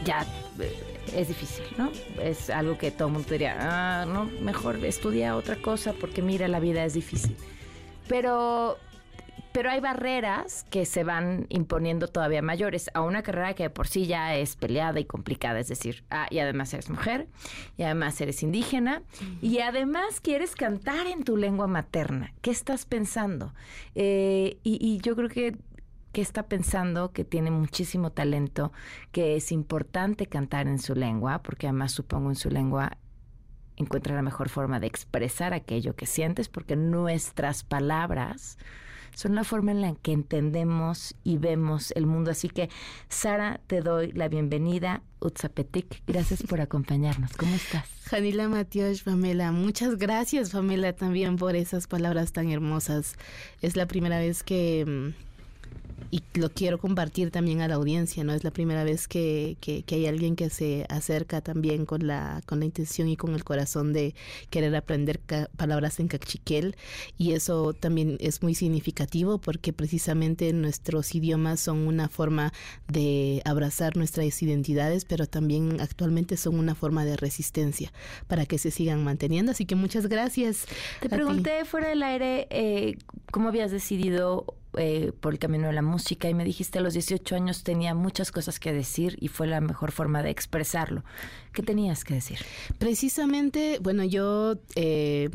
[0.06, 0.26] ya
[0.60, 0.76] eh,
[1.16, 1.91] es difícil, ¿no?
[2.20, 6.48] Es algo que todo el mundo diría, ah, no, mejor estudia otra cosa porque mira,
[6.48, 7.38] la vida es difícil.
[8.07, 8.80] Pero
[9.51, 14.05] pero hay barreras que se van imponiendo todavía mayores a una carrera que por sí
[14.05, 17.27] ya es peleada y complicada, es decir, ah, y además eres mujer,
[17.77, 19.03] y además eres indígena,
[19.41, 22.34] y además quieres cantar en tu lengua materna.
[22.41, 23.53] ¿Qué estás pensando?
[23.95, 25.57] Eh, y, yo creo que
[26.11, 28.71] que está pensando que tiene muchísimo talento,
[29.11, 32.97] que es importante cantar en su lengua, porque además supongo en su lengua
[33.77, 38.57] encuentra la mejor forma de expresar aquello que sientes, porque nuestras palabras
[39.20, 42.32] son la forma en la que entendemos y vemos el mundo.
[42.32, 42.70] Así que,
[43.10, 45.04] Sara, te doy la bienvenida.
[45.20, 47.36] Utsapetik, gracias por acompañarnos.
[47.36, 47.86] ¿Cómo estás?
[48.06, 53.16] Janila Matios, Pamela, muchas gracias, Pamela, también por esas palabras tan hermosas.
[53.62, 55.28] Es la primera vez que mm,
[56.11, 58.34] y lo quiero compartir también a la audiencia, ¿no?
[58.34, 62.60] Es la primera vez que, que, hay alguien que se acerca también con la, con
[62.60, 64.15] la intención y con el corazón de
[64.49, 65.19] querer aprender
[65.56, 66.76] palabras en cachiquel
[67.18, 72.53] y eso también es muy significativo porque precisamente nuestros idiomas son una forma
[72.88, 77.91] de abrazar nuestras identidades, pero también actualmente son una forma de resistencia
[78.27, 79.52] para que se sigan manteniendo.
[79.52, 80.65] Así que muchas gracias.
[81.02, 82.98] Te pregunté fuera del aire eh,
[83.31, 86.94] cómo habías decidido eh, por el camino de la música y me dijiste a los
[86.94, 91.04] 18 años tenía muchas cosas que decir y fue la mejor forma de expresarlo.
[91.54, 92.38] ¿Qué tenías que decir?
[92.78, 95.30] Precisamente, bueno, yo, eh,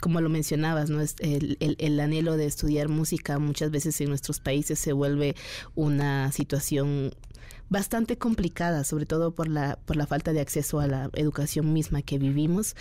[0.00, 1.00] como lo mencionabas, ¿no?
[1.00, 5.34] El, el, anhelo de estudiar música muchas veces en nuestros países se vuelve
[5.74, 7.12] una situación
[7.70, 12.02] bastante complicada, sobre todo por la, por la falta de acceso a la educación misma
[12.02, 12.76] que vivimos.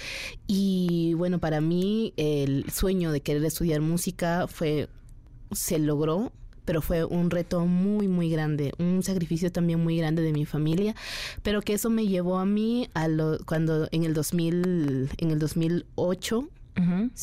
[0.46, 4.90] Y bueno, para mí el sueño de querer estudiar música fue
[5.52, 6.32] se logró,
[6.66, 10.96] pero fue un reto muy, muy grande, un sacrificio también muy grande de mi familia,
[11.42, 15.40] pero que eso me llevó a mí a lo, cuando en el 2000, en el
[15.40, 16.50] 2008,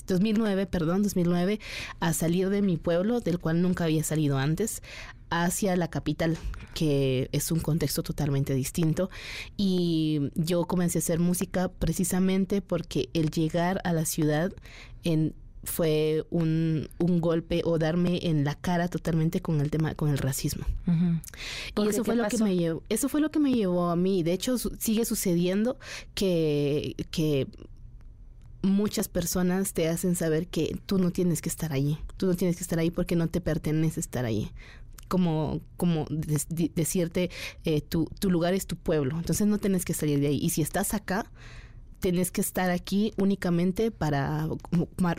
[0.07, 1.61] 2009, perdón, 2009,
[2.01, 4.83] a salir de mi pueblo, del cual nunca había salido antes,
[5.31, 6.37] hacia la capital,
[6.75, 9.11] que es un contexto totalmente distinto.
[9.57, 14.53] Y yo comencé a hacer música precisamente porque el llegar a la ciudad
[15.05, 15.35] en
[15.67, 20.19] fue un, un, golpe o darme en la cara totalmente con el tema con el
[20.19, 20.65] racismo.
[21.77, 24.23] Y eso fue lo que me llevó eso fue lo que me llevó a mí.
[24.23, 25.79] De hecho sigue sucediendo
[26.15, 27.49] que que
[28.63, 31.99] muchas personas te hacen saber que tú no tienes que estar ahí.
[32.17, 34.51] Tú no tienes que estar ahí porque no te pertenece estar ahí.
[35.09, 37.31] Como, como decirte,
[37.65, 40.39] eh, tu, tu lugar es tu pueblo, entonces no tienes que salir de ahí.
[40.43, 41.31] Y si estás acá,
[42.13, 44.49] tienes que estar aquí únicamente para,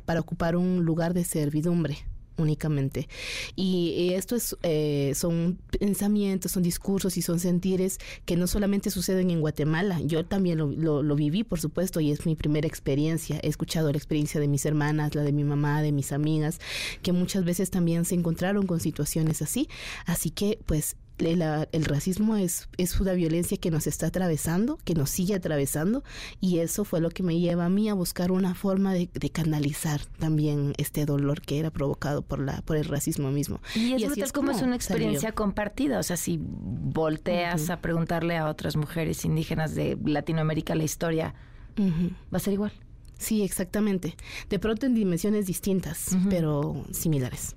[0.05, 1.97] para ocupar un lugar de servidumbre.
[2.37, 3.09] únicamente.
[3.57, 9.31] Y, esto es, eh, son pensamientos, son discursos y son sentires que no solamente suceden
[9.31, 13.39] en Guatemala, yo también lo, lo, viví, por supuesto, y es mi primera experiencia.
[13.41, 16.59] He escuchado la experiencia de mis hermanas, la de mi mamá, de mis amigas,
[17.01, 19.67] que muchas veces también se encontraron con situaciones así.
[20.05, 25.09] Así que, pues, el, racismo es, es una violencia que nos está atravesando, que nos
[25.09, 26.03] sigue atravesando,
[26.39, 30.01] y eso fue lo que me lleva a mí a buscar una forma de, canalizar
[30.19, 33.59] también este dolor que era provocado por la por el racismo mismo.
[33.75, 38.47] Y es, y como, es una experiencia compartida, o sea, si volteas a preguntarle a
[38.47, 41.35] otras mujeres indígenas de Latinoamérica la historia,
[41.77, 42.71] va a ser igual.
[43.17, 44.15] Sí, exactamente.
[44.49, 47.55] De pronto en dimensiones distintas, pero similares.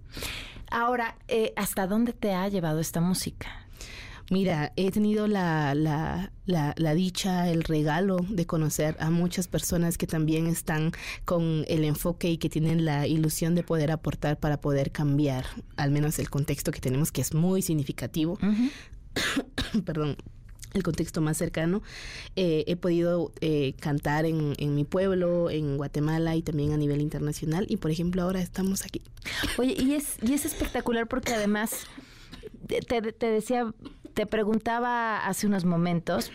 [0.71, 3.49] Ahora, eh, ¿hasta dónde te ha llevado esta música?
[4.31, 10.07] Mira, he tenido la, la, la, dicha, el regalo de conocer a muchas personas que
[10.07, 10.93] también están
[11.25, 15.91] con el enfoque y que tienen la ilusión de poder aportar para poder cambiar, al
[15.91, 18.39] menos el contexto que tenemos, que es muy significativo.
[19.85, 20.17] Perdón
[20.75, 21.83] el contexto más cercano.
[22.37, 27.01] Eh, he podido eh, cantar en, en, mi pueblo, en Guatemala y también a nivel
[27.01, 27.67] internacional.
[27.69, 29.03] Y por ejemplo, ahora estamos aquí.
[29.59, 31.87] Oye, y es, y es espectacular porque además,
[32.67, 33.73] te, te decía,
[34.15, 36.31] te preguntaba hace unos momentos.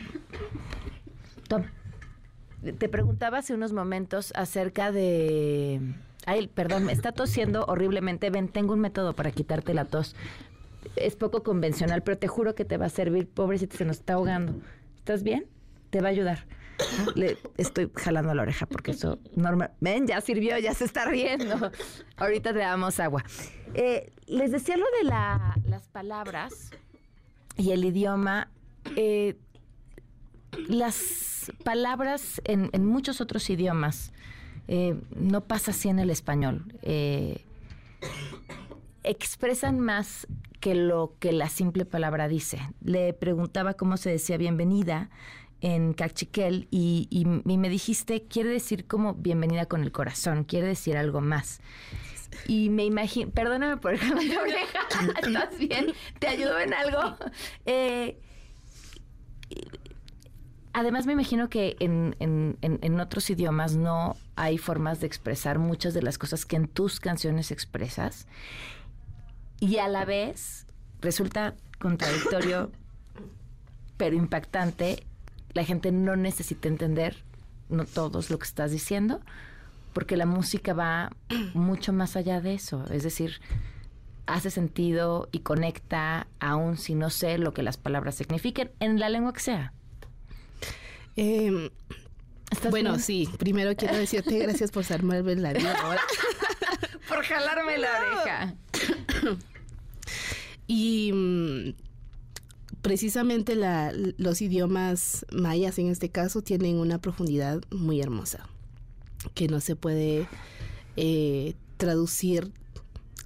[2.79, 5.79] Te preguntaba hace unos momentos acerca de.
[6.25, 8.31] Ay, perdón, me está tosiendo horriblemente.
[8.31, 10.15] Ven, tengo un método para quitarte la tos
[10.95, 13.27] es poco convencional, pero te juro que te va a servir.
[13.27, 14.53] Pobrecita, se nos está ahogando.
[14.97, 15.45] ¿Estás bien?
[15.89, 16.45] Te va a ayudar.
[17.15, 19.71] Le estoy jalando la oreja porque eso normal.
[19.79, 21.71] Ven, ya sirvió, ya se está riendo.
[22.17, 23.23] Ahorita te damos agua.
[23.73, 25.09] Eh, les decía lo de
[25.69, 26.71] las palabras
[27.57, 28.49] y el idioma.
[28.95, 29.35] Eh,
[30.67, 34.13] las palabras en, muchos otros idiomas
[34.67, 36.65] eh, no pasa así en el español.
[39.05, 40.27] Expresan más
[40.59, 42.59] que lo que la simple palabra dice.
[42.81, 45.09] Le preguntaba cómo se decía bienvenida
[45.61, 51.21] en Cachiquel y, me dijiste, quiere decir como bienvenida con el corazón, quiere decir algo
[51.21, 51.61] más.
[52.47, 54.79] Y me imagino, perdóname por el de oreja,
[55.23, 55.93] ¿estás bien?
[56.19, 57.15] ¿Te ayudo en algo?
[57.65, 58.19] Eh,
[60.73, 66.01] además me imagino que en, en, otros idiomas no hay formas de expresar muchas de
[66.01, 68.27] las cosas que en tus canciones expresas
[69.59, 70.65] y a la vez
[71.01, 72.71] resulta contradictorio,
[73.97, 75.05] pero impactante.
[75.53, 77.23] La gente no necesita entender,
[77.69, 79.21] no todos, lo que estás diciendo,
[79.93, 81.11] porque la música va
[81.53, 82.85] mucho más allá de eso.
[82.91, 83.39] Es decir,
[84.25, 89.09] hace sentido y conecta, aun si no sé lo que las palabras signifiquen, en la
[89.09, 89.73] lengua que sea.
[91.15, 91.69] Em,
[92.69, 93.29] bueno, sí.
[93.37, 96.01] Primero quiero decirte gracias por salvarme la vida ahora.
[97.07, 98.55] por jalarme la oreja.
[100.67, 101.73] Y mm,
[102.81, 103.55] precisamente
[104.17, 108.47] los idiomas mayas en este caso tienen una profundidad muy hermosa
[109.33, 110.27] que no se puede
[110.95, 112.51] eh, traducir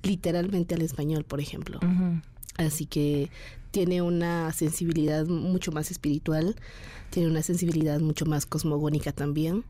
[0.01, 1.79] literalmente al español, por ejemplo.
[2.57, 3.29] Así que
[3.71, 6.55] tiene una sensibilidad mucho más espiritual,
[7.09, 9.65] tiene una sensibilidad mucho más cosmogónica también.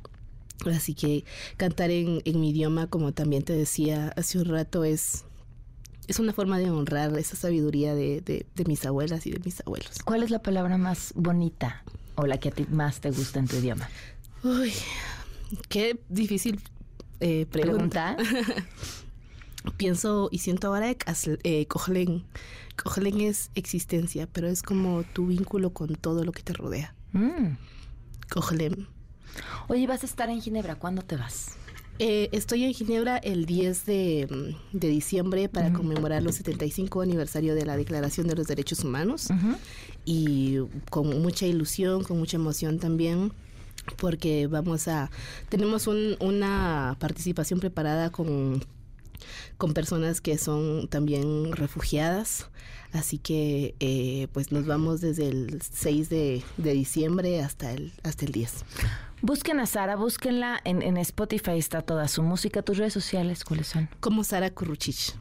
[0.66, 1.24] Así que
[1.58, 5.26] cantar en, en mi idioma, como también te decía hace un rato, es
[6.10, 10.00] es una forma de honrar esa sabiduría de, de, mis abuelas y de mis abuelos.
[10.04, 11.84] ¿Cuál es la palabra más bonita
[12.16, 13.88] o la que a ti más te gusta en tu idioma?
[14.44, 14.74] Uy,
[15.70, 16.60] qué difícil
[17.20, 18.18] eh, pregunta.
[19.78, 22.24] Pienso y siento ahora que eh, Cojlen.
[23.22, 26.96] es existencia, pero es como tu vínculo con todo lo que te rodea.
[27.12, 27.56] Mm.
[29.68, 30.74] Oye, vas a estar en Ginebra.
[30.74, 31.59] ¿Cuándo te vas?
[32.02, 37.76] Eh, estoy en Ginebra el 10 de, diciembre para conmemorar los 75 aniversario de la
[37.76, 39.28] Declaración de los Derechos Humanos.
[40.06, 40.60] Y
[40.90, 43.34] con mucha ilusión, con mucha emoción también
[43.98, 45.10] porque vamos a
[45.50, 48.64] tenemos una participación preparada con
[49.58, 52.50] con personas que son también refugiadas
[52.94, 58.26] así que eh, pues nos vamos desde el 6 de, de diciembre hasta el hasta
[58.26, 58.66] el 10
[59.22, 62.62] Busquen a Sara, búsquenla en, en, Spotify, está toda su música.
[62.62, 63.90] ¿Tus redes sociales cuáles son?
[64.00, 65.14] Como Sara Kuruchich.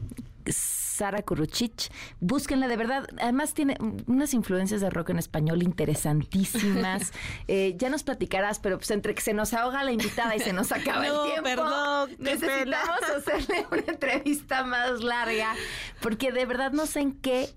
[0.99, 1.89] Sara Kuruchich,
[2.19, 3.07] búsquenla de verdad.
[3.21, 7.13] Además tiene unas influencias de rock en español interesantísimas.
[7.47, 10.53] Eh, ya nos platicarás, pero pues entre que se nos ahoga la invitada y se
[10.53, 15.55] nos acaba el tiempo, perdón, necesitamos hacerle una entrevista más larga,
[16.01, 17.49] porque de verdad no sé en qué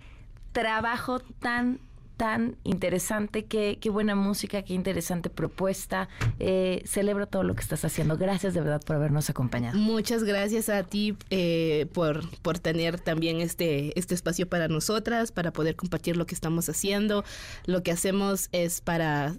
[0.53, 1.81] trabajo tan
[2.23, 6.09] tan interesante, qué, qué buena música, qué interesante propuesta.
[6.39, 8.17] Eh, celebro todo lo que estás haciendo.
[8.17, 9.77] Gracias de verdad por habernos acompañado.
[9.77, 15.53] Muchas gracias a ti eh, por, por tener también este, este espacio para nosotras, para
[15.53, 17.25] poder compartir lo que estamos haciendo.
[17.67, 19.35] Lo que hacemos es para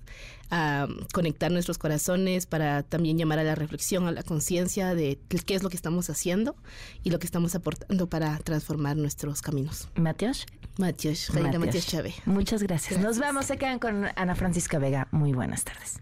[0.53, 5.55] a conectar nuestros corazones, para también llamar a la reflexión, a la conciencia de qué
[5.55, 6.55] es lo que estamos haciendo
[7.03, 9.89] y lo que estamos aportando para transformar nuestros caminos.
[9.95, 10.45] Matios.
[10.77, 12.15] Matios, Matios Chávez.
[12.25, 12.99] Muchas gracias.
[12.99, 15.07] Nos vamos, se quedan con Ana Francisca Vega.
[15.11, 15.99] Muy buenas tardes.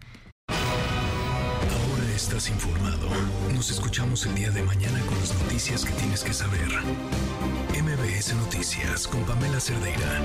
[0.48, 3.08] Ahora estás informado.
[3.54, 6.68] Nos escuchamos el día de mañana con las noticias que tienes que saber.
[7.82, 10.20] MBS Noticias con Pamela Cerdeira.